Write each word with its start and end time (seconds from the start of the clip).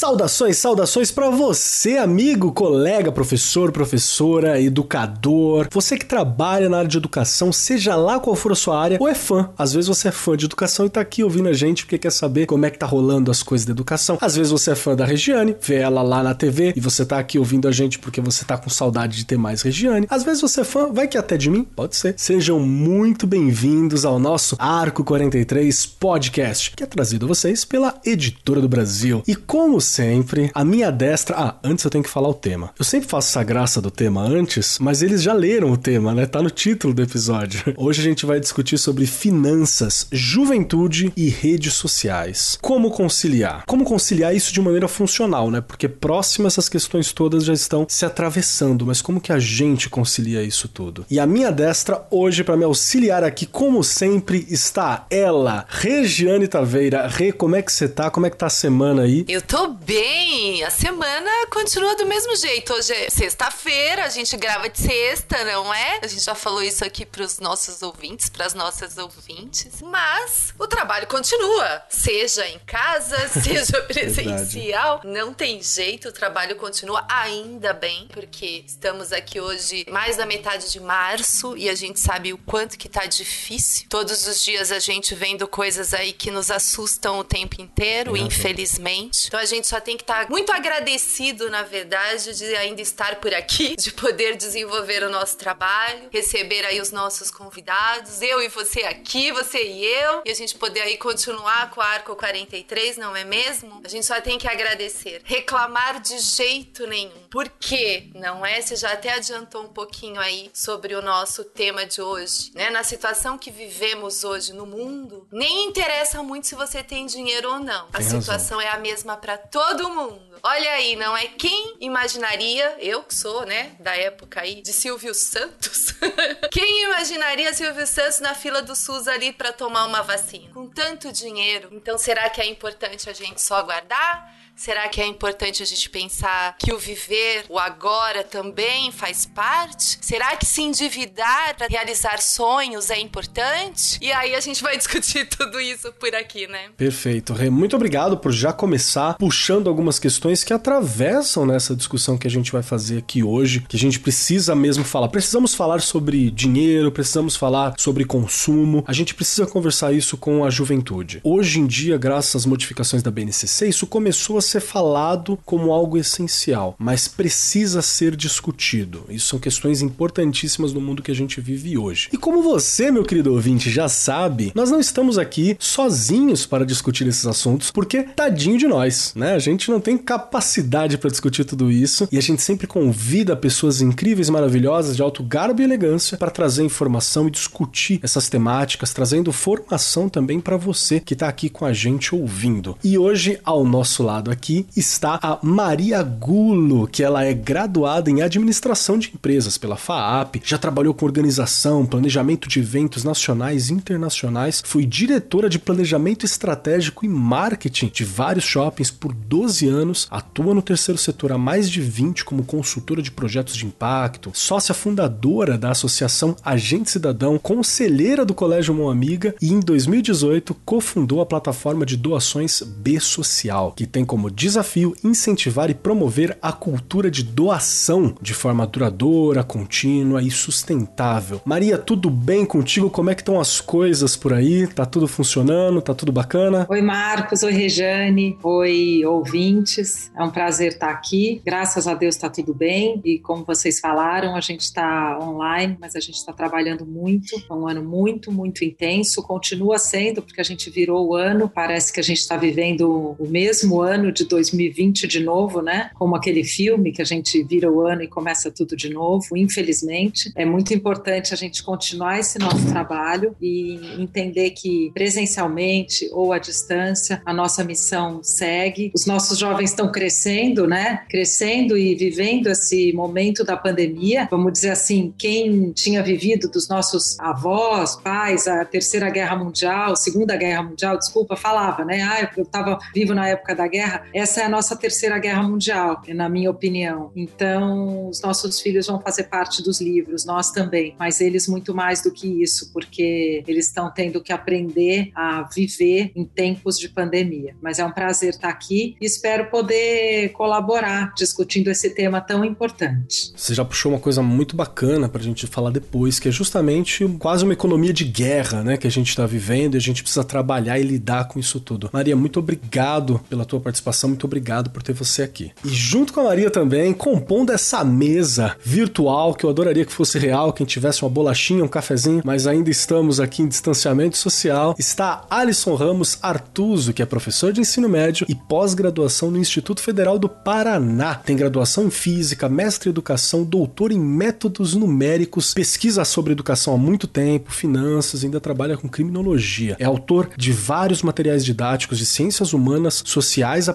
Saudações, 0.00 0.56
saudações 0.56 1.10
para 1.10 1.28
você, 1.28 1.98
amigo, 1.98 2.52
colega, 2.52 3.12
professor, 3.12 3.70
professora, 3.70 4.58
educador, 4.58 5.68
você 5.70 5.94
que 5.94 6.06
trabalha 6.06 6.70
na 6.70 6.78
área 6.78 6.88
de 6.88 6.96
educação, 6.96 7.52
seja 7.52 7.94
lá 7.96 8.18
qual 8.18 8.34
for 8.34 8.52
a 8.52 8.54
sua 8.54 8.80
área, 8.80 8.96
ou 8.98 9.06
é 9.06 9.14
fã. 9.14 9.50
Às 9.58 9.74
vezes 9.74 9.88
você 9.88 10.08
é 10.08 10.10
fã 10.10 10.38
de 10.38 10.46
educação 10.46 10.86
e 10.86 10.88
tá 10.88 11.02
aqui 11.02 11.22
ouvindo 11.22 11.50
a 11.50 11.52
gente 11.52 11.84
porque 11.84 11.98
quer 11.98 12.12
saber 12.12 12.46
como 12.46 12.64
é 12.64 12.70
que 12.70 12.78
tá 12.78 12.86
rolando 12.86 13.30
as 13.30 13.42
coisas 13.42 13.66
da 13.66 13.72
educação. 13.72 14.16
Às 14.22 14.36
vezes 14.36 14.50
você 14.50 14.70
é 14.70 14.74
fã 14.74 14.96
da 14.96 15.04
Regiane, 15.04 15.54
vê 15.60 15.74
ela 15.74 16.00
lá 16.00 16.22
na 16.22 16.32
TV 16.32 16.72
e 16.74 16.80
você 16.80 17.04
tá 17.04 17.18
aqui 17.18 17.38
ouvindo 17.38 17.68
a 17.68 17.70
gente 17.70 17.98
porque 17.98 18.22
você 18.22 18.42
tá 18.42 18.56
com 18.56 18.70
saudade 18.70 19.18
de 19.18 19.26
ter 19.26 19.36
mais 19.36 19.60
Regiane. 19.60 20.06
Às 20.08 20.22
vezes 20.22 20.40
você 20.40 20.62
é 20.62 20.64
fã, 20.64 20.90
vai 20.90 21.08
que 21.08 21.18
até 21.18 21.36
de 21.36 21.50
mim, 21.50 21.62
pode 21.62 21.94
ser. 21.94 22.14
Sejam 22.16 22.58
muito 22.58 23.26
bem-vindos 23.26 24.06
ao 24.06 24.18
nosso 24.18 24.56
Arco 24.58 25.04
43 25.04 25.84
Podcast, 25.84 26.70
que 26.70 26.84
é 26.84 26.86
trazido 26.86 27.26
a 27.26 27.28
vocês 27.28 27.66
pela 27.66 28.00
Editora 28.02 28.62
do 28.62 28.68
Brasil. 28.68 29.22
E 29.28 29.36
como 29.36 29.78
sempre, 29.90 30.50
a 30.54 30.64
minha 30.64 30.90
destra. 30.90 31.36
Ah, 31.36 31.54
antes 31.62 31.84
eu 31.84 31.90
tenho 31.90 32.04
que 32.04 32.10
falar 32.10 32.28
o 32.28 32.34
tema. 32.34 32.70
Eu 32.78 32.84
sempre 32.84 33.08
faço 33.08 33.28
essa 33.28 33.42
graça 33.42 33.80
do 33.80 33.90
tema 33.90 34.22
antes, 34.22 34.78
mas 34.78 35.02
eles 35.02 35.22
já 35.22 35.32
leram 35.32 35.72
o 35.72 35.76
tema, 35.76 36.14
né? 36.14 36.26
Tá 36.26 36.40
no 36.40 36.50
título 36.50 36.94
do 36.94 37.02
episódio. 37.02 37.60
Hoje 37.76 38.00
a 38.00 38.04
gente 38.04 38.24
vai 38.24 38.38
discutir 38.38 38.78
sobre 38.78 39.06
finanças, 39.06 40.06
juventude 40.12 41.12
e 41.16 41.28
redes 41.28 41.74
sociais. 41.74 42.58
Como 42.60 42.90
conciliar? 42.90 43.64
Como 43.66 43.84
conciliar 43.84 44.34
isso 44.34 44.52
de 44.52 44.60
maneira 44.60 44.88
funcional, 44.88 45.50
né? 45.50 45.60
Porque 45.60 45.88
próximo 45.88 46.46
essas 46.46 46.68
questões 46.68 47.12
todas 47.12 47.44
já 47.44 47.52
estão 47.52 47.86
se 47.88 48.04
atravessando, 48.04 48.86
mas 48.86 49.02
como 49.02 49.20
que 49.20 49.32
a 49.32 49.38
gente 49.38 49.88
concilia 49.88 50.42
isso 50.42 50.68
tudo? 50.68 51.04
E 51.10 51.18
a 51.18 51.26
minha 51.26 51.50
destra 51.50 52.06
hoje 52.10 52.44
para 52.44 52.56
me 52.56 52.64
auxiliar 52.64 53.24
aqui, 53.24 53.46
como 53.46 53.82
sempre, 53.82 54.46
está 54.48 55.06
ela, 55.10 55.66
Regiane 55.68 56.46
Taveira. 56.46 57.08
Re, 57.08 57.32
como 57.32 57.56
é 57.56 57.62
que 57.62 57.72
você 57.72 57.88
tá? 57.88 58.10
Como 58.10 58.26
é 58.26 58.30
que 58.30 58.36
tá 58.36 58.46
a 58.46 58.50
semana 58.50 59.02
aí? 59.02 59.24
Eu 59.28 59.42
tô 59.42 59.79
bem, 59.80 60.62
a 60.62 60.70
semana 60.70 61.30
continua 61.50 61.96
do 61.96 62.06
mesmo 62.06 62.36
jeito. 62.36 62.72
Hoje 62.74 62.92
é 62.92 63.08
sexta-feira, 63.08 64.04
a 64.04 64.08
gente 64.08 64.36
grava 64.36 64.68
de 64.68 64.78
sexta, 64.78 65.42
não 65.44 65.72
é? 65.72 66.00
A 66.02 66.06
gente 66.06 66.22
já 66.22 66.34
falou 66.34 66.62
isso 66.62 66.84
aqui 66.84 67.06
pros 67.06 67.38
nossos 67.38 67.82
ouvintes, 67.82 68.28
pras 68.28 68.52
nossas 68.52 68.98
ouvintes. 68.98 69.80
Mas 69.82 70.52
o 70.58 70.66
trabalho 70.66 71.06
continua, 71.06 71.82
seja 71.88 72.46
em 72.46 72.58
casa, 72.60 73.16
seja 73.42 73.80
presencial. 73.82 75.00
não 75.04 75.32
tem 75.32 75.62
jeito, 75.62 76.08
o 76.08 76.12
trabalho 76.12 76.56
continua 76.56 77.04
ainda 77.08 77.72
bem, 77.72 78.06
porque 78.12 78.64
estamos 78.66 79.12
aqui 79.12 79.40
hoje 79.40 79.86
mais 79.90 80.16
da 80.16 80.26
metade 80.26 80.70
de 80.70 80.80
março 80.80 81.56
e 81.56 81.68
a 81.68 81.74
gente 81.74 81.98
sabe 81.98 82.32
o 82.32 82.38
quanto 82.38 82.76
que 82.76 82.88
tá 82.88 83.06
difícil. 83.06 83.86
Todos 83.88 84.26
os 84.26 84.42
dias 84.42 84.70
a 84.70 84.78
gente 84.78 85.14
vendo 85.14 85.48
coisas 85.48 85.94
aí 85.94 86.12
que 86.12 86.30
nos 86.30 86.50
assustam 86.50 87.18
o 87.18 87.24
tempo 87.24 87.60
inteiro, 87.60 88.16
infelizmente. 88.16 89.28
Então 89.28 89.40
a 89.40 89.44
gente 89.44 89.69
só 89.70 89.80
tem 89.80 89.96
que 89.96 90.02
estar 90.02 90.28
muito 90.28 90.52
agradecido, 90.52 91.48
na 91.48 91.62
verdade, 91.62 92.36
de 92.36 92.56
ainda 92.56 92.82
estar 92.82 93.16
por 93.16 93.32
aqui, 93.32 93.76
de 93.78 93.92
poder 93.92 94.36
desenvolver 94.36 95.02
o 95.04 95.10
nosso 95.10 95.36
trabalho, 95.36 96.08
receber 96.12 96.66
aí 96.66 96.80
os 96.80 96.90
nossos 96.90 97.30
convidados, 97.30 98.20
eu 98.20 98.42
e 98.42 98.48
você 98.48 98.80
aqui, 98.82 99.30
você 99.32 99.62
e 99.62 99.84
eu, 99.84 100.22
e 100.24 100.30
a 100.30 100.34
gente 100.34 100.56
poder 100.56 100.80
aí 100.80 100.96
continuar 100.96 101.70
com 101.70 101.80
a 101.80 101.86
Arco 101.86 102.16
43, 102.16 102.96
não 102.96 103.14
é 103.14 103.24
mesmo? 103.24 103.80
A 103.84 103.88
gente 103.88 104.04
só 104.04 104.20
tem 104.20 104.38
que 104.38 104.48
agradecer. 104.48 105.22
Reclamar 105.24 106.00
de 106.00 106.18
jeito 106.18 106.86
nenhum. 106.86 107.28
Por 107.30 107.48
quê? 107.48 108.10
Não 108.14 108.44
é? 108.44 108.60
Você 108.60 108.74
já 108.74 108.92
até 108.92 109.12
adiantou 109.12 109.62
um 109.62 109.68
pouquinho 109.68 110.20
aí 110.20 110.50
sobre 110.52 110.94
o 110.94 111.02
nosso 111.02 111.44
tema 111.44 111.86
de 111.86 112.02
hoje, 112.02 112.50
né? 112.54 112.70
Na 112.70 112.82
situação 112.82 113.38
que 113.38 113.50
vivemos 113.50 114.24
hoje 114.24 114.52
no 114.52 114.66
mundo, 114.66 115.28
nem 115.30 115.66
interessa 115.68 116.22
muito 116.22 116.48
se 116.48 116.54
você 116.56 116.82
tem 116.82 117.06
dinheiro 117.06 117.52
ou 117.52 117.60
não. 117.60 117.86
Tem 117.86 118.00
a 118.00 118.02
razão. 118.02 118.20
situação 118.20 118.60
é 118.60 118.68
a 118.68 118.78
mesma 118.78 119.16
para 119.16 119.38
todo 119.60 119.90
mundo. 119.90 120.30
Olha 120.42 120.70
aí, 120.70 120.96
não 120.96 121.14
é 121.14 121.26
quem 121.26 121.76
imaginaria, 121.80 122.76
eu 122.78 123.02
que 123.02 123.14
sou, 123.14 123.44
né, 123.44 123.76
da 123.78 123.94
época 123.94 124.40
aí 124.40 124.62
de 124.62 124.72
Silvio 124.72 125.12
Santos. 125.14 125.94
quem 126.50 126.84
imaginaria 126.84 127.52
Silvio 127.52 127.86
Santos 127.86 128.20
na 128.20 128.34
fila 128.34 128.62
do 128.62 128.74
SUS 128.74 129.06
ali 129.06 129.32
para 129.32 129.52
tomar 129.52 129.84
uma 129.84 130.02
vacina? 130.02 130.50
Com 130.54 130.66
tanto 130.66 131.12
dinheiro. 131.12 131.68
Então 131.72 131.98
será 131.98 132.30
que 132.30 132.40
é 132.40 132.46
importante 132.46 133.10
a 133.10 133.12
gente 133.12 133.42
só 133.42 133.62
guardar? 133.62 134.39
Será 134.60 134.90
que 134.90 135.00
é 135.00 135.06
importante 135.06 135.62
a 135.62 135.66
gente 135.66 135.88
pensar 135.88 136.54
que 136.58 136.70
o 136.70 136.78
viver, 136.78 137.46
o 137.48 137.58
agora 137.58 138.22
também 138.22 138.92
faz 138.92 139.24
parte? 139.24 139.96
Será 140.02 140.36
que 140.36 140.44
se 140.44 140.60
endividar 140.60 141.56
para 141.56 141.66
realizar 141.66 142.20
sonhos 142.20 142.90
é 142.90 143.00
importante? 143.00 143.96
E 144.02 144.12
aí 144.12 144.34
a 144.34 144.40
gente 144.40 144.62
vai 144.62 144.76
discutir 144.76 145.26
tudo 145.30 145.58
isso 145.58 145.90
por 145.94 146.14
aqui, 146.14 146.46
né? 146.46 146.68
Perfeito, 146.76 147.32
Rê. 147.32 147.48
Muito 147.48 147.74
obrigado 147.74 148.18
por 148.18 148.32
já 148.32 148.52
começar 148.52 149.14
puxando 149.14 149.66
algumas 149.66 149.98
questões 149.98 150.44
que 150.44 150.52
atravessam 150.52 151.46
nessa 151.46 151.74
discussão 151.74 152.18
que 152.18 152.26
a 152.26 152.30
gente 152.30 152.52
vai 152.52 152.62
fazer 152.62 152.98
aqui 152.98 153.22
hoje, 153.22 153.64
que 153.66 153.76
a 153.76 153.80
gente 153.80 153.98
precisa 153.98 154.54
mesmo 154.54 154.84
falar. 154.84 155.08
Precisamos 155.08 155.54
falar 155.54 155.80
sobre 155.80 156.30
dinheiro, 156.30 156.92
precisamos 156.92 157.34
falar 157.34 157.72
sobre 157.78 158.04
consumo, 158.04 158.84
a 158.86 158.92
gente 158.92 159.14
precisa 159.14 159.46
conversar 159.46 159.94
isso 159.94 160.18
com 160.18 160.44
a 160.44 160.50
juventude. 160.50 161.18
Hoje 161.24 161.60
em 161.60 161.66
dia, 161.66 161.96
graças 161.96 162.42
às 162.42 162.44
modificações 162.44 163.02
da 163.02 163.10
BNCC, 163.10 163.66
isso 163.66 163.86
começou 163.86 164.36
a 164.36 164.49
ser 164.50 164.60
falado 164.60 165.38
como 165.44 165.72
algo 165.72 165.96
essencial, 165.96 166.74
mas 166.78 167.08
precisa 167.08 167.82
ser 167.82 168.16
discutido. 168.16 169.04
Isso 169.08 169.28
são 169.28 169.38
questões 169.38 169.82
importantíssimas 169.82 170.72
no 170.72 170.80
mundo 170.80 171.02
que 171.02 171.10
a 171.10 171.14
gente 171.14 171.40
vive 171.40 171.78
hoje. 171.78 172.08
E 172.12 172.16
como 172.16 172.42
você, 172.42 172.90
meu 172.90 173.04
querido 173.04 173.32
ouvinte, 173.32 173.70
já 173.70 173.88
sabe, 173.88 174.52
nós 174.54 174.70
não 174.70 174.80
estamos 174.80 175.18
aqui 175.18 175.56
sozinhos 175.58 176.46
para 176.46 176.66
discutir 176.66 177.06
esses 177.06 177.26
assuntos, 177.26 177.70
porque 177.70 178.02
tadinho 178.02 178.58
de 178.58 178.66
nós, 178.66 179.12
né? 179.14 179.34
A 179.34 179.38
gente 179.38 179.70
não 179.70 179.80
tem 179.80 179.96
capacidade 179.96 180.98
para 180.98 181.10
discutir 181.10 181.44
tudo 181.44 181.70
isso 181.70 182.08
e 182.10 182.18
a 182.18 182.22
gente 182.22 182.42
sempre 182.42 182.66
convida 182.66 183.36
pessoas 183.36 183.80
incríveis, 183.80 184.30
maravilhosas, 184.30 184.96
de 184.96 185.02
alto 185.02 185.22
garbo 185.22 185.60
e 185.60 185.64
elegância 185.64 186.16
para 186.16 186.30
trazer 186.30 186.64
informação 186.64 187.28
e 187.28 187.30
discutir 187.30 188.00
essas 188.02 188.28
temáticas, 188.28 188.92
trazendo 188.92 189.32
formação 189.32 190.08
também 190.08 190.40
para 190.40 190.56
você 190.56 191.00
que 191.00 191.14
está 191.14 191.28
aqui 191.28 191.48
com 191.48 191.64
a 191.64 191.72
gente 191.72 192.14
ouvindo. 192.14 192.76
E 192.82 192.98
hoje, 192.98 193.38
ao 193.44 193.64
nosso 193.64 194.02
lado 194.02 194.29
aqui, 194.30 194.66
está 194.76 195.18
a 195.22 195.38
Maria 195.42 196.02
Gulo, 196.02 196.86
que 196.86 197.02
ela 197.02 197.24
é 197.24 197.32
graduada 197.32 198.10
em 198.10 198.22
administração 198.22 198.98
de 198.98 199.10
empresas 199.14 199.58
pela 199.58 199.76
FAAP, 199.76 200.36
já 200.44 200.58
trabalhou 200.58 200.94
com 200.94 201.06
organização, 201.06 201.86
planejamento 201.86 202.48
de 202.48 202.60
eventos 202.60 203.04
nacionais 203.04 203.70
e 203.70 203.74
internacionais, 203.74 204.62
foi 204.64 204.84
diretora 204.84 205.48
de 205.48 205.58
planejamento 205.58 206.24
estratégico 206.24 207.04
e 207.04 207.08
marketing 207.08 207.90
de 207.92 208.04
vários 208.04 208.44
shoppings 208.44 208.90
por 208.90 209.12
12 209.12 209.66
anos, 209.68 210.06
atua 210.10 210.54
no 210.54 210.62
terceiro 210.62 210.98
setor 210.98 211.32
há 211.32 211.38
mais 211.38 211.70
de 211.70 211.80
20 211.80 212.24
como 212.24 212.44
consultora 212.44 213.02
de 213.02 213.10
projetos 213.10 213.56
de 213.56 213.66
impacto, 213.66 214.30
sócia 214.34 214.74
fundadora 214.74 215.56
da 215.56 215.70
Associação 215.70 216.36
Agente 216.44 216.90
Cidadão, 216.90 217.38
conselheira 217.38 218.24
do 218.24 218.34
Colégio 218.34 218.74
Mão 218.74 218.90
Amiga 218.90 219.34
e 219.40 219.52
em 219.52 219.60
2018 219.60 220.54
cofundou 220.64 221.20
a 221.20 221.26
plataforma 221.26 221.86
de 221.86 221.96
doações 221.96 222.62
B 222.62 222.98
Social, 223.00 223.72
que 223.72 223.86
tem 223.86 224.04
como 224.04 224.19
desafio 224.28 224.96
incentivar 225.04 225.70
e 225.70 225.74
promover 225.74 226.36
a 226.42 226.50
cultura 226.52 227.08
de 227.08 227.22
doação 227.22 228.16
de 228.20 228.34
forma 228.34 228.66
duradoura, 228.66 229.44
contínua 229.44 230.20
e 230.20 230.30
sustentável. 230.32 231.40
Maria, 231.44 231.78
tudo 231.78 232.10
bem 232.10 232.44
contigo? 232.44 232.90
Como 232.90 233.10
é 233.10 233.14
que 233.14 233.20
estão 233.20 233.38
as 233.38 233.60
coisas 233.60 234.16
por 234.16 234.32
aí? 234.32 234.66
Tá 234.66 234.84
tudo 234.84 235.06
funcionando? 235.06 235.80
Tá 235.80 235.94
tudo 235.94 236.10
bacana? 236.10 236.66
Oi, 236.68 236.82
Marcos. 236.82 237.44
Oi, 237.44 237.52
Rejane. 237.52 238.36
Oi, 238.42 239.04
ouvintes. 239.04 240.10
É 240.16 240.22
um 240.24 240.30
prazer 240.30 240.72
estar 240.72 240.90
aqui. 240.90 241.40
Graças 241.44 241.86
a 241.86 241.94
Deus 241.94 242.16
está 242.16 242.28
tudo 242.28 242.52
bem. 242.52 243.00
E 243.04 243.18
como 243.18 243.44
vocês 243.44 243.78
falaram, 243.78 244.34
a 244.34 244.40
gente 244.40 244.62
está 244.62 245.18
online, 245.22 245.76
mas 245.80 245.94
a 245.94 246.00
gente 246.00 246.16
está 246.16 246.32
trabalhando 246.32 246.84
muito. 246.84 247.42
É 247.48 247.52
um 247.52 247.68
ano 247.68 247.82
muito, 247.82 248.32
muito 248.32 248.64
intenso. 248.64 249.22
Continua 249.22 249.78
sendo, 249.78 250.22
porque 250.22 250.40
a 250.40 250.44
gente 250.44 250.68
virou 250.70 251.08
o 251.08 251.14
ano. 251.14 251.48
Parece 251.48 251.92
que 251.92 252.00
a 252.00 252.02
gente 252.02 252.18
está 252.18 252.36
vivendo 252.36 253.14
o 253.18 253.28
mesmo 253.28 253.80
ano 253.80 254.09
de 254.12 254.24
2020 254.24 255.06
de 255.06 255.20
novo, 255.20 255.62
né? 255.62 255.90
Como 255.94 256.16
aquele 256.16 256.44
filme 256.44 256.92
que 256.92 257.02
a 257.02 257.04
gente 257.04 257.42
vira 257.44 257.70
o 257.70 257.86
ano 257.86 258.02
e 258.02 258.08
começa 258.08 258.50
tudo 258.50 258.76
de 258.76 258.90
novo. 258.90 259.36
Infelizmente, 259.36 260.32
é 260.34 260.44
muito 260.44 260.72
importante 260.74 261.32
a 261.32 261.36
gente 261.36 261.62
continuar 261.62 262.18
esse 262.18 262.38
nosso 262.38 262.66
trabalho 262.68 263.34
e 263.40 263.78
entender 263.98 264.50
que 264.50 264.90
presencialmente 264.94 266.08
ou 266.12 266.32
à 266.32 266.38
distância 266.38 267.22
a 267.24 267.32
nossa 267.32 267.64
missão 267.64 268.20
segue, 268.22 268.90
os 268.94 269.06
nossos 269.06 269.38
jovens 269.38 269.70
estão 269.70 269.90
crescendo, 269.90 270.66
né? 270.66 271.04
Crescendo 271.08 271.76
e 271.76 271.94
vivendo 271.94 272.48
esse 272.48 272.92
momento 272.92 273.44
da 273.44 273.56
pandemia. 273.56 274.28
Vamos 274.30 274.52
dizer 274.52 274.70
assim, 274.70 275.14
quem 275.18 275.72
tinha 275.72 276.02
vivido 276.02 276.48
dos 276.48 276.68
nossos 276.68 277.18
avós, 277.18 277.96
pais, 277.96 278.46
a 278.46 278.64
Terceira 278.64 279.10
Guerra 279.10 279.36
Mundial, 279.36 279.96
Segunda 279.96 280.36
Guerra 280.36 280.62
Mundial, 280.62 280.98
desculpa, 280.98 281.36
falava, 281.36 281.84
né? 281.84 282.02
Ah, 282.02 282.30
eu 282.36 282.42
estava 282.42 282.78
vivo 282.94 283.14
na 283.14 283.28
época 283.28 283.54
da 283.54 283.66
guerra. 283.66 283.99
Essa 284.12 284.40
é 284.40 284.44
a 284.44 284.48
nossa 284.48 284.76
Terceira 284.76 285.18
Guerra 285.18 285.42
Mundial, 285.42 286.02
na 286.08 286.28
minha 286.28 286.50
opinião. 286.50 287.12
Então, 287.14 288.08
os 288.08 288.20
nossos 288.20 288.60
filhos 288.60 288.86
vão 288.86 289.00
fazer 289.00 289.24
parte 289.24 289.62
dos 289.62 289.80
livros, 289.80 290.24
nós 290.24 290.50
também, 290.50 290.94
mas 290.98 291.20
eles 291.20 291.48
muito 291.48 291.74
mais 291.74 292.02
do 292.02 292.10
que 292.10 292.42
isso, 292.42 292.72
porque 292.72 293.42
eles 293.46 293.66
estão 293.66 293.90
tendo 293.92 294.20
que 294.20 294.32
aprender 294.32 295.10
a 295.14 295.42
viver 295.42 296.12
em 296.14 296.24
tempos 296.24 296.78
de 296.78 296.88
pandemia. 296.88 297.54
Mas 297.60 297.78
é 297.78 297.84
um 297.84 297.92
prazer 297.92 298.30
estar 298.30 298.48
aqui 298.48 298.96
e 299.00 299.06
espero 299.06 299.50
poder 299.50 300.30
colaborar 300.30 301.12
discutindo 301.14 301.68
esse 301.68 301.90
tema 301.90 302.20
tão 302.20 302.44
importante. 302.44 303.32
Você 303.34 303.54
já 303.54 303.64
puxou 303.64 303.92
uma 303.92 304.00
coisa 304.00 304.22
muito 304.22 304.56
bacana 304.56 305.08
para 305.08 305.20
a 305.20 305.24
gente 305.24 305.46
falar 305.46 305.70
depois, 305.70 306.18
que 306.18 306.28
é 306.28 306.32
justamente 306.32 307.06
quase 307.18 307.44
uma 307.44 307.52
economia 307.52 307.92
de 307.92 308.04
guerra, 308.04 308.62
né, 308.62 308.76
que 308.76 308.86
a 308.86 308.90
gente 308.90 309.08
está 309.08 309.26
vivendo 309.26 309.74
e 309.74 309.78
a 309.78 309.80
gente 309.80 310.02
precisa 310.02 310.24
trabalhar 310.24 310.78
e 310.78 310.82
lidar 310.82 311.28
com 311.28 311.38
isso 311.38 311.60
tudo. 311.60 311.90
Maria, 311.92 312.16
muito 312.16 312.38
obrigado 312.38 313.20
pela 313.28 313.44
tua 313.44 313.60
participação, 313.60 313.89
muito 314.06 314.24
obrigado 314.24 314.70
por 314.70 314.82
ter 314.82 314.92
você 314.92 315.22
aqui. 315.22 315.52
E 315.64 315.68
junto 315.68 316.12
com 316.12 316.20
a 316.20 316.24
Maria 316.24 316.50
também, 316.50 316.92
compondo 316.92 317.52
essa 317.52 317.84
mesa 317.84 318.56
virtual 318.62 319.34
que 319.34 319.44
eu 319.44 319.50
adoraria 319.50 319.84
que 319.84 319.92
fosse 319.92 320.18
real, 320.18 320.52
quem 320.52 320.66
tivesse 320.66 321.02
uma 321.02 321.10
bolachinha, 321.10 321.64
um 321.64 321.68
cafezinho, 321.68 322.22
mas 322.24 322.46
ainda 322.46 322.70
estamos 322.70 323.20
aqui 323.20 323.42
em 323.42 323.48
distanciamento 323.48 324.16
social, 324.16 324.74
está 324.78 325.24
Alisson 325.30 325.74
Ramos 325.74 326.18
Artuso, 326.22 326.92
que 326.92 327.02
é 327.02 327.06
professor 327.06 327.52
de 327.52 327.60
ensino 327.60 327.88
médio 327.88 328.26
e 328.28 328.34
pós-graduação 328.34 329.30
no 329.30 329.38
Instituto 329.38 329.82
Federal 329.82 330.18
do 330.18 330.28
Paraná. 330.28 331.14
Tem 331.14 331.36
graduação 331.36 331.86
em 331.86 331.90
física, 331.90 332.48
mestre 332.48 332.88
em 332.88 332.92
educação, 332.92 333.44
doutor 333.44 333.92
em 333.92 334.00
métodos 334.00 334.74
numéricos, 334.74 335.54
pesquisa 335.54 336.04
sobre 336.04 336.32
educação 336.32 336.74
há 336.74 336.78
muito 336.78 337.06
tempo, 337.06 337.52
finanças, 337.52 338.24
ainda 338.24 338.40
trabalha 338.40 338.76
com 338.76 338.88
criminologia. 338.88 339.76
É 339.78 339.84
autor 339.84 340.30
de 340.36 340.52
vários 340.52 341.02
materiais 341.02 341.44
didáticos 341.44 341.98
de 341.98 342.06
ciências 342.06 342.52
humanas, 342.52 343.02
sociais 343.06 343.68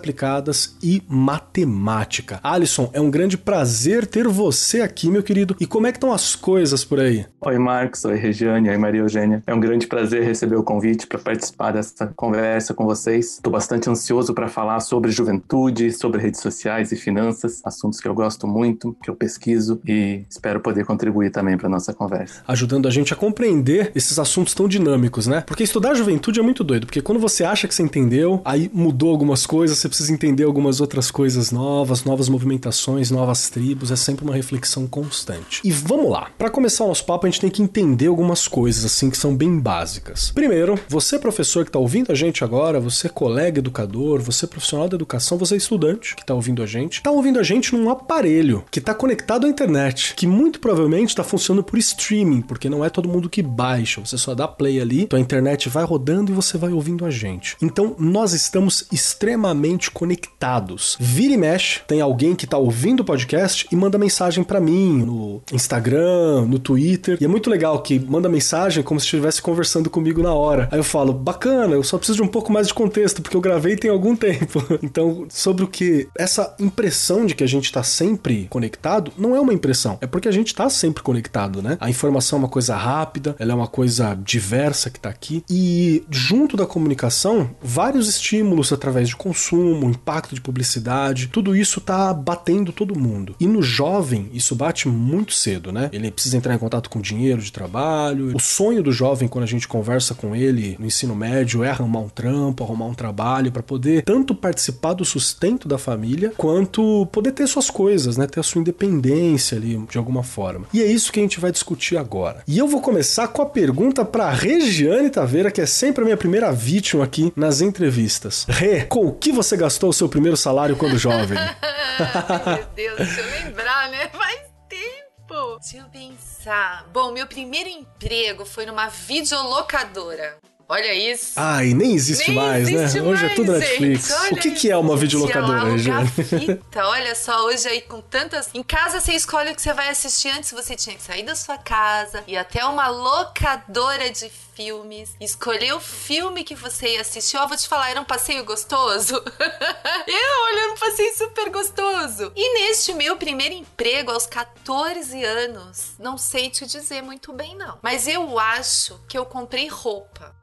e 0.82 1.02
matemática. 1.08 2.40
Alisson, 2.44 2.90
é 2.94 3.02
um 3.02 3.10
grande 3.10 3.38
prazer 3.38 4.06
ter 4.06 4.28
você 4.28 4.82
aqui, 4.82 5.10
meu 5.10 5.24
querido. 5.24 5.56
E 5.60 5.66
como 5.66 5.88
é 5.88 5.92
que 5.92 5.98
estão 5.98 6.14
as 6.14 6.36
coisas 6.36 6.84
por 6.84 7.00
aí? 7.00 7.26
Oi, 7.42 7.58
Marcos. 7.58 8.06
Oi, 8.06 8.16
Regiane. 8.16 8.70
Oi, 8.70 8.78
Maria 8.78 9.02
Eugênia. 9.02 9.44
É 9.46 9.54
um 9.54 9.60
grande 9.60 9.88
prazer 9.88 10.24
receber 10.24 10.56
o 10.56 10.64
convite 10.64 11.08
para 11.08 11.20
participar 11.20 11.72
dessa 11.72 12.08
conversa 12.16 12.74
com 12.74 12.86
vocês. 12.86 13.36
Estou 13.36 13.52
bastante 13.52 13.90
ansioso 13.90 14.34
para 14.34 14.48
falar 14.48 14.80
sobre 14.80 15.12
juventude, 15.12 15.92
sobre 15.92 16.22
redes 16.22 16.42
sociais 16.42 16.92
e 16.92 16.96
finanças, 16.96 17.62
assuntos 17.66 18.00
que 18.00 18.08
eu 18.08 18.14
gosto 18.14 18.48
muito, 18.48 18.96
que 19.04 19.10
eu 19.10 19.16
pesquiso 19.16 19.80
e 19.86 20.26
espero 20.30 20.60
poder 20.60 20.86
contribuir 20.86 21.32
também 21.32 21.58
para 21.58 21.70
nossa 21.70 21.94
conversa. 21.94 22.44
Ajudando 22.48 22.88
a 22.88 22.92
gente 22.92 23.14
a 23.14 23.16
compreender 23.16 23.92
esses 23.96 24.18
assuntos 24.20 24.54
tão 24.54 24.68
dinâmicos, 24.68 25.28
né? 25.28 25.42
Porque 25.46 25.64
estudar 25.64 25.94
juventude 25.96 26.40
é 26.40 26.44
muito 26.44 26.64
doido, 26.64 26.86
porque 26.86 27.02
quando 27.02 27.20
você 27.20 27.44
acha 27.44 27.68
que 27.68 27.76
você 27.76 27.84
entendeu, 27.84 28.42
aí 28.44 28.70
mudou 28.74 29.12
algumas 29.12 29.46
coisas, 29.46 29.78
você 29.78 29.90
precisa 29.96 30.12
entender 30.12 30.44
algumas 30.44 30.82
outras 30.82 31.10
coisas 31.10 31.52
novas, 31.52 32.04
novas 32.04 32.28
movimentações, 32.28 33.10
novas 33.12 33.50
tribos, 33.50 33.92
é 33.92 33.96
sempre 33.96 34.26
uma 34.26 34.36
reflexão 34.36 34.86
constante. 34.86 35.62
E 35.64 35.72
vamos 35.72 36.12
lá. 36.12 36.28
Para 36.38 36.50
começar 36.50 36.84
o 36.84 36.90
nosso 36.90 37.06
papo, 37.06 37.26
a 37.26 37.30
gente 37.30 37.40
tem 37.40 37.50
que 37.50 37.64
entender 37.64 38.08
algumas 38.08 38.46
coisas 38.46 38.84
assim 38.84 39.10
que 39.10 39.18
são 39.18 39.34
bem 39.34 39.58
básicas. 39.58 40.32
Primeiro, 40.32 40.78
você 40.90 41.18
professor 41.18 41.64
que 41.64 41.70
está 41.70 41.80
ouvindo 41.80 42.12
a 42.12 42.16
gente 42.16 42.44
agora, 42.44 42.78
você 42.78 43.08
colega 43.08 43.60
educador, 43.60 44.20
você 44.20 44.46
profissional 44.46 44.90
da 44.90 44.96
educação, 44.96 45.38
você 45.38 45.56
estudante 45.56 46.14
que 46.14 46.24
está 46.24 46.34
ouvindo 46.34 46.62
a 46.62 46.66
gente, 46.66 46.96
está 46.96 47.10
ouvindo 47.10 47.40
a 47.40 47.44
gente 47.44 47.74
num 47.74 47.90
aparelho 47.90 48.66
que 48.70 48.80
está 48.80 48.94
conectado 48.94 49.46
à 49.46 49.50
internet, 49.50 50.14
que 50.14 50.28
muito 50.28 50.60
provavelmente 50.60 51.10
está 51.10 51.24
funcionando 51.24 51.64
por 51.64 51.80
streaming, 51.80 52.42
porque 52.42 52.70
não 52.70 52.84
é 52.84 52.90
todo 52.90 53.08
mundo 53.08 53.30
que 53.30 53.42
baixa, 53.42 54.02
você 54.02 54.18
só 54.18 54.36
dá 54.36 54.46
play 54.46 54.82
ali, 54.82 55.08
tua 55.08 55.22
internet 55.22 55.70
vai 55.70 55.86
rodando 55.86 56.34
e 56.34 56.36
você 56.36 56.58
vai 56.58 56.74
ouvindo 56.74 57.06
a 57.06 57.10
gente. 57.10 57.56
Então, 57.62 57.96
nós 57.98 58.34
estamos 58.34 58.86
extremamente 58.92 59.85
conectados. 59.90 60.98
Vira 61.00 61.34
e 61.34 61.38
mexe, 61.38 61.82
tem 61.88 62.02
alguém 62.02 62.36
que 62.36 62.46
está 62.46 62.58
ouvindo 62.58 63.02
o 63.02 63.06
podcast 63.06 63.68
e 63.72 63.76
manda 63.76 63.98
mensagem 63.98 64.44
para 64.44 64.60
mim 64.60 65.04
no 65.04 65.42
Instagram, 65.52 66.46
no 66.48 66.60
Twitter, 66.60 67.18
e 67.20 67.26
é 67.26 67.28
muito 67.28 67.50
legal 67.50 67.82
que 67.82 68.00
manda 68.00 68.30
mensagem 68.30 68.84
como 68.84 69.00
se 69.00 69.06
estivesse 69.06 69.42
conversando 69.42 69.90
comigo 69.90 70.22
na 70.22 70.34
hora. 70.34 70.68
Aí 70.72 70.80
eu 70.80 70.84
falo, 70.84 71.14
bacana, 71.14 71.76
eu 71.76 71.84
só 71.84 71.98
preciso 71.98 72.18
de 72.18 72.24
um 72.24 72.28
pouco 72.28 72.52
mais 72.52 72.68
de 72.68 72.74
contexto, 72.74 73.22
porque 73.22 73.36
eu 73.36 73.42
gravei 73.42 73.76
tem 73.76 73.90
algum 73.90 74.16
tempo. 74.18 74.64
então, 74.82 75.26
sobre 75.30 75.64
o 75.64 75.68
que 75.68 76.08
essa 76.18 76.56
impressão 76.60 77.26
de 77.26 77.36
que 77.36 77.44
a 77.44 77.48
gente 77.48 77.66
está 77.66 77.84
sempre 77.84 78.48
conectado, 78.50 79.12
não 79.18 79.36
é 79.36 79.40
uma 79.40 79.54
impressão, 79.54 79.98
é 80.02 80.08
porque 80.08 80.28
a 80.28 80.32
gente 80.32 80.48
está 80.48 80.70
sempre 80.70 81.04
conectado, 81.04 81.62
né? 81.62 81.78
A 81.80 81.90
informação 81.90 82.38
é 82.38 82.42
uma 82.42 82.50
coisa 82.50 82.76
rápida, 82.76 83.36
ela 83.40 83.52
é 83.52 83.56
uma 83.56 83.68
coisa 83.68 84.16
diversa 84.16 84.90
que 84.90 84.98
está 84.98 85.10
aqui, 85.10 85.44
e 85.50 86.04
junto 86.10 86.58
da 86.58 86.66
comunicação, 86.66 87.50
vários 87.62 88.08
estímulos 88.08 88.72
através 88.72 89.10
de 89.10 89.16
consumo, 89.16 89.65
impacto 89.90 90.36
de 90.36 90.42
publicidade, 90.42 91.28
tudo 91.28 91.56
isso 91.56 91.82
tá 91.82 92.14
batendo 92.14 92.72
todo 92.72 92.98
mundo. 92.98 93.36
E 93.40 93.48
no 93.48 93.62
jovem, 93.62 94.30
isso 94.34 94.56
bate 94.56 94.88
muito 94.88 95.34
cedo, 95.34 95.72
né? 95.72 95.90
Ele 95.92 96.12
precisa 96.12 96.38
entrar 96.38 96.54
em 96.54 96.58
contato 96.58 96.90
com 96.90 97.02
dinheiro 97.02 97.42
de 97.42 97.52
trabalho. 97.52 98.36
O 98.36 98.40
sonho 98.40 98.84
do 98.84 98.92
jovem, 98.92 99.28
quando 99.28 99.44
a 99.44 99.48
gente 99.48 99.68
conversa 99.68 100.14
com 100.14 100.36
ele 100.36 100.76
no 100.80 100.86
ensino 100.86 101.16
médio, 101.16 101.64
é 101.64 101.70
arrumar 101.70 102.00
um 102.00 102.10
trampo, 102.10 102.64
arrumar 102.64 102.86
um 102.86 102.94
trabalho 102.94 103.52
para 103.52 103.64
poder 103.64 104.04
tanto 104.04 104.36
participar 104.36 104.94
do 104.94 105.06
sustento 105.06 105.68
da 105.68 105.78
família, 105.78 106.34
quanto 106.38 107.08
poder 107.12 107.32
ter 107.32 107.48
suas 107.48 107.70
coisas, 107.70 108.18
né? 108.18 108.28
Ter 108.28 108.40
a 108.40 108.44
sua 108.44 108.62
independência 108.62 109.58
ali 109.58 109.78
de 109.90 109.98
alguma 109.98 110.24
forma. 110.24 110.68
E 110.74 110.82
é 110.82 110.86
isso 110.86 111.12
que 111.12 111.20
a 111.20 111.24
gente 111.24 111.40
vai 111.40 111.52
discutir 111.52 111.98
agora. 111.98 112.44
E 112.48 112.58
eu 112.58 112.68
vou 112.68 112.82
começar 112.82 113.28
com 113.28 113.42
a 113.42 113.46
pergunta 113.46 114.04
para 114.04 114.30
Regiane 114.30 115.10
Taveira, 115.10 115.52
que 115.52 115.62
é 115.62 115.66
sempre 115.66 116.02
a 116.02 116.06
minha 116.06 116.18
primeira 116.18 116.52
vítima 116.52 117.04
aqui 117.04 117.32
nas 117.36 117.62
entrevistas. 117.62 118.46
Rê, 118.48 118.82
com 118.82 119.06
o 119.06 119.12
que 119.12 119.32
você 119.32 119.55
gastou 119.56 119.90
o 119.90 119.94
seu 119.94 120.10
primeiro 120.10 120.38
salário 120.38 120.76
quando 120.76 120.98
jovem? 120.98 121.38
Meu 122.46 122.66
Deus, 122.76 122.98
deixa 122.98 123.22
eu 123.22 123.46
lembrar, 123.46 123.90
né? 123.90 124.10
Faz 124.10 124.42
tempo. 124.68 125.60
Deixa 125.60 125.78
eu 125.78 125.90
pensar. 125.90 126.86
Bom, 126.92 127.12
meu 127.12 127.26
primeiro 127.26 127.70
emprego 127.70 128.46
foi 128.46 128.66
numa 128.66 128.88
videolocadora. 128.90 130.38
Olha 130.68 130.94
isso. 130.94 131.34
Ai, 131.36 131.74
nem 131.76 131.94
existe 131.94 132.32
Nem 132.32 132.40
mais, 132.40 132.68
existe 132.68 133.00
né? 133.00 133.08
Hoje 133.08 133.22
é 133.22 133.28
mais, 133.28 133.36
tudo 133.36 133.60
gente. 133.60 133.82
Netflix. 133.82 134.12
Olha 134.12 134.34
o 134.34 134.38
que, 134.38 134.52
que 134.52 134.72
é 134.72 134.78
uma 134.78 134.98
videolocadora, 134.98 135.78
fita. 136.08 136.88
Olha 136.88 137.14
só, 137.14 137.46
hoje 137.46 137.68
aí 137.68 137.82
com 137.82 138.02
tantas. 138.02 138.50
Em 138.54 138.64
casa 138.64 139.00
você 139.00 139.14
escolhe 139.14 139.52
o 139.52 139.56
que 139.56 139.62
você 139.62 139.74
vai 139.74 139.90
assistir. 139.90 140.30
Antes 140.30 140.52
você 140.52 140.76
tinha 140.76 140.96
que 140.96 141.04
sair 141.04 141.24
da 141.24 141.36
sua 141.36 141.58
casa, 141.58 142.24
ir 142.28 142.36
até 142.36 142.66
uma 142.66 142.88
locadora 142.88 144.10
de 144.10 144.28
filmes, 144.56 145.16
escolher 145.20 145.74
o 145.74 145.80
filme 145.80 146.44
que 146.44 146.56
você 146.56 146.94
ia 146.94 147.02
assistir. 147.02 147.38
Ó, 147.38 147.46
vou 147.46 147.58
te 147.58 147.68
falar, 147.68 147.92
era 147.92 148.02
um 148.02 148.06
passeio 148.06 148.46
gostoso. 148.46 149.14
eu, 150.08 150.44
olha, 150.44 150.62
era 150.62 150.72
um 150.72 150.78
passeio 150.78 151.16
super 151.18 151.50
gostoso. 151.50 152.32
E 152.36 152.54
neste 152.54 152.94
meu 152.94 153.18
primeiro 153.18 153.54
emprego, 153.54 154.12
aos 154.12 154.26
14 154.26 155.24
anos, 155.24 155.96
não 156.00 156.18
sei 156.18 156.50
te 156.50 156.66
dizer 156.66 157.04
muito 157.04 157.34
bem, 157.34 157.56
não. 157.56 157.78
Mas 157.82 158.08
eu 158.08 158.40
acho 158.40 159.00
que 159.08 159.18
eu 159.18 159.26
comprei 159.26 159.68
roupa. 159.68 160.36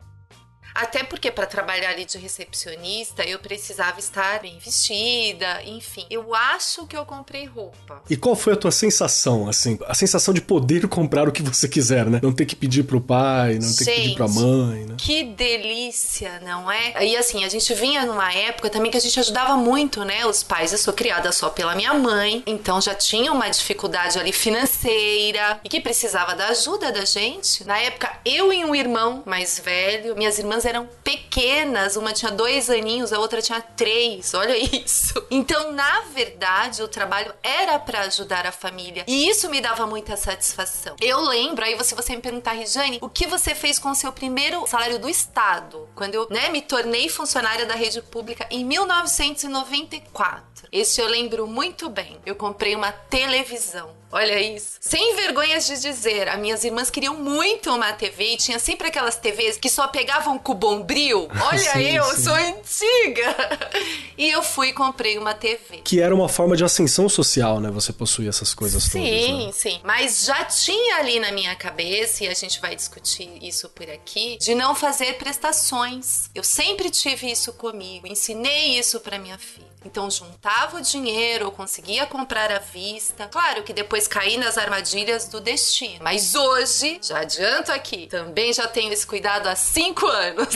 Até 0.74 1.04
porque 1.04 1.30
para 1.30 1.46
trabalhar 1.46 1.90
ali 1.90 2.04
de 2.04 2.18
recepcionista 2.18 3.22
eu 3.24 3.38
precisava 3.38 3.98
estar 3.98 4.40
bem 4.40 4.58
vestida, 4.58 5.62
enfim. 5.64 6.06
Eu 6.10 6.34
acho 6.34 6.86
que 6.86 6.96
eu 6.96 7.04
comprei 7.04 7.46
roupa. 7.46 8.02
E 8.08 8.16
qual 8.16 8.34
foi 8.34 8.54
a 8.54 8.56
tua 8.56 8.70
sensação, 8.70 9.48
assim? 9.48 9.78
A 9.86 9.94
sensação 9.94 10.32
de 10.32 10.40
poder 10.40 10.88
comprar 10.88 11.28
o 11.28 11.32
que 11.32 11.42
você 11.42 11.68
quiser, 11.68 12.06
né? 12.06 12.20
Não 12.22 12.32
ter 12.32 12.46
que 12.46 12.56
pedir 12.56 12.84
pro 12.84 13.00
pai, 13.00 13.58
não 13.60 13.72
ter 13.74 13.84
que 13.84 13.90
pedir 13.90 14.14
pra 14.14 14.26
Gente, 14.26 14.38
mãe, 14.38 14.84
né? 14.84 14.94
Que 14.98 15.24
delícia, 15.24 16.40
não 16.40 16.70
é? 16.70 17.04
E 17.06 17.16
assim, 17.16 17.44
a 17.44 17.48
gente 17.48 17.72
vinha 17.74 18.04
numa 18.06 18.32
época 18.32 18.70
também 18.70 18.90
que 18.90 18.96
a 18.96 19.00
gente 19.00 19.18
ajudava 19.18 19.56
muito, 19.56 20.04
né? 20.04 20.24
Os 20.26 20.42
pais, 20.42 20.72
eu 20.72 20.78
sou 20.78 20.92
criada 20.92 21.32
só 21.32 21.50
pela 21.50 21.74
minha 21.74 21.94
mãe, 21.94 22.42
então 22.46 22.80
já 22.80 22.94
tinha 22.94 23.32
uma 23.32 23.48
dificuldade 23.48 24.18
ali 24.18 24.32
financeira 24.32 25.60
e 25.64 25.68
que 25.68 25.80
precisava 25.80 26.34
da 26.34 26.48
ajuda 26.48 26.92
da 26.92 27.04
gente. 27.04 27.64
Na 27.64 27.78
época, 27.78 28.10
eu 28.24 28.52
e 28.52 28.64
um 28.64 28.74
irmão 28.74 29.22
mais 29.26 29.58
velho, 29.58 30.16
minhas 30.16 30.38
irmãs 30.38 30.61
eram 30.64 30.88
pequenas, 31.02 31.96
uma 31.96 32.12
tinha 32.12 32.30
dois 32.30 32.70
aninhos, 32.70 33.12
a 33.12 33.18
outra 33.18 33.42
tinha 33.42 33.60
três, 33.60 34.34
olha 34.34 34.56
isso. 34.56 35.24
Então, 35.30 35.72
na 35.72 36.00
verdade, 36.12 36.82
o 36.82 36.88
trabalho 36.88 37.34
era 37.42 37.78
para 37.78 38.00
ajudar 38.00 38.46
a 38.46 38.52
família 38.52 39.04
e 39.06 39.28
isso 39.28 39.48
me 39.48 39.60
dava 39.60 39.86
muita 39.86 40.16
satisfação. 40.16 40.96
Eu 41.00 41.20
lembro, 41.20 41.64
aí 41.64 41.82
se 41.84 41.94
você 41.94 42.14
me 42.14 42.22
perguntar, 42.22 42.52
Regiane, 42.52 42.98
o 43.00 43.08
que 43.08 43.26
você 43.26 43.54
fez 43.54 43.78
com 43.78 43.90
o 43.90 43.94
seu 43.94 44.12
primeiro 44.12 44.66
salário 44.66 44.98
do 44.98 45.08
Estado? 45.08 45.88
Quando 45.94 46.14
eu 46.14 46.26
né, 46.30 46.48
me 46.48 46.62
tornei 46.62 47.08
funcionária 47.08 47.66
da 47.66 47.74
rede 47.74 48.00
pública 48.02 48.46
em 48.50 48.64
1994. 48.64 50.68
Esse 50.70 51.00
eu 51.00 51.06
lembro 51.06 51.46
muito 51.46 51.88
bem. 51.88 52.18
Eu 52.24 52.34
comprei 52.34 52.74
uma 52.74 52.92
televisão. 52.92 54.01
Olha 54.12 54.38
isso. 54.38 54.72
Sem 54.78 55.16
vergonhas 55.16 55.66
de 55.66 55.80
dizer, 55.80 56.28
as 56.28 56.38
minhas 56.38 56.62
irmãs 56.64 56.90
queriam 56.90 57.14
muito 57.14 57.74
uma 57.74 57.94
TV 57.94 58.34
e 58.34 58.36
tinha 58.36 58.58
sempre 58.58 58.88
aquelas 58.88 59.16
TVs 59.16 59.56
que 59.56 59.70
só 59.70 59.88
pegavam 59.88 60.38
com 60.38 60.54
bombril. 60.54 61.30
Olha 61.48 61.58
sim, 61.58 61.96
eu, 61.96 62.04
sim. 62.04 62.22
sou 62.22 62.34
antiga. 62.34 63.36
E 64.18 64.30
eu 64.30 64.42
fui 64.42 64.68
e 64.68 64.72
comprei 64.72 65.18
uma 65.18 65.34
TV. 65.34 65.78
Que 65.82 66.00
era 66.00 66.14
uma 66.14 66.28
forma 66.28 66.54
de 66.54 66.62
ascensão 66.62 67.08
social, 67.08 67.58
né? 67.58 67.70
Você 67.70 67.92
possuía 67.92 68.28
essas 68.28 68.54
coisas 68.54 68.84
sim, 68.84 69.02
todas. 69.02 69.24
Sim, 69.24 69.46
né? 69.46 69.52
sim. 69.52 69.80
Mas 69.82 70.24
já 70.24 70.44
tinha 70.44 70.96
ali 70.96 71.18
na 71.18 71.32
minha 71.32 71.56
cabeça, 71.56 72.22
e 72.22 72.28
a 72.28 72.34
gente 72.34 72.60
vai 72.60 72.76
discutir 72.76 73.28
isso 73.42 73.68
por 73.70 73.88
aqui, 73.90 74.36
de 74.38 74.54
não 74.54 74.74
fazer 74.74 75.14
prestações. 75.14 76.30
Eu 76.34 76.44
sempre 76.44 76.90
tive 76.90 77.32
isso 77.32 77.54
comigo, 77.54 78.06
ensinei 78.06 78.78
isso 78.78 79.00
para 79.00 79.18
minha 79.18 79.38
filha. 79.38 79.71
Então 79.84 80.10
juntava 80.10 80.78
o 80.78 80.80
dinheiro, 80.80 81.50
conseguia 81.50 82.06
comprar 82.06 82.50
à 82.50 82.58
vista. 82.58 83.28
Claro 83.28 83.62
que 83.62 83.72
depois 83.72 84.06
caí 84.06 84.36
nas 84.36 84.58
armadilhas 84.58 85.28
do 85.28 85.40
destino. 85.40 86.02
Mas 86.02 86.34
hoje, 86.34 86.98
já 87.02 87.20
adianto 87.20 87.72
aqui, 87.72 88.06
também 88.06 88.52
já 88.52 88.66
tenho 88.66 88.92
esse 88.92 89.06
cuidado 89.06 89.48
há 89.48 89.56
cinco 89.56 90.06
anos. 90.06 90.48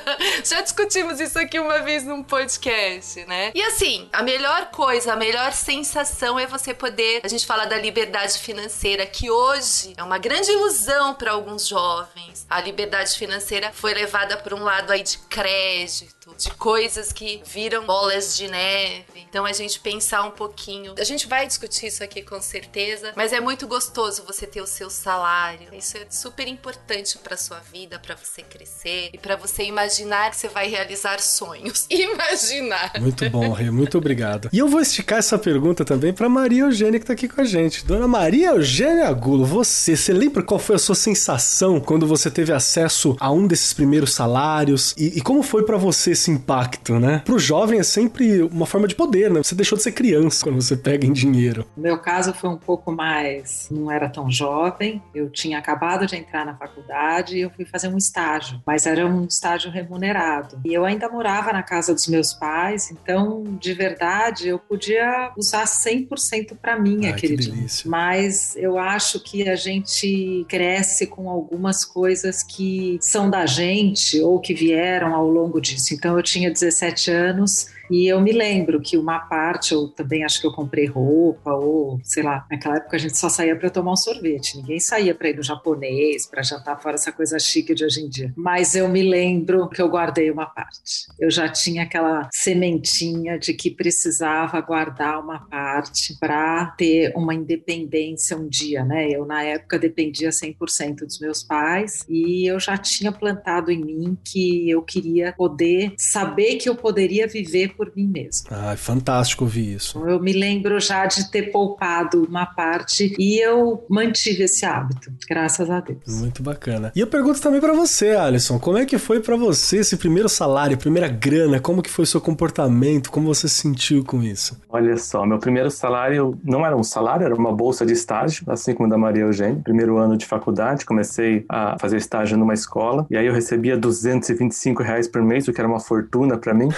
já 0.44 0.60
discutimos 0.60 1.20
isso 1.20 1.38
aqui 1.38 1.58
uma 1.58 1.80
vez 1.80 2.04
num 2.04 2.22
podcast, 2.22 3.24
né? 3.26 3.52
E 3.54 3.62
assim, 3.62 4.08
a 4.12 4.22
melhor 4.22 4.66
coisa, 4.66 5.12
a 5.12 5.16
melhor 5.16 5.52
sensação 5.52 6.38
é 6.38 6.46
você 6.46 6.74
poder. 6.74 7.20
A 7.24 7.28
gente 7.28 7.46
fala 7.46 7.64
da 7.66 7.76
liberdade 7.76 8.38
financeira, 8.38 9.06
que 9.06 9.30
hoje 9.30 9.94
é 9.96 10.02
uma 10.02 10.18
grande 10.18 10.50
ilusão 10.50 11.14
para 11.14 11.32
alguns 11.32 11.66
jovens. 11.66 12.46
A 12.48 12.60
liberdade 12.60 13.16
financeira 13.16 13.72
foi 13.72 13.94
levada 13.94 14.36
por 14.36 14.54
um 14.54 14.62
lado 14.62 14.92
aí 14.92 15.02
de 15.02 15.18
crédito, 15.18 16.23
de 16.36 16.50
coisas 16.52 17.12
que 17.12 17.42
viram 17.44 17.84
bolas 17.84 18.36
de 18.36 18.48
neve 18.48 19.24
então 19.34 19.44
a 19.44 19.52
gente 19.52 19.80
pensar 19.80 20.22
um 20.22 20.30
pouquinho. 20.30 20.94
A 20.96 21.02
gente 21.02 21.26
vai 21.26 21.44
discutir 21.44 21.88
isso 21.88 22.04
aqui 22.04 22.22
com 22.22 22.40
certeza, 22.40 23.12
mas 23.16 23.32
é 23.32 23.40
muito 23.40 23.66
gostoso 23.66 24.22
você 24.24 24.46
ter 24.46 24.60
o 24.60 24.66
seu 24.66 24.88
salário. 24.88 25.66
Isso 25.72 25.96
é 25.96 26.06
super 26.08 26.46
importante 26.46 27.18
para 27.18 27.36
sua 27.36 27.58
vida, 27.58 27.98
para 27.98 28.14
você 28.14 28.42
crescer 28.42 29.10
e 29.12 29.18
para 29.18 29.34
você 29.34 29.64
imaginar 29.64 30.30
que 30.30 30.36
você 30.36 30.46
vai 30.46 30.68
realizar 30.68 31.18
sonhos. 31.20 31.86
Imaginar. 31.90 32.92
Muito 33.00 33.28
bom, 33.28 33.50
Rê, 33.52 33.72
muito 33.72 33.98
obrigado. 33.98 34.48
E 34.52 34.58
eu 34.58 34.68
vou 34.68 34.80
esticar 34.80 35.18
essa 35.18 35.36
pergunta 35.36 35.84
também 35.84 36.12
para 36.12 36.28
Maria 36.28 36.62
Eugênia 36.62 37.00
que 37.00 37.06
tá 37.06 37.14
aqui 37.14 37.26
com 37.26 37.40
a 37.40 37.44
gente. 37.44 37.84
Dona 37.84 38.06
Maria 38.06 38.50
Eugênia 38.50 39.12
Gulo, 39.12 39.44
você, 39.44 39.96
você 39.96 40.12
lembra 40.12 40.44
qual 40.44 40.60
foi 40.60 40.76
a 40.76 40.78
sua 40.78 40.94
sensação 40.94 41.80
quando 41.80 42.06
você 42.06 42.30
teve 42.30 42.52
acesso 42.52 43.16
a 43.18 43.32
um 43.32 43.48
desses 43.48 43.72
primeiros 43.72 44.14
salários 44.14 44.94
e, 44.96 45.18
e 45.18 45.20
como 45.20 45.42
foi 45.42 45.64
para 45.64 45.76
você 45.76 46.14
esse 46.24 46.30
impacto, 46.30 46.98
né? 46.98 47.22
Pro 47.24 47.38
jovem 47.38 47.78
é 47.78 47.82
sempre 47.82 48.42
uma 48.42 48.66
forma 48.66 48.88
de 48.88 48.94
poder, 48.94 49.30
né? 49.30 49.42
Você 49.42 49.54
deixou 49.54 49.76
de 49.76 49.84
ser 49.84 49.92
criança 49.92 50.42
quando 50.42 50.60
você 50.60 50.76
pega 50.76 51.06
em 51.06 51.12
dinheiro. 51.12 51.66
No 51.76 51.82
meu 51.82 51.98
caso 51.98 52.32
foi 52.32 52.48
um 52.48 52.56
pouco 52.56 52.90
mais, 52.90 53.68
não 53.70 53.90
era 53.90 54.08
tão 54.08 54.30
jovem. 54.30 55.02
Eu 55.14 55.28
tinha 55.28 55.58
acabado 55.58 56.06
de 56.06 56.16
entrar 56.16 56.46
na 56.46 56.54
faculdade 56.56 57.36
e 57.36 57.40
eu 57.40 57.50
fui 57.50 57.64
fazer 57.64 57.88
um 57.88 57.98
estágio, 57.98 58.60
mas 58.66 58.86
era 58.86 59.06
um 59.06 59.24
estágio 59.24 59.70
remunerado. 59.70 60.60
E 60.64 60.72
eu 60.72 60.84
ainda 60.84 61.08
morava 61.08 61.52
na 61.52 61.62
casa 61.62 61.92
dos 61.92 62.08
meus 62.08 62.32
pais, 62.32 62.90
então 62.90 63.44
de 63.60 63.74
verdade 63.74 64.48
eu 64.48 64.58
podia 64.58 65.32
usar 65.36 65.64
100% 65.64 66.56
para 66.60 66.78
mim 66.78 67.04
Ai, 67.04 67.10
aquele 67.10 67.36
dinheiro. 67.36 67.68
Mas 67.84 68.56
eu 68.56 68.78
acho 68.78 69.20
que 69.20 69.48
a 69.48 69.56
gente 69.56 70.46
cresce 70.48 71.06
com 71.06 71.28
algumas 71.28 71.84
coisas 71.84 72.42
que 72.42 72.98
são 73.00 73.28
da 73.28 73.44
gente 73.46 74.20
ou 74.20 74.38
que 74.40 74.54
vieram 74.54 75.14
ao 75.14 75.28
longo 75.28 75.60
disso. 75.60 75.92
Então 76.04 76.18
eu 76.18 76.22
tinha 76.22 76.50
17 76.50 77.10
anos 77.10 77.68
e 77.94 78.08
eu 78.08 78.20
me 78.20 78.32
lembro 78.32 78.80
que 78.80 78.98
uma 78.98 79.20
parte, 79.20 79.72
eu 79.72 79.86
também 79.86 80.24
acho 80.24 80.40
que 80.40 80.46
eu 80.48 80.52
comprei 80.52 80.84
roupa, 80.84 81.52
ou 81.52 82.00
sei 82.02 82.24
lá, 82.24 82.44
naquela 82.50 82.78
época 82.78 82.96
a 82.96 82.98
gente 82.98 83.16
só 83.16 83.28
saía 83.28 83.54
para 83.54 83.70
tomar 83.70 83.92
um 83.92 83.96
sorvete, 83.96 84.56
ninguém 84.56 84.80
saía 84.80 85.14
para 85.14 85.28
ir 85.28 85.36
no 85.36 85.44
japonês, 85.44 86.26
para 86.26 86.42
jantar 86.42 86.80
fora 86.82 86.96
essa 86.96 87.12
coisa 87.12 87.38
chique 87.38 87.72
de 87.72 87.84
hoje 87.84 88.00
em 88.00 88.08
dia. 88.08 88.32
Mas 88.36 88.74
eu 88.74 88.88
me 88.88 89.00
lembro 89.00 89.68
que 89.68 89.80
eu 89.80 89.88
guardei 89.88 90.28
uma 90.28 90.46
parte. 90.46 91.06
Eu 91.20 91.30
já 91.30 91.48
tinha 91.48 91.84
aquela 91.84 92.28
sementinha 92.32 93.38
de 93.38 93.54
que 93.54 93.70
precisava 93.70 94.60
guardar 94.60 95.20
uma 95.20 95.46
parte 95.46 96.18
para 96.18 96.66
ter 96.76 97.12
uma 97.14 97.32
independência 97.32 98.36
um 98.36 98.48
dia, 98.48 98.84
né? 98.84 99.08
Eu 99.08 99.24
na 99.24 99.44
época 99.44 99.78
dependia 99.78 100.30
100% 100.30 101.04
dos 101.06 101.20
meus 101.20 101.44
pais 101.44 102.04
e 102.08 102.50
eu 102.50 102.58
já 102.58 102.76
tinha 102.76 103.12
plantado 103.12 103.70
em 103.70 103.84
mim 103.84 104.18
que 104.24 104.68
eu 104.68 104.82
queria 104.82 105.32
poder 105.32 105.94
saber 105.96 106.56
que 106.56 106.68
eu 106.68 106.74
poderia 106.74 107.28
viver 107.28 107.74
por 107.76 107.83
mim 107.94 108.06
mesma. 108.06 108.50
Ah, 108.50 108.72
é 108.72 108.76
fantástico 108.76 109.44
ouvir 109.44 109.74
isso. 109.74 109.98
Eu 110.06 110.20
me 110.20 110.32
lembro 110.32 110.78
já 110.80 111.06
de 111.06 111.30
ter 111.30 111.50
poupado 111.50 112.24
uma 112.24 112.46
parte 112.46 113.14
e 113.18 113.38
eu 113.38 113.84
mantive 113.88 114.44
esse 114.44 114.64
hábito, 114.64 115.12
graças 115.28 115.70
a 115.70 115.80
Deus. 115.80 116.00
Muito 116.06 116.42
bacana. 116.42 116.92
E 116.94 117.00
eu 117.00 117.06
pergunto 117.06 117.40
também 117.40 117.60
para 117.60 117.72
você, 117.72 118.10
Alisson, 118.10 118.58
como 118.58 118.78
é 118.78 118.86
que 118.86 118.98
foi 118.98 119.20
para 119.20 119.36
você 119.36 119.78
esse 119.78 119.96
primeiro 119.96 120.28
salário, 120.28 120.76
primeira 120.78 121.08
grana? 121.08 121.60
Como 121.60 121.82
que 121.82 121.90
foi 121.90 122.04
o 122.04 122.06
seu 122.06 122.20
comportamento? 122.20 123.10
Como 123.10 123.26
você 123.26 123.48
se 123.48 123.56
sentiu 123.56 124.04
com 124.04 124.22
isso? 124.22 124.60
Olha 124.68 124.96
só, 124.96 125.24
meu 125.26 125.38
primeiro 125.38 125.70
salário 125.70 126.38
não 126.44 126.64
era 126.64 126.76
um 126.76 126.82
salário, 126.82 127.24
era 127.24 127.34
uma 127.34 127.52
bolsa 127.52 127.84
de 127.86 127.92
estágio, 127.92 128.44
assim 128.48 128.74
como 128.74 128.88
da 128.88 128.98
Maria 128.98 129.22
Eugênia. 129.22 129.60
Primeiro 129.62 129.96
ano 129.98 130.16
de 130.16 130.26
faculdade, 130.26 130.84
comecei 130.84 131.44
a 131.48 131.76
fazer 131.78 131.96
estágio 131.96 132.36
numa 132.36 132.54
escola 132.54 133.06
e 133.10 133.16
aí 133.16 133.26
eu 133.26 133.32
recebia 133.32 133.76
225 133.76 134.82
reais 134.82 135.08
por 135.08 135.22
mês, 135.22 135.48
o 135.48 135.52
que 135.52 135.60
era 135.60 135.68
uma 135.68 135.80
fortuna 135.80 136.36
para 136.36 136.52
mim. 136.54 136.68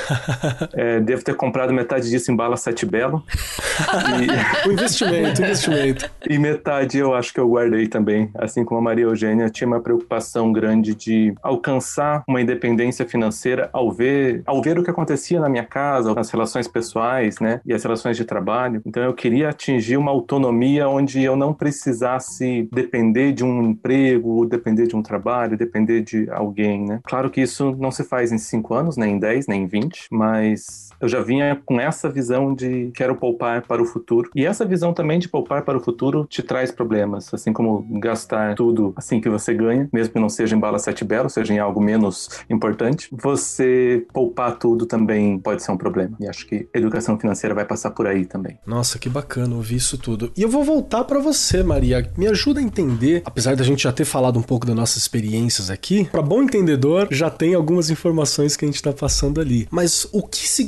é, 0.75 0.86
É, 0.87 1.01
devo 1.01 1.25
ter 1.25 1.35
comprado 1.35 1.73
metade 1.73 2.09
disso 2.09 2.31
em 2.31 2.37
bala 2.37 2.57
Sete 2.57 2.87
Belo. 2.87 3.25
e... 4.65 4.69
o 4.69 4.73
investimento, 4.73 5.43
investimento. 5.43 6.11
E 6.29 6.39
metade 6.39 6.99
eu 6.99 7.15
acho 7.15 7.33
que 7.33 7.39
eu 7.39 7.49
guardei 7.49 7.87
também. 7.87 8.31
Assim 8.35 8.65
como 8.65 8.81
a 8.81 8.83
Maria 8.83 9.05
Eugênia, 9.05 9.49
tinha 9.49 9.67
uma 9.67 9.81
preocupação 9.81 10.53
grande 10.53 10.95
de 10.95 11.33
alcançar 11.41 12.25
uma 12.27 12.41
independência 12.41 13.07
financeira 13.07 13.71
ao 13.73 13.93
ver, 13.93 14.43
ao 14.45 14.61
ver 14.61 14.79
o 14.79 14.83
que 14.83 14.91
acontecia 14.91 15.41
na 15.41 15.49
minha 15.49 15.65
casa, 15.65 16.13
nas 16.15 16.31
relações 16.31 16.67
pessoais, 16.67 17.39
né? 17.39 17.61
E 17.65 17.73
as 17.73 17.83
relações 17.83 18.17
de 18.17 18.25
trabalho. 18.25 18.83
Então 18.85 19.03
eu 19.03 19.15
queria 19.15 19.51
atingir 19.51 19.97
uma 19.97 20.11
autonomia 20.11 20.89
onde 20.89 21.23
eu 21.23 21.37
não 21.37 21.55
precisasse 21.55 22.69
depender 22.73 23.33
de 23.33 23.45
um 23.45 23.63
emprego, 23.63 24.47
depender 24.47 24.87
de 24.87 24.97
um 24.97 25.03
trabalho, 25.03 25.57
depender 25.57 26.03
de 26.03 26.29
alguém, 26.31 26.85
né? 26.85 27.01
Claro 27.05 27.31
que 27.31 27.41
isso 27.41 27.75
não 27.79 27.91
se 27.91 28.05
faz 28.05 28.33
em 28.33 28.39
cinco 28.39 28.75
anos, 28.75 28.97
nem 28.97 29.15
em 29.15 29.19
dez, 29.19 29.47
nem 29.47 29.63
em 29.63 29.67
vinte, 29.67 30.07
mas 30.11 30.76
eu 31.01 31.09
já 31.09 31.21
vinha 31.21 31.61
com 31.65 31.81
essa 31.81 32.09
visão 32.09 32.55
de 32.55 32.91
quero 32.95 33.17
poupar 33.17 33.63
para 33.63 33.83
o 33.83 33.87
futuro. 33.87 34.31
E 34.35 34.45
essa 34.45 34.65
visão 34.65 34.93
também 34.93 35.19
de 35.19 35.29
poupar 35.29 35.63
para 35.63 35.77
o 35.77 35.81
futuro 35.81 36.27
te 36.29 36.43
traz 36.43 36.71
problemas, 36.71 37.33
assim 37.33 37.53
como 37.53 37.87
gastar 38.01 38.55
tudo 38.55 38.93
assim 38.97 39.21
que 39.21 39.29
você 39.29 39.55
ganha, 39.55 39.89
mesmo 39.93 40.15
que 40.15 40.21
não 40.21 40.29
seja 40.29 40.57
em 40.57 40.59
bala 40.59 40.79
sete 40.79 41.05
belo, 41.05 41.29
seja 41.29 41.53
em 41.53 41.59
algo 41.59 41.81
menos 41.81 42.29
importante. 42.49 43.09
Você 43.13 44.07
poupar 44.13 44.59
tudo 44.59 44.87
também 44.87 45.39
pode 45.39 45.63
ser 45.63 45.73
um 45.73 45.77
problema. 45.77 46.17
E 46.21 46.29
acho 46.29 46.47
que 46.47 46.69
educação 46.75 47.19
financeira 47.19 47.55
vai 47.55 47.65
passar 47.65 47.91
por 47.91 48.07
aí 48.07 48.25
também. 48.25 48.59
Nossa, 48.67 48.99
que 48.99 49.09
bacana 49.09 49.55
ouvir 49.55 49.77
isso 49.77 49.99
tudo. 49.99 50.33
E 50.37 50.43
eu 50.43 50.49
vou 50.49 50.65
voltar 50.65 51.05
para 51.05 51.19
você, 51.19 51.63
Maria. 51.63 52.11
Me 52.17 52.27
ajuda 52.27 52.61
a 52.61 52.63
entender, 52.63 53.23
apesar 53.25 53.57
da 53.57 53.65
gente 53.65 53.83
já 53.83 53.93
ter 53.93 54.05
falado 54.05 54.39
um 54.39 54.43
pouco 54.43 54.67
das 54.67 54.75
nossas 54.75 54.99
experiências 54.99 55.71
aqui, 55.71 56.05
para 56.11 56.23
bom 56.23 56.43
entendedor, 56.43 57.09
já 57.11 57.31
tem 57.31 57.55
algumas 57.55 57.91
informações 57.91 58.57
que 58.57 58.65
a 58.65 58.69
gente 58.69 58.77
está 58.77 58.93
passando 58.93 59.41
ali. 59.41 59.69
Mas 59.71 60.07
o 60.13 60.23
que 60.23 60.49
significa 60.49 60.66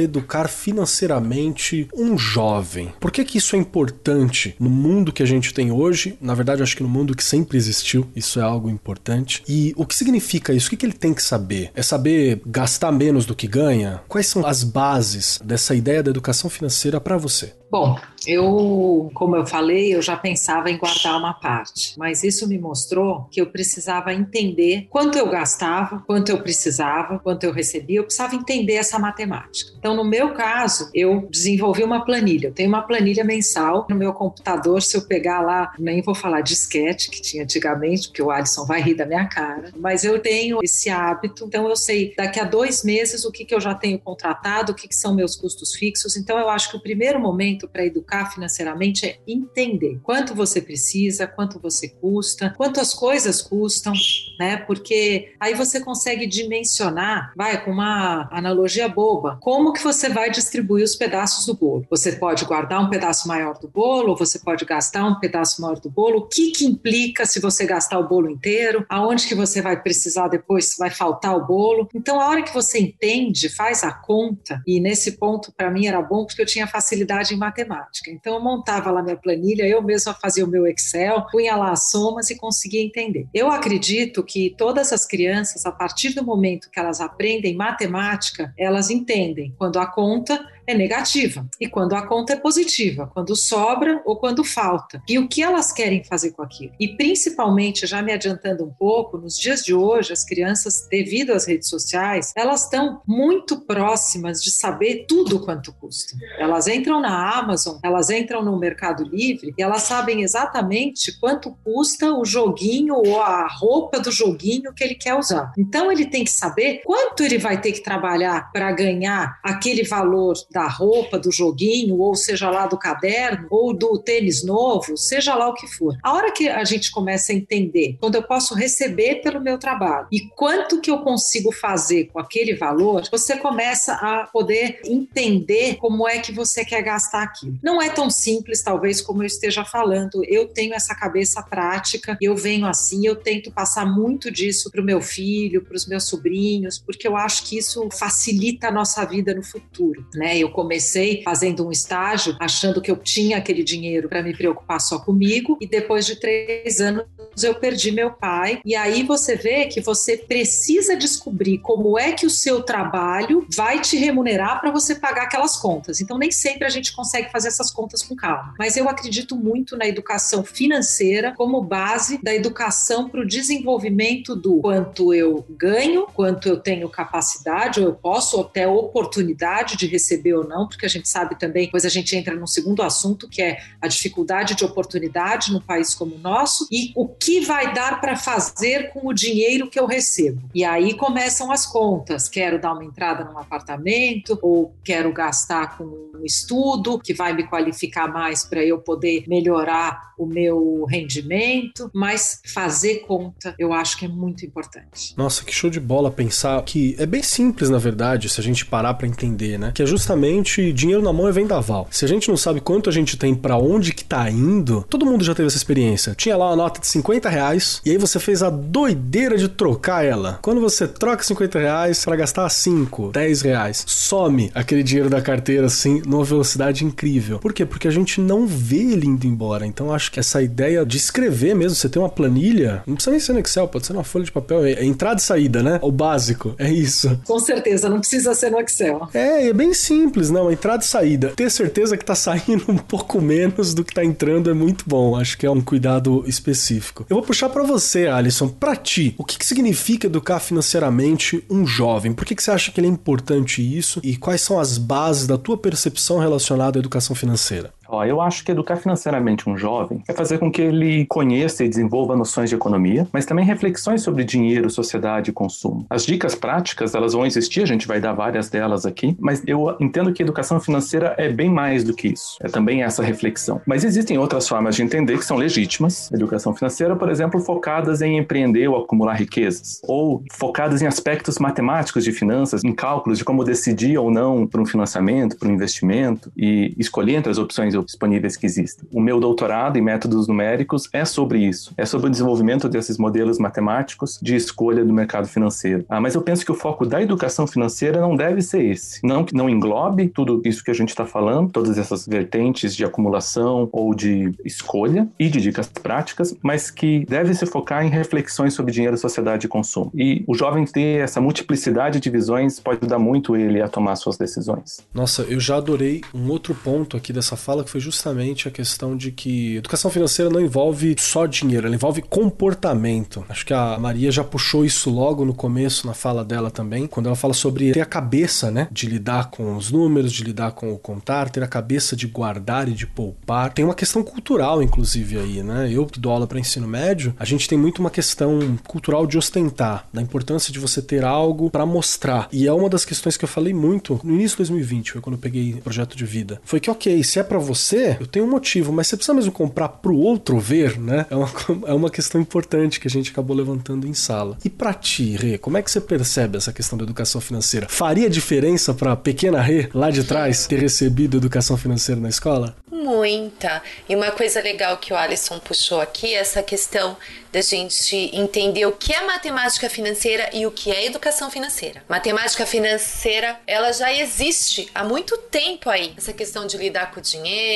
educar 0.00 0.48
financeiramente 0.48 1.88
um 1.94 2.16
jovem? 2.16 2.92
Por 3.00 3.10
que, 3.10 3.24
que 3.24 3.38
isso 3.38 3.56
é 3.56 3.58
importante 3.58 4.54
no 4.58 4.70
mundo 4.70 5.12
que 5.12 5.22
a 5.22 5.26
gente 5.26 5.52
tem 5.52 5.70
hoje? 5.70 6.16
Na 6.20 6.34
verdade, 6.34 6.62
acho 6.62 6.76
que 6.76 6.82
no 6.82 6.88
mundo 6.88 7.16
que 7.16 7.24
sempre 7.24 7.56
existiu, 7.56 8.06
isso 8.14 8.38
é 8.40 8.42
algo 8.42 8.68
importante. 8.70 9.42
E 9.48 9.72
o 9.76 9.86
que 9.86 9.94
significa 9.94 10.52
isso? 10.52 10.66
O 10.66 10.70
que, 10.70 10.76
que 10.76 10.86
ele 10.86 10.92
tem 10.92 11.14
que 11.14 11.22
saber? 11.22 11.70
É 11.74 11.82
saber 11.82 12.40
gastar 12.46 12.92
menos 12.92 13.26
do 13.26 13.34
que 13.34 13.46
ganha? 13.46 14.02
Quais 14.08 14.26
são 14.26 14.46
as 14.46 14.62
bases 14.62 15.38
dessa 15.44 15.74
ideia 15.74 16.02
da 16.02 16.10
educação 16.10 16.50
financeira 16.50 17.00
para 17.00 17.16
você? 17.16 17.52
Bom, 17.70 17.98
eu, 18.26 19.10
como 19.12 19.36
eu 19.36 19.46
falei, 19.46 19.94
eu 19.94 20.00
já 20.00 20.16
pensava 20.16 20.70
em 20.70 20.78
guardar 20.78 21.18
uma 21.18 21.34
parte, 21.34 21.94
mas 21.98 22.24
isso 22.24 22.48
me 22.48 22.58
mostrou 22.58 23.28
que 23.30 23.42
eu 23.42 23.46
precisava 23.46 24.14
entender 24.14 24.86
quanto 24.88 25.18
eu 25.18 25.28
gastava, 25.28 26.02
quanto 26.06 26.30
eu 26.30 26.40
precisava, 26.42 27.18
quanto 27.18 27.44
eu 27.44 27.52
recebia, 27.52 27.98
eu 27.98 28.04
precisava 28.04 28.34
entender 28.34 28.74
essa 28.74 28.98
matemática. 29.08 29.72
Então, 29.78 29.94
no 29.94 30.04
meu 30.04 30.34
caso, 30.34 30.90
eu 30.94 31.28
desenvolvi 31.30 31.82
uma 31.82 32.04
planilha. 32.04 32.48
Eu 32.48 32.52
tenho 32.52 32.68
uma 32.68 32.82
planilha 32.82 33.24
mensal 33.24 33.86
no 33.88 33.96
meu 33.96 34.12
computador, 34.12 34.82
se 34.82 34.96
eu 34.96 35.02
pegar 35.02 35.40
lá, 35.40 35.72
nem 35.78 36.02
vou 36.02 36.14
falar 36.14 36.40
disquete, 36.40 37.10
que 37.10 37.22
tinha 37.22 37.42
antigamente, 37.44 38.08
porque 38.08 38.22
o 38.22 38.30
Alisson 38.30 38.66
vai 38.66 38.80
rir 38.80 38.94
da 38.94 39.06
minha 39.06 39.26
cara, 39.26 39.72
mas 39.76 40.04
eu 40.04 40.18
tenho 40.20 40.58
esse 40.62 40.90
hábito, 40.90 41.44
então 41.44 41.68
eu 41.68 41.76
sei 41.76 42.14
daqui 42.16 42.40
a 42.40 42.44
dois 42.44 42.84
meses 42.84 43.24
o 43.24 43.32
que, 43.32 43.44
que 43.44 43.54
eu 43.54 43.60
já 43.60 43.74
tenho 43.74 43.98
contratado, 43.98 44.72
o 44.72 44.74
que, 44.74 44.88
que 44.88 44.94
são 44.94 45.14
meus 45.14 45.36
custos 45.36 45.74
fixos. 45.74 46.16
Então, 46.16 46.38
eu 46.38 46.48
acho 46.48 46.70
que 46.70 46.76
o 46.76 46.82
primeiro 46.82 47.20
momento 47.20 47.68
para 47.68 47.84
educar 47.84 48.30
financeiramente 48.30 49.06
é 49.06 49.18
entender 49.26 50.00
quanto 50.02 50.34
você 50.34 50.60
precisa, 50.60 51.26
quanto 51.26 51.58
você 51.58 51.88
custa, 51.88 52.54
quanto 52.56 52.80
as 52.80 52.92
coisas 52.92 53.40
custam, 53.40 53.92
né? 54.38 54.56
Porque 54.56 55.32
aí 55.40 55.54
você 55.54 55.80
consegue 55.80 56.26
dimensionar, 56.26 57.32
vai 57.36 57.62
com 57.64 57.70
uma 57.70 58.28
analogia 58.30 58.88
boba, 58.98 59.38
como 59.40 59.72
que 59.72 59.80
você 59.80 60.08
vai 60.08 60.28
distribuir 60.28 60.82
os 60.82 60.96
pedaços 60.96 61.46
do 61.46 61.54
bolo? 61.54 61.86
Você 61.88 62.16
pode 62.16 62.44
guardar 62.44 62.82
um 62.82 62.90
pedaço 62.90 63.28
maior 63.28 63.56
do 63.56 63.68
bolo, 63.68 64.16
você 64.16 64.40
pode 64.40 64.64
gastar 64.64 65.04
um 65.04 65.20
pedaço 65.20 65.62
maior 65.62 65.78
do 65.78 65.88
bolo. 65.88 66.18
O 66.18 66.26
que 66.26 66.50
que 66.50 66.64
implica 66.64 67.24
se 67.24 67.38
você 67.38 67.64
gastar 67.64 68.00
o 68.00 68.08
bolo 68.08 68.28
inteiro? 68.28 68.84
Aonde 68.88 69.28
que 69.28 69.36
você 69.36 69.62
vai 69.62 69.80
precisar 69.80 70.26
depois, 70.26 70.74
vai 70.76 70.90
faltar 70.90 71.36
o 71.36 71.46
bolo? 71.46 71.88
Então, 71.94 72.20
a 72.20 72.26
hora 72.26 72.42
que 72.42 72.52
você 72.52 72.80
entende, 72.80 73.48
faz 73.48 73.84
a 73.84 73.92
conta, 73.92 74.60
e 74.66 74.80
nesse 74.80 75.12
ponto 75.12 75.52
para 75.56 75.70
mim 75.70 75.86
era 75.86 76.02
bom 76.02 76.26
porque 76.26 76.42
eu 76.42 76.46
tinha 76.46 76.66
facilidade 76.66 77.32
em 77.32 77.36
matemática. 77.36 78.10
Então, 78.10 78.34
eu 78.34 78.42
montava 78.42 78.90
lá 78.90 79.00
minha 79.00 79.16
planilha, 79.16 79.62
eu 79.62 79.80
mesma 79.80 80.12
fazia 80.12 80.44
o 80.44 80.48
meu 80.48 80.66
Excel, 80.66 81.24
punha 81.30 81.54
lá 81.54 81.70
as 81.70 81.88
somas 81.88 82.30
e 82.30 82.36
conseguia 82.36 82.82
entender. 82.82 83.28
Eu 83.32 83.48
acredito 83.48 84.24
que 84.24 84.56
todas 84.58 84.92
as 84.92 85.06
crianças, 85.06 85.64
a 85.64 85.70
partir 85.70 86.14
do 86.14 86.24
momento 86.24 86.68
que 86.68 86.80
elas 86.80 87.00
aprendem 87.00 87.54
matemática, 87.54 88.52
elas 88.58 88.87
entendem. 88.90 89.54
Quando 89.56 89.78
a 89.78 89.86
conta 89.86 90.46
é 90.68 90.74
negativa 90.74 91.48
e 91.58 91.66
quando 91.66 91.94
a 91.94 92.06
conta 92.06 92.34
é 92.34 92.36
positiva, 92.36 93.10
quando 93.14 93.34
sobra 93.34 94.02
ou 94.04 94.16
quando 94.16 94.44
falta. 94.44 95.02
E 95.08 95.18
o 95.18 95.26
que 95.26 95.42
elas 95.42 95.72
querem 95.72 96.04
fazer 96.04 96.32
com 96.32 96.42
aquilo? 96.42 96.72
E 96.78 96.94
principalmente, 96.94 97.86
já 97.86 98.02
me 98.02 98.12
adiantando 98.12 98.64
um 98.64 98.70
pouco, 98.70 99.16
nos 99.16 99.38
dias 99.38 99.62
de 99.62 99.72
hoje, 99.72 100.12
as 100.12 100.24
crianças, 100.24 100.86
devido 100.90 101.32
às 101.32 101.46
redes 101.46 101.68
sociais, 101.70 102.32
elas 102.36 102.64
estão 102.64 103.00
muito 103.06 103.62
próximas 103.62 104.42
de 104.42 104.50
saber 104.50 105.06
tudo 105.08 105.42
quanto 105.42 105.72
custa. 105.72 106.14
Elas 106.38 106.68
entram 106.68 107.00
na 107.00 107.38
Amazon, 107.38 107.78
elas 107.82 108.10
entram 108.10 108.44
no 108.44 108.58
Mercado 108.58 109.04
Livre 109.04 109.54
e 109.56 109.62
elas 109.62 109.84
sabem 109.84 110.22
exatamente 110.22 111.18
quanto 111.18 111.56
custa 111.64 112.12
o 112.12 112.26
joguinho 112.26 112.94
ou 112.94 113.22
a 113.22 113.48
roupa 113.48 113.98
do 113.98 114.12
joguinho 114.12 114.74
que 114.74 114.84
ele 114.84 114.94
quer 114.94 115.14
usar. 115.14 115.50
Então 115.56 115.90
ele 115.90 116.04
tem 116.04 116.24
que 116.24 116.30
saber 116.30 116.82
quanto 116.84 117.22
ele 117.22 117.38
vai 117.38 117.58
ter 117.58 117.72
que 117.72 117.82
trabalhar 117.82 118.52
para 118.52 118.70
ganhar 118.72 119.38
aquele 119.42 119.82
valor 119.82 120.34
da 120.50 120.57
roupa, 120.66 121.18
do 121.18 121.30
joguinho, 121.30 121.98
ou 121.98 122.14
seja 122.14 122.50
lá 122.50 122.66
do 122.66 122.78
caderno, 122.78 123.46
ou 123.50 123.72
do 123.72 123.98
tênis 123.98 124.42
novo, 124.42 124.96
seja 124.96 125.34
lá 125.34 125.48
o 125.48 125.54
que 125.54 125.66
for. 125.66 125.96
A 126.02 126.12
hora 126.12 126.32
que 126.32 126.48
a 126.48 126.64
gente 126.64 126.90
começa 126.90 127.32
a 127.32 127.34
entender 127.34 127.96
quando 128.00 128.14
eu 128.14 128.22
posso 128.22 128.54
receber 128.54 129.16
pelo 129.16 129.40
meu 129.40 129.58
trabalho 129.58 130.08
e 130.10 130.20
quanto 130.30 130.80
que 130.80 130.90
eu 130.90 130.98
consigo 131.00 131.52
fazer 131.52 132.06
com 132.06 132.18
aquele 132.18 132.54
valor, 132.54 133.02
você 133.10 133.36
começa 133.36 133.94
a 133.94 134.26
poder 134.32 134.80
entender 134.84 135.76
como 135.76 136.08
é 136.08 136.18
que 136.18 136.32
você 136.32 136.64
quer 136.64 136.82
gastar 136.82 137.22
aquilo. 137.22 137.58
Não 137.62 137.80
é 137.80 137.88
tão 137.88 138.10
simples, 138.10 138.62
talvez, 138.62 139.00
como 139.00 139.22
eu 139.22 139.26
esteja 139.26 139.64
falando. 139.64 140.24
Eu 140.24 140.48
tenho 140.48 140.74
essa 140.74 140.94
cabeça 140.94 141.42
prática, 141.42 142.16
eu 142.20 142.36
venho 142.36 142.66
assim, 142.66 143.06
eu 143.06 143.16
tento 143.16 143.50
passar 143.50 143.86
muito 143.86 144.30
disso 144.30 144.70
para 144.70 144.80
o 144.80 144.84
meu 144.84 145.00
filho, 145.00 145.64
para 145.64 145.76
os 145.76 145.86
meus 145.86 146.04
sobrinhos, 146.04 146.78
porque 146.78 147.06
eu 147.06 147.16
acho 147.16 147.44
que 147.44 147.58
isso 147.58 147.88
facilita 147.90 148.68
a 148.68 148.72
nossa 148.72 149.04
vida 149.04 149.34
no 149.34 149.42
futuro, 149.42 150.06
né? 150.14 150.38
Eu 150.38 150.47
eu 150.48 150.52
comecei 150.52 151.22
fazendo 151.22 151.66
um 151.66 151.70
estágio, 151.70 152.36
achando 152.40 152.80
que 152.80 152.90
eu 152.90 152.96
tinha 152.96 153.36
aquele 153.36 153.62
dinheiro 153.62 154.08
para 154.08 154.22
me 154.22 154.34
preocupar 154.34 154.80
só 154.80 154.98
comigo, 154.98 155.56
e 155.60 155.66
depois 155.66 156.06
de 156.06 156.16
três 156.16 156.80
anos 156.80 157.04
eu 157.42 157.54
perdi 157.54 157.90
meu 157.90 158.10
pai. 158.10 158.60
E 158.64 158.74
aí 158.74 159.02
você 159.02 159.36
vê 159.36 159.66
que 159.66 159.80
você 159.80 160.16
precisa 160.16 160.96
descobrir 160.96 161.58
como 161.58 161.98
é 161.98 162.12
que 162.12 162.26
o 162.26 162.30
seu 162.30 162.62
trabalho 162.62 163.46
vai 163.54 163.80
te 163.80 163.96
remunerar 163.96 164.60
para 164.60 164.70
você 164.70 164.94
pagar 164.94 165.24
aquelas 165.24 165.56
contas. 165.56 166.00
Então, 166.00 166.18
nem 166.18 166.30
sempre 166.30 166.66
a 166.66 166.68
gente 166.68 166.92
consegue 166.94 167.30
fazer 167.30 167.48
essas 167.48 167.70
contas 167.70 168.02
com 168.02 168.16
calma. 168.16 168.54
Mas 168.58 168.76
eu 168.76 168.88
acredito 168.88 169.36
muito 169.36 169.76
na 169.76 169.86
educação 169.86 170.44
financeira 170.44 171.34
como 171.36 171.62
base 171.62 172.22
da 172.22 172.34
educação 172.34 173.08
para 173.08 173.20
o 173.20 173.26
desenvolvimento 173.26 174.34
do 174.34 174.60
quanto 174.60 175.14
eu 175.14 175.44
ganho, 175.50 176.06
quanto 176.14 176.48
eu 176.48 176.58
tenho 176.58 176.88
capacidade, 176.88 177.80
ou 177.80 177.86
eu 177.86 177.94
posso, 177.94 178.36
ou 178.36 178.44
até 178.44 178.66
oportunidade 178.66 179.76
de 179.76 179.86
receber 179.86 180.34
ou 180.34 180.46
não, 180.46 180.68
porque 180.68 180.86
a 180.86 180.88
gente 180.88 181.08
sabe 181.08 181.38
também, 181.38 181.66
depois 181.66 181.84
a 181.84 181.88
gente 181.88 182.16
entra 182.16 182.34
num 182.34 182.46
segundo 182.46 182.82
assunto, 182.82 183.28
que 183.28 183.42
é 183.42 183.58
a 183.80 183.88
dificuldade 183.88 184.54
de 184.54 184.64
oportunidade 184.64 185.52
num 185.52 185.60
país 185.60 185.94
como 185.94 186.14
o 186.14 186.18
nosso 186.18 186.66
e 186.70 186.92
o 186.94 187.06
que 187.08 187.27
vai 187.40 187.72
dar 187.72 188.00
para 188.00 188.16
fazer 188.16 188.92
com 188.92 189.06
o 189.06 189.12
dinheiro 189.12 189.68
que 189.68 189.78
eu 189.78 189.86
recebo. 189.86 190.42
E 190.54 190.64
aí 190.64 190.94
começam 190.94 191.50
as 191.52 191.66
contas: 191.66 192.28
quero 192.28 192.60
dar 192.60 192.72
uma 192.72 192.84
entrada 192.84 193.24
num 193.24 193.38
apartamento, 193.38 194.38
ou 194.42 194.74
quero 194.84 195.12
gastar 195.12 195.76
com 195.76 195.84
um 195.84 196.24
estudo 196.24 196.98
que 196.98 197.14
vai 197.14 197.32
me 197.32 197.46
qualificar 197.46 198.08
mais 198.08 198.44
para 198.44 198.64
eu 198.64 198.78
poder 198.78 199.24
melhorar 199.28 200.08
o 200.18 200.26
meu 200.26 200.84
rendimento, 200.84 201.90
mas 201.94 202.40
fazer 202.44 203.00
conta 203.06 203.54
eu 203.58 203.72
acho 203.72 203.96
que 203.96 204.04
é 204.04 204.08
muito 204.08 204.44
importante. 204.44 205.14
Nossa, 205.16 205.44
que 205.44 205.54
show 205.54 205.70
de 205.70 205.78
bola 205.78 206.10
pensar 206.10 206.60
que 206.64 206.96
é 206.98 207.06
bem 207.06 207.22
simples, 207.22 207.70
na 207.70 207.78
verdade, 207.78 208.28
se 208.28 208.40
a 208.40 208.44
gente 208.44 208.66
parar 208.66 208.94
para 208.94 209.06
entender, 209.06 209.58
né? 209.58 209.70
Que 209.72 209.82
é 209.82 209.86
justamente 209.86 210.72
dinheiro 210.72 211.02
na 211.02 211.12
mão 211.12 211.28
é 211.28 211.32
vendaval. 211.32 211.86
Se 211.90 212.04
a 212.04 212.08
gente 212.08 212.28
não 212.28 212.36
sabe 212.36 212.60
quanto 212.60 212.90
a 212.90 212.92
gente 212.92 213.16
tem 213.16 213.34
para 213.34 213.56
onde 213.56 213.92
que 213.92 214.04
tá 214.04 214.28
indo, 214.28 214.84
todo 214.88 215.06
mundo 215.06 215.24
já 215.24 215.34
teve 215.34 215.46
essa 215.46 215.56
experiência. 215.56 216.14
Tinha 216.16 216.36
lá 216.36 216.48
uma 216.48 216.56
nota 216.56 216.80
de 216.80 216.86
50 216.86 217.17
reais 217.26 217.80
e 217.84 217.92
aí 217.92 217.96
você 217.96 218.18
fez 218.18 218.42
a 218.42 218.50
doideira 218.50 219.38
de 219.38 219.48
trocar 219.48 220.04
ela. 220.04 220.38
Quando 220.42 220.60
você 220.60 220.86
troca 220.88 221.22
50 221.22 221.58
reais 221.58 222.04
para 222.04 222.16
gastar 222.16 222.48
5, 222.48 223.12
10 223.12 223.42
reais, 223.42 223.84
some 223.86 224.50
aquele 224.52 224.82
dinheiro 224.82 225.08
da 225.08 225.22
carteira 225.22 225.66
assim 225.66 226.02
numa 226.04 226.24
velocidade 226.24 226.84
incrível. 226.84 227.38
Por 227.38 227.52
quê? 227.52 227.64
Porque 227.64 227.86
a 227.86 227.92
gente 227.92 228.20
não 228.20 228.46
vê 228.46 228.78
ele 228.78 229.06
indo 229.06 229.26
embora. 229.26 229.64
Então 229.64 229.92
acho 229.92 230.08
acho 230.08 230.12
que 230.12 230.18
essa 230.18 230.42
ideia 230.42 230.84
de 230.84 230.96
escrever 230.96 231.54
mesmo, 231.54 231.76
você 231.76 231.88
tem 231.88 232.00
uma 232.00 232.08
planilha, 232.08 232.82
não 232.86 232.94
precisa 232.94 233.10
nem 233.10 233.20
ser 233.20 233.32
no 233.34 233.38
Excel, 233.40 233.68
pode 233.68 233.86
ser 233.86 233.92
numa 233.92 234.04
folha 234.04 234.24
de 234.24 234.32
papel, 234.32 234.64
é 234.64 234.84
entrada 234.84 235.20
e 235.20 235.22
saída, 235.22 235.62
né? 235.62 235.78
O 235.82 235.92
básico, 235.92 236.54
é 236.58 236.70
isso. 236.70 237.20
Com 237.26 237.38
certeza, 237.38 237.88
não 237.88 238.00
precisa 238.00 238.34
ser 238.34 238.50
no 238.50 238.58
Excel. 238.58 239.08
É, 239.12 239.48
é 239.48 239.52
bem 239.52 239.74
simples, 239.74 240.30
não, 240.30 240.50
entrada 240.50 240.82
e 240.82 240.86
saída. 240.86 241.28
Ter 241.36 241.50
certeza 241.50 241.96
que 241.96 242.04
tá 242.04 242.14
saindo 242.14 242.64
um 242.68 242.78
pouco 242.78 243.20
menos 243.20 243.74
do 243.74 243.84
que 243.84 243.94
tá 243.94 244.04
entrando 244.04 244.50
é 244.50 244.54
muito 244.54 244.84
bom, 244.86 245.16
acho 245.16 245.36
que 245.36 245.46
é 245.46 245.50
um 245.50 245.60
cuidado 245.60 246.24
específico. 246.26 247.04
Eu 247.08 247.16
vou 247.16 247.24
puxar 247.24 247.48
para 247.48 247.62
você, 247.62 248.06
Alisson, 248.06 248.48
para 248.48 248.76
ti, 248.76 249.14
o 249.16 249.24
que, 249.24 249.38
que 249.38 249.46
significa 249.46 250.06
educar 250.06 250.40
financeiramente 250.40 251.42
um 251.48 251.66
jovem? 251.66 252.12
Por 252.12 252.26
que, 252.26 252.34
que 252.34 252.42
você 252.42 252.50
acha 252.50 252.70
que 252.70 252.78
ele 252.78 252.86
é 252.86 252.90
importante 252.90 253.62
isso 253.62 253.98
e 254.04 254.14
quais 254.14 254.42
são 254.42 254.60
as 254.60 254.76
bases 254.76 255.26
da 255.26 255.38
tua 255.38 255.56
percepção 255.56 256.18
relacionada 256.18 256.78
à 256.78 256.80
educação 256.80 257.16
financeira? 257.16 257.72
Ó, 257.88 258.04
eu 258.04 258.20
acho 258.20 258.44
que 258.44 258.52
educar 258.52 258.76
financeiramente 258.76 259.48
um 259.48 259.56
jovem 259.56 260.02
é 260.06 260.12
fazer 260.12 260.38
com 260.38 260.52
que 260.52 260.60
ele 260.60 261.06
conheça 261.06 261.64
e 261.64 261.68
desenvolva 261.68 262.14
noções 262.14 262.50
de 262.50 262.54
economia, 262.56 263.08
mas 263.12 263.24
também 263.24 263.44
reflexões 263.44 264.02
sobre 264.02 264.24
dinheiro, 264.24 264.68
sociedade 264.68 265.30
e 265.30 265.32
consumo. 265.32 265.86
As 265.88 266.04
dicas 266.04 266.34
práticas, 266.34 266.94
elas 266.94 267.14
vão 267.14 267.24
existir, 267.24 267.62
a 267.62 267.66
gente 267.66 267.88
vai 267.88 268.00
dar 268.00 268.12
várias 268.12 268.50
delas 268.50 268.84
aqui, 268.84 269.16
mas 269.18 269.42
eu 269.46 269.74
entendo 269.80 270.12
que 270.12 270.22
educação 270.22 270.60
financeira 270.60 271.14
é 271.16 271.30
bem 271.30 271.48
mais 271.48 271.82
do 271.82 271.94
que 271.94 272.08
isso. 272.08 272.36
É 272.42 272.48
também 272.48 272.82
essa 272.82 273.02
reflexão. 273.02 273.60
Mas 273.66 273.84
existem 273.84 274.18
outras 274.18 274.46
formas 274.46 274.76
de 274.76 274.82
entender 274.82 275.16
que 275.16 275.24
são 275.24 275.36
legítimas. 275.36 276.10
Educação 276.12 276.54
financeira, 276.54 276.94
por 276.94 277.08
exemplo, 277.08 277.40
focadas 277.40 278.02
em 278.02 278.18
empreender 278.18 278.68
ou 278.68 278.76
acumular 278.76 279.14
riquezas, 279.14 279.80
ou 279.84 280.22
focadas 280.32 280.82
em 280.82 280.86
aspectos 280.86 281.38
matemáticos 281.38 282.04
de 282.04 282.12
finanças, 282.12 282.62
em 282.64 282.72
cálculos 282.72 283.18
de 283.18 283.24
como 283.24 283.44
decidir 283.44 283.96
ou 283.96 284.10
não 284.10 284.46
para 284.46 284.60
um 284.60 284.66
financiamento, 284.66 285.36
para 285.38 285.48
um 285.48 285.52
investimento 285.52 286.30
e 286.36 286.74
escolher 286.78 287.16
entre 287.16 287.30
as 287.30 287.38
opções 287.38 287.74
disponíveis 287.84 288.36
que 288.36 288.46
existem. 288.46 288.88
O 288.92 289.00
meu 289.00 289.20
doutorado 289.20 289.78
em 289.78 289.82
métodos 289.82 290.28
numéricos 290.28 290.88
é 290.92 291.04
sobre 291.04 291.40
isso, 291.40 291.72
é 291.76 291.84
sobre 291.84 292.08
o 292.08 292.10
desenvolvimento 292.10 292.68
desses 292.68 292.98
modelos 292.98 293.38
matemáticos 293.38 294.18
de 294.22 294.36
escolha 294.36 294.84
do 294.84 294.92
mercado 294.92 295.28
financeiro. 295.28 295.84
Ah, 295.88 296.00
mas 296.00 296.14
eu 296.14 296.22
penso 296.22 296.44
que 296.44 296.52
o 296.52 296.54
foco 296.54 296.86
da 296.86 297.02
educação 297.02 297.46
financeira 297.46 298.00
não 298.00 298.14
deve 298.14 298.42
ser 298.42 298.64
esse. 298.64 299.00
Não 299.04 299.24
que 299.24 299.34
não 299.34 299.48
englobe 299.48 300.08
tudo 300.08 300.40
isso 300.44 300.62
que 300.64 300.70
a 300.70 300.74
gente 300.74 300.90
está 300.90 301.06
falando, 301.06 301.50
todas 301.50 301.78
essas 301.78 302.06
vertentes 302.06 302.74
de 302.74 302.84
acumulação 302.84 303.68
ou 303.72 303.94
de 303.94 304.32
escolha 304.44 305.08
e 305.18 305.28
de 305.28 305.40
dicas 305.40 305.68
práticas, 305.68 306.34
mas 306.42 306.70
que 306.70 307.04
deve 307.06 307.34
se 307.34 307.46
focar 307.46 307.84
em 307.84 307.90
reflexões 307.90 308.54
sobre 308.54 308.72
dinheiro, 308.72 308.96
sociedade 308.96 309.46
e 309.46 309.48
consumo. 309.48 309.90
E 309.94 310.24
o 310.26 310.34
jovem 310.34 310.64
ter 310.64 311.00
essa 311.00 311.20
multiplicidade 311.20 312.00
de 312.00 312.10
visões 312.10 312.60
pode 312.60 312.78
ajudar 312.78 312.98
muito 312.98 313.36
ele 313.36 313.60
a 313.60 313.68
tomar 313.68 313.96
suas 313.96 314.16
decisões. 314.16 314.86
Nossa, 314.92 315.22
eu 315.22 315.40
já 315.40 315.56
adorei 315.56 316.02
um 316.14 316.28
outro 316.30 316.54
ponto 316.54 316.96
aqui 316.96 317.12
dessa 317.12 317.36
fala 317.36 317.64
que 317.68 317.72
foi 317.72 317.80
justamente 317.80 318.48
a 318.48 318.50
questão 318.50 318.96
de 318.96 319.12
que 319.12 319.56
educação 319.56 319.90
financeira 319.90 320.30
não 320.30 320.40
envolve 320.40 320.96
só 320.98 321.26
dinheiro, 321.26 321.66
ela 321.66 321.76
envolve 321.76 322.00
comportamento. 322.00 323.24
Acho 323.28 323.44
que 323.44 323.52
a 323.52 323.78
Maria 323.78 324.10
já 324.10 324.24
puxou 324.24 324.64
isso 324.64 324.90
logo 324.90 325.24
no 325.24 325.34
começo, 325.34 325.86
na 325.86 325.92
fala 325.92 326.24
dela 326.24 326.50
também, 326.50 326.86
quando 326.86 327.06
ela 327.06 327.16
fala 327.16 327.34
sobre 327.34 327.72
ter 327.72 327.82
a 327.82 327.86
cabeça, 327.86 328.50
né, 328.50 328.68
de 328.72 328.86
lidar 328.86 329.30
com 329.30 329.54
os 329.54 329.70
números, 329.70 330.12
de 330.12 330.24
lidar 330.24 330.52
com 330.52 330.72
o 330.72 330.78
contar, 330.78 331.28
ter 331.28 331.42
a 331.42 331.46
cabeça 331.46 331.94
de 331.94 332.06
guardar 332.06 332.68
e 332.68 332.72
de 332.72 332.86
poupar. 332.86 333.52
Tem 333.52 333.64
uma 333.64 333.74
questão 333.74 334.02
cultural, 334.02 334.62
inclusive, 334.62 335.18
aí, 335.18 335.42
né? 335.42 335.70
Eu 335.70 335.84
que 335.84 336.00
dou 336.00 336.12
aula 336.12 336.26
para 336.26 336.40
ensino 336.40 336.66
médio, 336.66 337.14
a 337.18 337.24
gente 337.24 337.46
tem 337.48 337.58
muito 337.58 337.80
uma 337.80 337.90
questão 337.90 338.58
cultural 338.66 339.06
de 339.06 339.18
ostentar, 339.18 339.86
da 339.92 340.00
importância 340.00 340.52
de 340.52 340.58
você 340.58 340.80
ter 340.80 341.04
algo 341.04 341.50
para 341.50 341.66
mostrar. 341.66 342.28
E 342.32 342.46
é 342.46 342.52
uma 342.52 342.70
das 342.70 342.84
questões 342.84 343.16
que 343.16 343.24
eu 343.24 343.28
falei 343.28 343.52
muito 343.52 344.00
no 344.02 344.14
início 344.14 344.36
de 344.36 344.48
2020, 344.50 344.92
foi 344.92 345.00
quando 345.02 345.16
eu 345.16 345.20
peguei 345.20 345.54
projeto 345.62 345.96
de 345.96 346.06
vida. 346.06 346.40
Foi 346.44 346.60
que, 346.60 346.70
ok, 346.70 347.02
se 347.04 347.18
é 347.18 347.22
para 347.22 347.38
você 347.38 347.57
você, 347.58 347.96
eu 348.00 348.06
tenho 348.06 348.24
um 348.24 348.30
motivo, 348.30 348.72
mas 348.72 348.86
você 348.86 348.96
precisa 348.96 349.14
mesmo 349.14 349.32
comprar 349.32 349.68
pro 349.68 349.96
outro 349.96 350.38
ver, 350.38 350.78
né? 350.78 351.06
É 351.10 351.16
uma, 351.16 351.30
é 351.66 351.72
uma 351.72 351.90
questão 351.90 352.20
importante 352.20 352.80
que 352.80 352.88
a 352.88 352.90
gente 352.90 353.10
acabou 353.10 353.36
levantando 353.36 353.86
em 353.86 353.94
sala. 353.94 354.38
E 354.44 354.50
pra 354.50 354.72
ti, 354.72 355.16
Rê, 355.16 355.38
como 355.38 355.56
é 355.56 355.62
que 355.62 355.70
você 355.70 355.80
percebe 355.80 356.36
essa 356.36 356.52
questão 356.52 356.78
da 356.78 356.84
educação 356.84 357.20
financeira? 357.20 357.68
Faria 357.68 358.08
diferença 358.08 358.72
pra 358.72 358.96
pequena 358.96 359.40
Rê, 359.40 359.68
lá 359.74 359.90
de 359.90 360.04
trás, 360.04 360.46
ter 360.46 360.58
recebido 360.58 361.16
educação 361.16 361.56
financeira 361.56 362.00
na 362.00 362.08
escola? 362.08 362.56
Muita. 362.70 363.62
E 363.88 363.96
uma 363.96 364.10
coisa 364.12 364.40
legal 364.40 364.76
que 364.76 364.92
o 364.92 364.96
Alisson 364.96 365.38
puxou 365.38 365.80
aqui 365.80 366.14
é 366.14 366.18
essa 366.18 366.42
questão 366.42 366.96
da 367.32 367.40
gente 367.40 368.10
entender 368.12 368.66
o 368.66 368.72
que 368.72 368.92
é 368.92 369.04
matemática 369.04 369.68
financeira 369.68 370.30
e 370.32 370.46
o 370.46 370.50
que 370.50 370.70
é 370.70 370.86
educação 370.86 371.30
financeira. 371.30 371.82
Matemática 371.88 372.46
financeira, 372.46 373.38
ela 373.46 373.72
já 373.72 373.92
existe 373.92 374.70
há 374.74 374.84
muito 374.84 375.18
tempo 375.18 375.68
aí. 375.68 375.92
Essa 375.96 376.12
questão 376.12 376.46
de 376.46 376.56
lidar 376.56 376.90
com 376.90 377.00
o 377.00 377.02
dinheiro, 377.02 377.47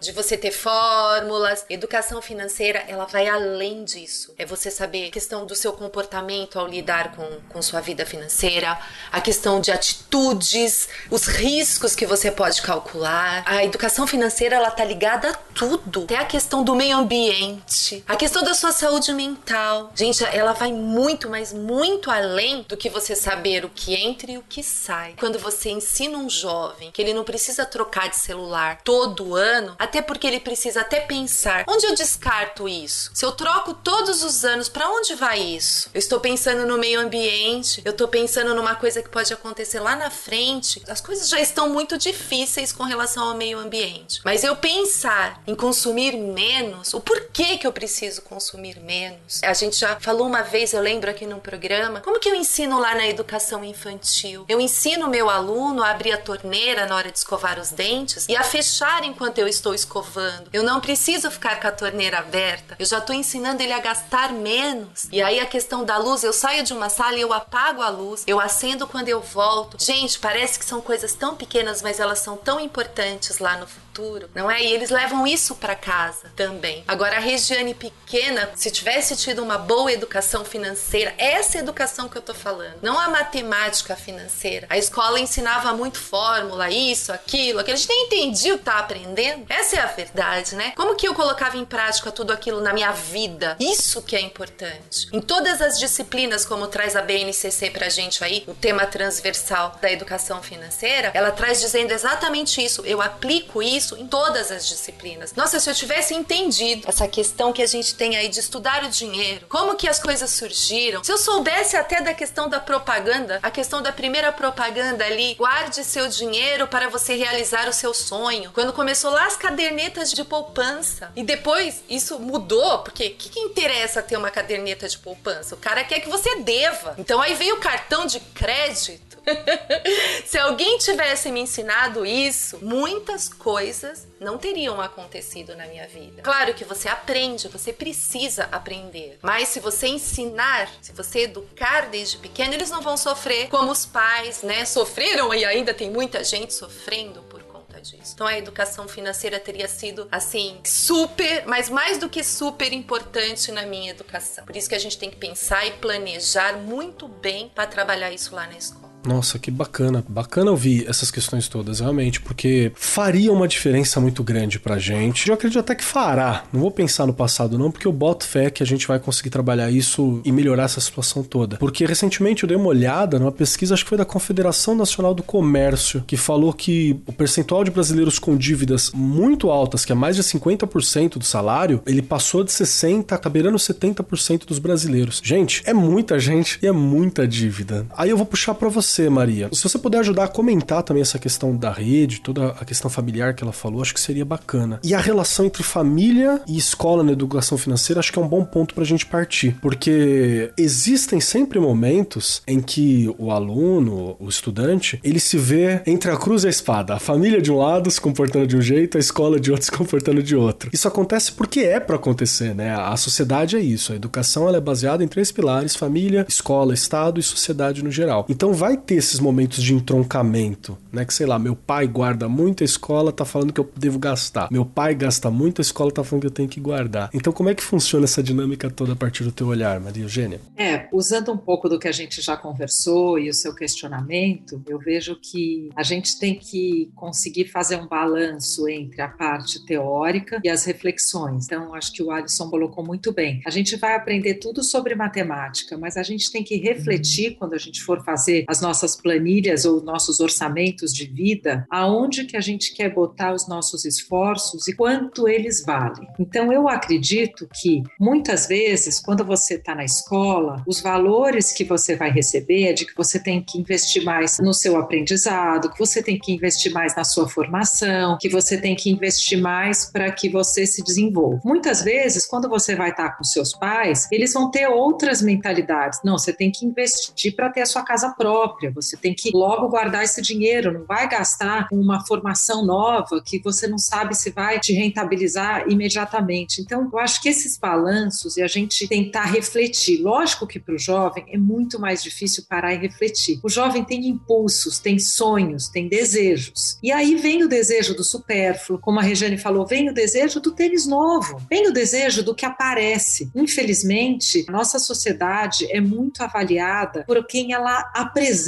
de 0.00 0.12
você 0.12 0.36
ter 0.36 0.50
fórmulas. 0.50 1.64
Educação 1.70 2.20
financeira, 2.20 2.84
ela 2.88 3.04
vai 3.04 3.28
além 3.28 3.84
disso. 3.84 4.34
É 4.36 4.44
você 4.44 4.70
saber 4.70 5.08
a 5.08 5.10
questão 5.10 5.46
do 5.46 5.54
seu 5.54 5.72
comportamento 5.72 6.58
ao 6.58 6.66
lidar 6.66 7.12
com, 7.14 7.26
com 7.48 7.62
sua 7.62 7.80
vida 7.80 8.04
financeira, 8.04 8.78
a 9.10 9.20
questão 9.20 9.60
de 9.60 9.70
atitudes, 9.70 10.88
os 11.10 11.26
riscos 11.26 11.94
que 11.94 12.06
você 12.06 12.30
pode 12.30 12.60
calcular. 12.62 13.42
A 13.46 13.64
educação 13.64 14.06
financeira, 14.06 14.56
ela 14.56 14.70
tá 14.70 14.84
ligada 14.84 15.30
a 15.30 15.34
tudo. 15.34 16.04
Até 16.04 16.16
a 16.16 16.24
questão 16.24 16.62
do 16.62 16.74
meio 16.74 16.96
ambiente, 16.96 18.04
a 18.06 18.16
questão 18.16 18.42
da 18.42 18.54
sua 18.54 18.72
saúde 18.72 19.12
mental. 19.12 19.92
Gente, 19.94 20.24
ela 20.24 20.52
vai 20.52 20.72
muito, 20.72 21.28
mas 21.28 21.52
muito 21.52 22.10
além 22.10 22.62
do 22.68 22.76
que 22.76 22.90
você 22.90 23.14
saber 23.14 23.64
o 23.64 23.70
que 23.70 23.94
entra 23.94 24.30
e 24.30 24.38
o 24.38 24.42
que 24.42 24.62
sai. 24.62 25.14
Quando 25.18 25.38
você 25.38 25.70
ensina 25.70 26.18
um 26.18 26.28
jovem 26.28 26.90
que 26.90 27.00
ele 27.00 27.14
não 27.14 27.24
precisa 27.24 27.64
trocar 27.64 28.08
de 28.08 28.16
celular 28.16 28.80
todo 28.82 29.37
até 29.78 30.02
porque 30.02 30.26
ele 30.26 30.40
precisa 30.40 30.80
até 30.80 31.00
pensar: 31.00 31.64
onde 31.68 31.86
eu 31.86 31.94
descarto 31.94 32.68
isso? 32.68 33.10
Se 33.14 33.24
eu 33.24 33.32
troco 33.32 33.74
todos 33.74 34.22
os 34.22 34.44
anos, 34.44 34.68
para 34.68 34.88
onde 34.88 35.14
vai 35.14 35.40
isso? 35.40 35.90
Eu 35.94 35.98
estou 35.98 36.20
pensando 36.20 36.66
no 36.66 36.78
meio 36.78 37.00
ambiente, 37.00 37.82
eu 37.84 37.92
estou 37.92 38.08
pensando 38.08 38.54
numa 38.54 38.74
coisa 38.74 39.02
que 39.02 39.08
pode 39.08 39.32
acontecer 39.32 39.80
lá 39.80 39.96
na 39.96 40.10
frente. 40.10 40.82
As 40.88 41.00
coisas 41.00 41.28
já 41.28 41.40
estão 41.40 41.68
muito 41.68 41.98
difíceis 41.98 42.72
com 42.72 42.84
relação 42.84 43.28
ao 43.28 43.36
meio 43.36 43.58
ambiente. 43.58 44.20
Mas 44.24 44.44
eu 44.44 44.56
pensar 44.56 45.42
em 45.46 45.54
consumir 45.54 46.16
menos, 46.16 46.94
o 46.94 47.00
porquê 47.00 47.56
que 47.56 47.66
eu 47.66 47.72
preciso 47.72 48.22
consumir 48.22 48.80
menos. 48.80 49.42
A 49.42 49.52
gente 49.52 49.76
já 49.76 49.98
falou 50.00 50.26
uma 50.26 50.42
vez, 50.42 50.72
eu 50.72 50.80
lembro 50.80 51.10
aqui 51.10 51.26
no 51.26 51.40
programa, 51.40 52.00
como 52.00 52.18
que 52.18 52.28
eu 52.28 52.34
ensino 52.34 52.78
lá 52.78 52.94
na 52.94 53.06
educação 53.06 53.64
infantil? 53.64 54.44
Eu 54.48 54.60
ensino 54.60 55.08
meu 55.08 55.28
aluno 55.28 55.82
a 55.82 55.90
abrir 55.90 56.12
a 56.12 56.18
torneira 56.18 56.86
na 56.86 56.96
hora 56.96 57.10
de 57.10 57.18
escovar 57.18 57.58
os 57.58 57.70
dentes 57.70 58.26
e 58.28 58.36
a 58.36 58.42
fechar 58.42 59.04
enquanto 59.04 59.27
eu 59.36 59.48
estou 59.48 59.74
escovando. 59.74 60.48
Eu 60.52 60.62
não 60.62 60.80
preciso 60.80 61.30
ficar 61.30 61.60
com 61.60 61.66
a 61.66 61.72
torneira 61.72 62.18
aberta. 62.18 62.76
Eu 62.78 62.86
já 62.86 62.98
estou 62.98 63.14
ensinando 63.14 63.62
ele 63.62 63.72
a 63.72 63.80
gastar 63.80 64.32
menos. 64.32 65.08
E 65.12 65.20
aí 65.20 65.40
a 65.40 65.46
questão 65.46 65.84
da 65.84 65.98
luz, 65.98 66.22
eu 66.22 66.32
saio 66.32 66.62
de 66.62 66.72
uma 66.72 66.88
sala 66.88 67.16
e 67.16 67.20
eu 67.20 67.32
apago 67.32 67.82
a 67.82 67.88
luz, 67.88 68.24
eu 68.26 68.40
acendo 68.40 68.86
quando 68.86 69.08
eu 69.08 69.20
volto. 69.20 69.82
Gente, 69.82 70.18
parece 70.18 70.58
que 70.58 70.64
são 70.64 70.80
coisas 70.80 71.14
tão 71.14 71.34
pequenas, 71.34 71.82
mas 71.82 72.00
elas 72.00 72.20
são 72.20 72.36
tão 72.36 72.60
importantes 72.60 73.38
lá 73.38 73.56
no 73.56 73.66
futuro, 73.98 74.30
não 74.32 74.48
é? 74.48 74.62
E 74.62 74.72
eles 74.72 74.90
levam 74.90 75.26
isso 75.26 75.56
para 75.56 75.74
casa 75.74 76.30
também. 76.36 76.84
Agora 76.86 77.16
a 77.16 77.20
Regiane 77.20 77.74
pequena, 77.74 78.48
se 78.54 78.70
tivesse 78.70 79.16
tido 79.16 79.42
uma 79.42 79.58
boa 79.58 79.92
educação 79.92 80.44
financeira, 80.44 81.12
essa 81.18 81.58
educação 81.58 82.08
que 82.08 82.16
eu 82.16 82.22
tô 82.22 82.32
falando, 82.32 82.78
não 82.80 82.98
a 82.98 83.08
matemática 83.08 83.96
financeira. 83.96 84.68
A 84.70 84.78
escola 84.78 85.18
ensinava 85.18 85.72
muito 85.72 85.98
fórmula, 85.98 86.70
isso, 86.70 87.12
aquilo, 87.12 87.58
aquilo. 87.58 87.74
A 87.74 87.76
gente 87.76 87.88
nem 87.88 88.06
entendia 88.06 88.54
o 88.54 88.58
que 88.58 88.64
tá 88.64 88.78
aprendendo. 88.78 89.46
Essa 89.48 89.76
é 89.76 89.80
a 89.80 89.86
verdade, 89.86 90.54
né? 90.54 90.72
Como 90.76 90.94
que 90.94 91.08
eu 91.08 91.14
colocava 91.14 91.56
em 91.56 91.64
prática 91.64 92.12
tudo 92.12 92.32
aquilo 92.32 92.60
na 92.60 92.72
minha 92.72 92.92
vida? 92.92 93.56
Isso 93.58 94.00
que 94.02 94.14
é 94.14 94.20
importante. 94.20 95.08
Em 95.12 95.20
todas 95.20 95.60
as 95.60 95.78
disciplinas, 95.78 96.44
como 96.44 96.68
traz 96.68 96.94
a 96.94 97.02
BNCC 97.02 97.70
pra 97.70 97.88
gente 97.88 98.22
aí, 98.22 98.44
o 98.46 98.54
tema 98.54 98.86
transversal 98.86 99.76
da 99.82 99.90
educação 99.90 100.40
financeira, 100.40 101.10
ela 101.14 101.32
traz 101.32 101.60
dizendo 101.60 101.92
exatamente 101.92 102.64
isso. 102.64 102.84
Eu 102.84 103.02
aplico 103.02 103.60
isso 103.62 103.87
em 103.96 104.06
todas 104.06 104.50
as 104.50 104.66
disciplinas. 104.68 105.34
Nossa, 105.34 105.60
se 105.60 105.68
eu 105.68 105.74
tivesse 105.74 106.14
entendido 106.14 106.88
essa 106.88 107.06
questão 107.06 107.52
que 107.52 107.62
a 107.62 107.66
gente 107.66 107.94
tem 107.94 108.16
aí 108.16 108.28
de 108.28 108.40
estudar 108.40 108.84
o 108.84 108.88
dinheiro, 108.88 109.46
como 109.48 109.76
que 109.76 109.88
as 109.88 109.98
coisas 109.98 110.30
surgiram. 110.30 111.02
Se 111.04 111.12
eu 111.12 111.18
soubesse 111.18 111.76
até 111.76 112.00
da 112.00 112.14
questão 112.14 112.48
da 112.48 112.60
propaganda, 112.60 113.38
a 113.42 113.50
questão 113.50 113.80
da 113.82 113.92
primeira 113.92 114.32
propaganda 114.32 115.04
ali, 115.04 115.34
guarde 115.34 115.84
seu 115.84 116.08
dinheiro 116.08 116.66
para 116.66 116.88
você 116.88 117.14
realizar 117.14 117.68
o 117.68 117.72
seu 117.72 117.94
sonho. 117.94 118.50
Quando 118.52 118.72
começou 118.72 119.10
lá 119.10 119.26
as 119.26 119.36
cadernetas 119.36 120.12
de 120.12 120.24
poupança. 120.24 121.12
E 121.14 121.22
depois 121.22 121.82
isso 121.88 122.18
mudou, 122.18 122.78
porque 122.80 123.06
o 123.06 123.14
que, 123.14 123.28
que 123.28 123.40
interessa 123.40 124.02
ter 124.02 124.16
uma 124.16 124.30
caderneta 124.30 124.88
de 124.88 124.98
poupança? 124.98 125.54
O 125.54 125.58
cara 125.58 125.84
quer 125.84 126.00
que 126.00 126.08
você 126.08 126.36
deva. 126.40 126.94
Então 126.98 127.20
aí 127.20 127.34
veio 127.34 127.56
o 127.56 127.60
cartão 127.60 128.06
de 128.06 128.20
crédito. 128.20 129.18
Se 130.26 130.38
alguém 130.38 130.78
tivesse 130.78 131.30
me 131.30 131.40
ensinado 131.40 132.04
isso, 132.04 132.58
muitas 132.62 133.28
coisas 133.28 133.77
não 134.20 134.38
teriam 134.38 134.80
acontecido 134.80 135.54
na 135.56 135.66
minha 135.66 135.86
vida. 135.86 136.22
Claro 136.22 136.54
que 136.54 136.64
você 136.64 136.88
aprende, 136.88 137.48
você 137.48 137.72
precisa 137.72 138.44
aprender. 138.50 139.18
Mas 139.22 139.48
se 139.48 139.60
você 139.60 139.88
ensinar, 139.88 140.68
se 140.80 140.92
você 140.92 141.20
educar 141.20 141.88
desde 141.88 142.18
pequeno, 142.18 142.54
eles 142.54 142.70
não 142.70 142.82
vão 142.82 142.96
sofrer 142.96 143.48
como 143.48 143.70
os 143.70 143.86
pais, 143.86 144.42
né, 144.42 144.64
sofreram 144.64 145.32
e 145.34 145.44
ainda 145.44 145.72
tem 145.72 145.90
muita 145.90 146.22
gente 146.24 146.52
sofrendo 146.54 147.22
por 147.22 147.42
conta 147.44 147.80
disso. 147.80 148.12
Então 148.14 148.26
a 148.26 148.36
educação 148.36 148.88
financeira 148.88 149.38
teria 149.38 149.68
sido 149.68 150.08
assim 150.10 150.60
super, 150.64 151.46
mas 151.46 151.68
mais 151.68 151.98
do 151.98 152.08
que 152.08 152.22
super 152.22 152.72
importante 152.72 153.52
na 153.52 153.62
minha 153.62 153.90
educação. 153.90 154.44
Por 154.44 154.56
isso 154.56 154.68
que 154.68 154.74
a 154.74 154.80
gente 154.80 154.98
tem 154.98 155.10
que 155.10 155.16
pensar 155.16 155.66
e 155.66 155.72
planejar 155.72 156.54
muito 156.54 157.06
bem 157.08 157.50
para 157.54 157.66
trabalhar 157.66 158.10
isso 158.10 158.34
lá 158.34 158.46
na 158.46 158.56
escola. 158.56 158.87
Nossa, 159.08 159.38
que 159.38 159.50
bacana. 159.50 160.04
Bacana 160.06 160.50
ouvir 160.50 160.84
essas 160.86 161.10
questões 161.10 161.48
todas, 161.48 161.80
realmente, 161.80 162.20
porque 162.20 162.70
faria 162.74 163.32
uma 163.32 163.48
diferença 163.48 163.98
muito 163.98 164.22
grande 164.22 164.58
pra 164.58 164.78
gente. 164.78 165.28
Eu 165.28 165.34
acredito 165.34 165.58
até 165.58 165.74
que 165.74 165.82
fará. 165.82 166.44
Não 166.52 166.60
vou 166.60 166.70
pensar 166.70 167.06
no 167.06 167.14
passado, 167.14 167.56
não, 167.56 167.70
porque 167.70 167.86
eu 167.86 167.92
boto 167.92 168.26
fé 168.26 168.50
que 168.50 168.62
a 168.62 168.66
gente 168.66 168.86
vai 168.86 168.98
conseguir 168.98 169.30
trabalhar 169.30 169.70
isso 169.70 170.20
e 170.26 170.30
melhorar 170.30 170.64
essa 170.64 170.78
situação 170.80 171.22
toda. 171.22 171.56
Porque 171.56 171.86
recentemente 171.86 172.42
eu 172.42 172.46
dei 172.46 172.56
uma 172.56 172.68
olhada 172.68 173.18
numa 173.18 173.32
pesquisa, 173.32 173.72
acho 173.72 173.82
que 173.82 173.88
foi 173.88 173.96
da 173.96 174.04
Confederação 174.04 174.74
Nacional 174.74 175.14
do 175.14 175.22
Comércio, 175.22 176.04
que 176.06 176.16
falou 176.18 176.52
que 176.52 177.00
o 177.06 177.12
percentual 177.12 177.64
de 177.64 177.70
brasileiros 177.70 178.18
com 178.18 178.36
dívidas 178.36 178.90
muito 178.92 179.50
altas, 179.50 179.86
que 179.86 179.92
é 179.92 179.94
mais 179.94 180.16
de 180.16 180.22
50% 180.22 181.16
do 181.16 181.24
salário, 181.24 181.80
ele 181.86 182.02
passou 182.02 182.44
de 182.44 182.50
60% 182.50 183.18
a 183.24 183.28
beirando 183.30 183.56
70% 183.56 184.44
dos 184.44 184.58
brasileiros. 184.58 185.22
Gente, 185.24 185.62
é 185.64 185.72
muita 185.72 186.20
gente 186.20 186.58
e 186.62 186.66
é 186.66 186.72
muita 186.72 187.26
dívida. 187.26 187.86
Aí 187.96 188.10
eu 188.10 188.16
vou 188.16 188.26
puxar 188.26 188.54
para 188.54 188.68
você 188.68 188.97
você, 188.98 189.08
Maria. 189.08 189.48
Se 189.52 189.62
você 189.62 189.78
puder 189.78 189.98
ajudar 189.98 190.24
a 190.24 190.28
comentar 190.28 190.82
também 190.82 191.02
essa 191.02 191.18
questão 191.18 191.56
da 191.56 191.70
rede, 191.70 192.20
toda 192.20 192.48
a 192.48 192.64
questão 192.64 192.90
familiar 192.90 193.34
que 193.34 193.44
ela 193.44 193.52
falou, 193.52 193.80
acho 193.80 193.94
que 193.94 194.00
seria 194.00 194.24
bacana. 194.24 194.80
E 194.82 194.94
a 194.94 194.98
relação 194.98 195.44
entre 195.44 195.62
família 195.62 196.40
e 196.46 196.56
escola 196.56 197.04
na 197.04 197.12
educação 197.12 197.56
financeira, 197.56 198.00
acho 198.00 198.12
que 198.12 198.18
é 198.18 198.22
um 198.22 198.28
bom 198.28 198.44
ponto 198.44 198.74
pra 198.74 198.84
gente 198.84 199.06
partir. 199.06 199.56
Porque 199.60 200.50
existem 200.56 201.20
sempre 201.20 201.60
momentos 201.60 202.42
em 202.46 202.60
que 202.60 203.14
o 203.18 203.30
aluno, 203.30 204.16
o 204.18 204.28
estudante, 204.28 204.98
ele 205.04 205.20
se 205.20 205.36
vê 205.36 205.80
entre 205.86 206.10
a 206.10 206.16
cruz 206.16 206.44
e 206.44 206.48
a 206.48 206.50
espada. 206.50 206.94
A 206.94 206.98
família 206.98 207.40
de 207.40 207.52
um 207.52 207.58
lado 207.58 207.90
se 207.90 208.00
comportando 208.00 208.46
de 208.46 208.56
um 208.56 208.62
jeito, 208.62 208.96
a 208.96 209.00
escola 209.00 209.38
de 209.38 209.50
outro 209.50 209.66
se 209.66 209.72
comportando 209.72 210.22
de 210.22 210.34
outro. 210.34 210.70
Isso 210.72 210.88
acontece 210.88 211.32
porque 211.32 211.60
é 211.60 211.78
para 211.78 211.96
acontecer, 211.96 212.54
né? 212.54 212.74
A 212.74 212.96
sociedade 212.96 213.56
é 213.56 213.60
isso. 213.60 213.92
A 213.92 213.96
educação 213.96 214.48
ela 214.48 214.56
é 214.56 214.60
baseada 214.60 215.04
em 215.04 215.08
três 215.08 215.30
pilares: 215.30 215.76
família, 215.76 216.26
escola, 216.28 216.74
estado 216.74 217.20
e 217.20 217.22
sociedade 217.22 217.84
no 217.84 217.90
geral. 217.90 218.26
Então 218.28 218.52
vai 218.52 218.77
ter 218.78 218.96
esses 218.96 219.20
momentos 219.20 219.62
de 219.62 219.74
entroncamento, 219.74 220.78
né? 220.92 221.04
Que 221.04 221.12
sei 221.12 221.26
lá, 221.26 221.38
meu 221.38 221.54
pai 221.54 221.86
guarda 221.86 222.28
muito, 222.28 222.62
a 222.62 222.64
escola 222.64 223.12
tá 223.12 223.24
falando 223.24 223.52
que 223.52 223.60
eu 223.60 223.70
devo 223.76 223.98
gastar. 223.98 224.48
Meu 224.50 224.64
pai 224.64 224.94
gasta 224.94 225.30
muito, 225.30 225.60
a 225.60 225.62
escola 225.62 225.90
tá 225.92 226.02
falando 226.02 226.22
que 226.22 226.26
eu 226.26 226.32
tenho 226.32 226.48
que 226.48 226.60
guardar. 226.60 227.10
Então, 227.12 227.32
como 227.32 227.48
é 227.48 227.54
que 227.54 227.62
funciona 227.62 228.04
essa 228.04 228.22
dinâmica 228.22 228.70
toda 228.70 228.92
a 228.92 228.96
partir 228.96 229.24
do 229.24 229.32
teu 229.32 229.48
olhar, 229.48 229.78
Maria 229.80 230.04
Eugênia? 230.04 230.40
É, 230.56 230.88
usando 230.92 231.32
um 231.32 231.36
pouco 231.36 231.68
do 231.68 231.78
que 231.78 231.88
a 231.88 231.92
gente 231.92 232.22
já 232.22 232.36
conversou 232.36 233.18
e 233.18 233.28
o 233.28 233.34
seu 233.34 233.54
questionamento, 233.54 234.62
eu 234.66 234.78
vejo 234.78 235.16
que 235.16 235.70
a 235.76 235.82
gente 235.82 236.18
tem 236.18 236.34
que 236.34 236.90
conseguir 236.94 237.46
fazer 237.46 237.76
um 237.76 237.86
balanço 237.86 238.68
entre 238.68 239.00
a 239.02 239.08
parte 239.08 239.64
teórica 239.66 240.40
e 240.42 240.48
as 240.48 240.64
reflexões. 240.64 241.46
Então, 241.46 241.74
acho 241.74 241.92
que 241.92 242.02
o 242.02 242.10
Alisson 242.10 242.48
colocou 242.48 242.84
muito 242.84 243.12
bem. 243.12 243.40
A 243.46 243.50
gente 243.50 243.76
vai 243.76 243.94
aprender 243.94 244.34
tudo 244.34 244.62
sobre 244.62 244.94
matemática, 244.94 245.76
mas 245.76 245.96
a 245.96 246.02
gente 246.02 246.30
tem 246.30 246.42
que 246.42 246.56
refletir 246.56 247.36
quando 247.36 247.54
a 247.54 247.58
gente 247.58 247.82
for 247.82 248.02
fazer 248.04 248.44
as 248.48 248.60
nossas 248.60 248.67
nossas 248.68 248.94
planilhas 248.94 249.64
ou 249.64 249.82
nossos 249.82 250.20
orçamentos 250.20 250.92
de 250.92 251.06
vida 251.06 251.66
aonde 251.70 252.26
que 252.26 252.36
a 252.36 252.40
gente 252.40 252.74
quer 252.74 252.92
botar 252.92 253.32
os 253.32 253.48
nossos 253.48 253.86
esforços 253.86 254.68
e 254.68 254.74
quanto 254.74 255.26
eles 255.26 255.64
valem. 255.64 256.06
Então 256.18 256.52
eu 256.52 256.68
acredito 256.68 257.48
que 257.60 257.82
muitas 257.98 258.46
vezes 258.46 259.00
quando 259.00 259.24
você 259.24 259.54
está 259.54 259.74
na 259.74 259.84
escola, 259.84 260.62
os 260.66 260.82
valores 260.82 261.50
que 261.50 261.64
você 261.64 261.96
vai 261.96 262.10
receber 262.10 262.64
é 262.64 262.72
de 262.74 262.84
que 262.84 262.94
você 262.94 263.18
tem 263.18 263.42
que 263.42 263.58
investir 263.58 264.04
mais 264.04 264.38
no 264.38 264.52
seu 264.52 264.76
aprendizado, 264.76 265.70
que 265.70 265.78
você 265.78 266.02
tem 266.02 266.18
que 266.18 266.30
investir 266.32 266.70
mais 266.70 266.94
na 266.94 267.04
sua 267.04 267.26
formação, 267.26 268.18
que 268.20 268.28
você 268.28 268.60
tem 268.60 268.76
que 268.76 268.90
investir 268.90 269.40
mais 269.40 269.90
para 269.90 270.12
que 270.12 270.28
você 270.28 270.66
se 270.66 270.84
desenvolva. 270.84 271.40
Muitas 271.42 271.82
vezes, 271.82 272.26
quando 272.26 272.50
você 272.50 272.76
vai 272.76 272.90
estar 272.90 273.16
com 273.16 273.24
seus 273.24 273.54
pais, 273.54 274.06
eles 274.12 274.34
vão 274.34 274.50
ter 274.50 274.68
outras 274.68 275.22
mentalidades. 275.22 276.00
Não, 276.04 276.18
você 276.18 276.34
tem 276.34 276.50
que 276.50 276.66
investir 276.66 277.34
para 277.34 277.48
ter 277.48 277.62
a 277.62 277.66
sua 277.66 277.82
casa 277.82 278.10
própria, 278.10 278.57
você 278.66 278.96
tem 278.96 279.14
que 279.14 279.30
logo 279.32 279.68
guardar 279.68 280.04
esse 280.04 280.20
dinheiro, 280.20 280.72
não 280.72 280.84
vai 280.84 281.08
gastar 281.08 281.68
uma 281.70 282.04
formação 282.04 282.64
nova 282.64 283.22
que 283.24 283.38
você 283.38 283.68
não 283.68 283.78
sabe 283.78 284.14
se 284.16 284.30
vai 284.30 284.58
te 284.58 284.72
rentabilizar 284.72 285.68
imediatamente. 285.68 286.60
Então, 286.60 286.88
eu 286.92 286.98
acho 286.98 287.22
que 287.22 287.28
esses 287.28 287.56
balanços 287.56 288.36
e 288.36 288.42
a 288.42 288.48
gente 288.48 288.88
tentar 288.88 289.24
refletir, 289.24 290.02
lógico 290.02 290.46
que 290.46 290.58
para 290.58 290.74
o 290.74 290.78
jovem 290.78 291.24
é 291.28 291.38
muito 291.38 291.78
mais 291.78 292.02
difícil 292.02 292.44
parar 292.48 292.74
e 292.74 292.78
refletir. 292.78 293.38
O 293.42 293.48
jovem 293.48 293.84
tem 293.84 294.08
impulsos, 294.08 294.78
tem 294.78 294.98
sonhos, 294.98 295.68
tem 295.68 295.88
desejos. 295.88 296.78
E 296.82 296.90
aí 296.90 297.14
vem 297.14 297.44
o 297.44 297.48
desejo 297.48 297.94
do 297.94 298.02
supérfluo, 298.02 298.78
como 298.78 298.98
a 298.98 299.02
Regiane 299.02 299.38
falou, 299.38 299.66
vem 299.66 299.88
o 299.88 299.94
desejo 299.94 300.40
do 300.40 300.52
tênis 300.52 300.86
novo, 300.86 301.40
vem 301.48 301.68
o 301.68 301.72
desejo 301.72 302.22
do 302.22 302.34
que 302.34 302.46
aparece. 302.46 303.30
Infelizmente, 303.34 304.46
nossa 304.48 304.78
sociedade 304.78 305.66
é 305.70 305.80
muito 305.80 306.22
avaliada 306.22 307.04
por 307.04 307.26
quem 307.26 307.52
ela 307.52 307.90
apresenta 307.94 308.47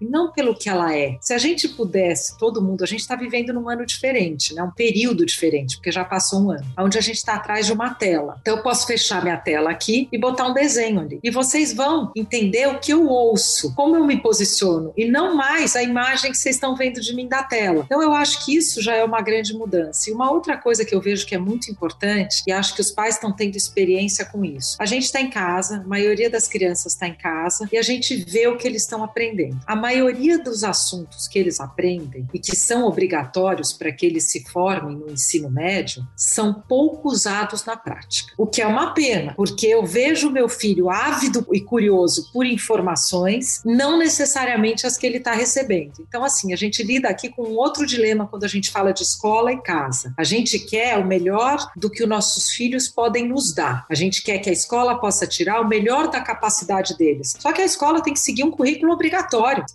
e 0.00 0.04
não 0.04 0.32
pelo 0.32 0.54
que 0.54 0.68
ela 0.68 0.94
é. 0.94 1.16
Se 1.20 1.34
a 1.34 1.38
gente 1.38 1.68
pudesse, 1.68 2.36
todo 2.38 2.62
mundo, 2.62 2.82
a 2.82 2.86
gente 2.86 3.00
está 3.00 3.16
vivendo 3.16 3.52
num 3.52 3.68
ano 3.68 3.84
diferente, 3.84 4.54
né? 4.54 4.62
um 4.62 4.70
período 4.70 5.24
diferente, 5.24 5.76
porque 5.76 5.92
já 5.92 6.04
passou 6.04 6.42
um 6.42 6.50
ano, 6.50 6.66
onde 6.78 6.98
a 6.98 7.00
gente 7.00 7.16
está 7.16 7.34
atrás 7.34 7.66
de 7.66 7.72
uma 7.72 7.94
tela. 7.94 8.38
Então 8.40 8.56
eu 8.56 8.62
posso 8.62 8.86
fechar 8.86 9.22
minha 9.22 9.36
tela 9.36 9.70
aqui 9.70 10.08
e 10.12 10.18
botar 10.18 10.46
um 10.46 10.54
desenho 10.54 11.00
ali. 11.00 11.20
E 11.22 11.30
vocês 11.30 11.72
vão 11.72 12.10
entender 12.16 12.66
o 12.68 12.78
que 12.78 12.92
eu 12.92 13.06
ouço, 13.06 13.74
como 13.74 13.96
eu 13.96 14.06
me 14.06 14.20
posiciono, 14.20 14.92
e 14.96 15.04
não 15.04 15.36
mais 15.36 15.76
a 15.76 15.82
imagem 15.82 16.30
que 16.30 16.38
vocês 16.38 16.56
estão 16.56 16.74
vendo 16.76 17.00
de 17.00 17.14
mim 17.14 17.28
da 17.28 17.42
tela. 17.42 17.84
Então 17.84 18.02
eu 18.02 18.12
acho 18.12 18.44
que 18.44 18.56
isso 18.56 18.80
já 18.80 18.94
é 18.94 19.04
uma 19.04 19.20
grande 19.20 19.54
mudança. 19.54 20.10
E 20.10 20.12
uma 20.12 20.30
outra 20.30 20.56
coisa 20.56 20.84
que 20.84 20.94
eu 20.94 21.00
vejo 21.00 21.26
que 21.26 21.34
é 21.34 21.38
muito 21.38 21.70
importante, 21.70 22.42
e 22.46 22.52
acho 22.52 22.74
que 22.74 22.80
os 22.80 22.90
pais 22.90 23.14
estão 23.14 23.32
tendo 23.32 23.56
experiência 23.56 24.24
com 24.24 24.44
isso. 24.44 24.76
A 24.80 24.86
gente 24.86 25.04
está 25.04 25.20
em 25.20 25.30
casa, 25.30 25.78
a 25.84 25.88
maioria 25.88 26.30
das 26.30 26.48
crianças 26.48 26.92
está 26.92 27.06
em 27.06 27.14
casa, 27.14 27.68
e 27.72 27.76
a 27.76 27.82
gente 27.82 28.16
vê 28.16 28.46
o 28.48 28.56
que 28.56 28.66
eles 28.66 28.82
estão 28.82 29.02
aprendendo. 29.02 29.25
A 29.66 29.76
maioria 29.76 30.38
dos 30.38 30.64
assuntos 30.64 31.28
que 31.28 31.38
eles 31.38 31.60
aprendem 31.60 32.28
e 32.32 32.38
que 32.38 32.56
são 32.56 32.86
obrigatórios 32.86 33.72
para 33.72 33.92
que 33.92 34.06
eles 34.06 34.30
se 34.30 34.44
formem 34.44 34.96
no 34.96 35.10
ensino 35.10 35.50
médio 35.50 36.06
são 36.16 36.52
pouco 36.52 37.08
usados 37.08 37.64
na 37.64 37.76
prática. 37.76 38.32
O 38.36 38.46
que 38.46 38.62
é 38.62 38.66
uma 38.66 38.92
pena, 38.92 39.34
porque 39.34 39.66
eu 39.66 39.84
vejo 39.84 40.30
meu 40.30 40.48
filho 40.48 40.90
ávido 40.90 41.46
e 41.52 41.60
curioso 41.60 42.30
por 42.32 42.46
informações, 42.46 43.62
não 43.64 43.98
necessariamente 43.98 44.86
as 44.86 44.96
que 44.96 45.06
ele 45.06 45.18
está 45.18 45.32
recebendo. 45.32 46.04
Então, 46.08 46.24
assim, 46.24 46.52
a 46.52 46.56
gente 46.56 46.82
lida 46.82 47.08
aqui 47.08 47.28
com 47.28 47.42
um 47.42 47.56
outro 47.56 47.86
dilema 47.86 48.26
quando 48.26 48.44
a 48.44 48.48
gente 48.48 48.70
fala 48.70 48.92
de 48.92 49.02
escola 49.02 49.52
e 49.52 49.60
casa. 49.62 50.14
A 50.16 50.24
gente 50.24 50.58
quer 50.58 50.98
o 50.98 51.06
melhor 51.06 51.58
do 51.76 51.90
que 51.90 52.02
os 52.02 52.08
nossos 52.08 52.50
filhos 52.50 52.88
podem 52.88 53.28
nos 53.28 53.54
dar. 53.54 53.84
A 53.88 53.94
gente 53.94 54.22
quer 54.22 54.38
que 54.38 54.50
a 54.50 54.52
escola 54.52 54.98
possa 54.98 55.26
tirar 55.26 55.60
o 55.60 55.68
melhor 55.68 56.10
da 56.10 56.20
capacidade 56.20 56.96
deles. 56.96 57.34
Só 57.38 57.52
que 57.52 57.62
a 57.62 57.64
escola 57.64 58.02
tem 58.02 58.14
que 58.14 58.20
seguir 58.20 58.44
um 58.44 58.50
currículo 58.50 58.92
obrigatório. 58.92 59.15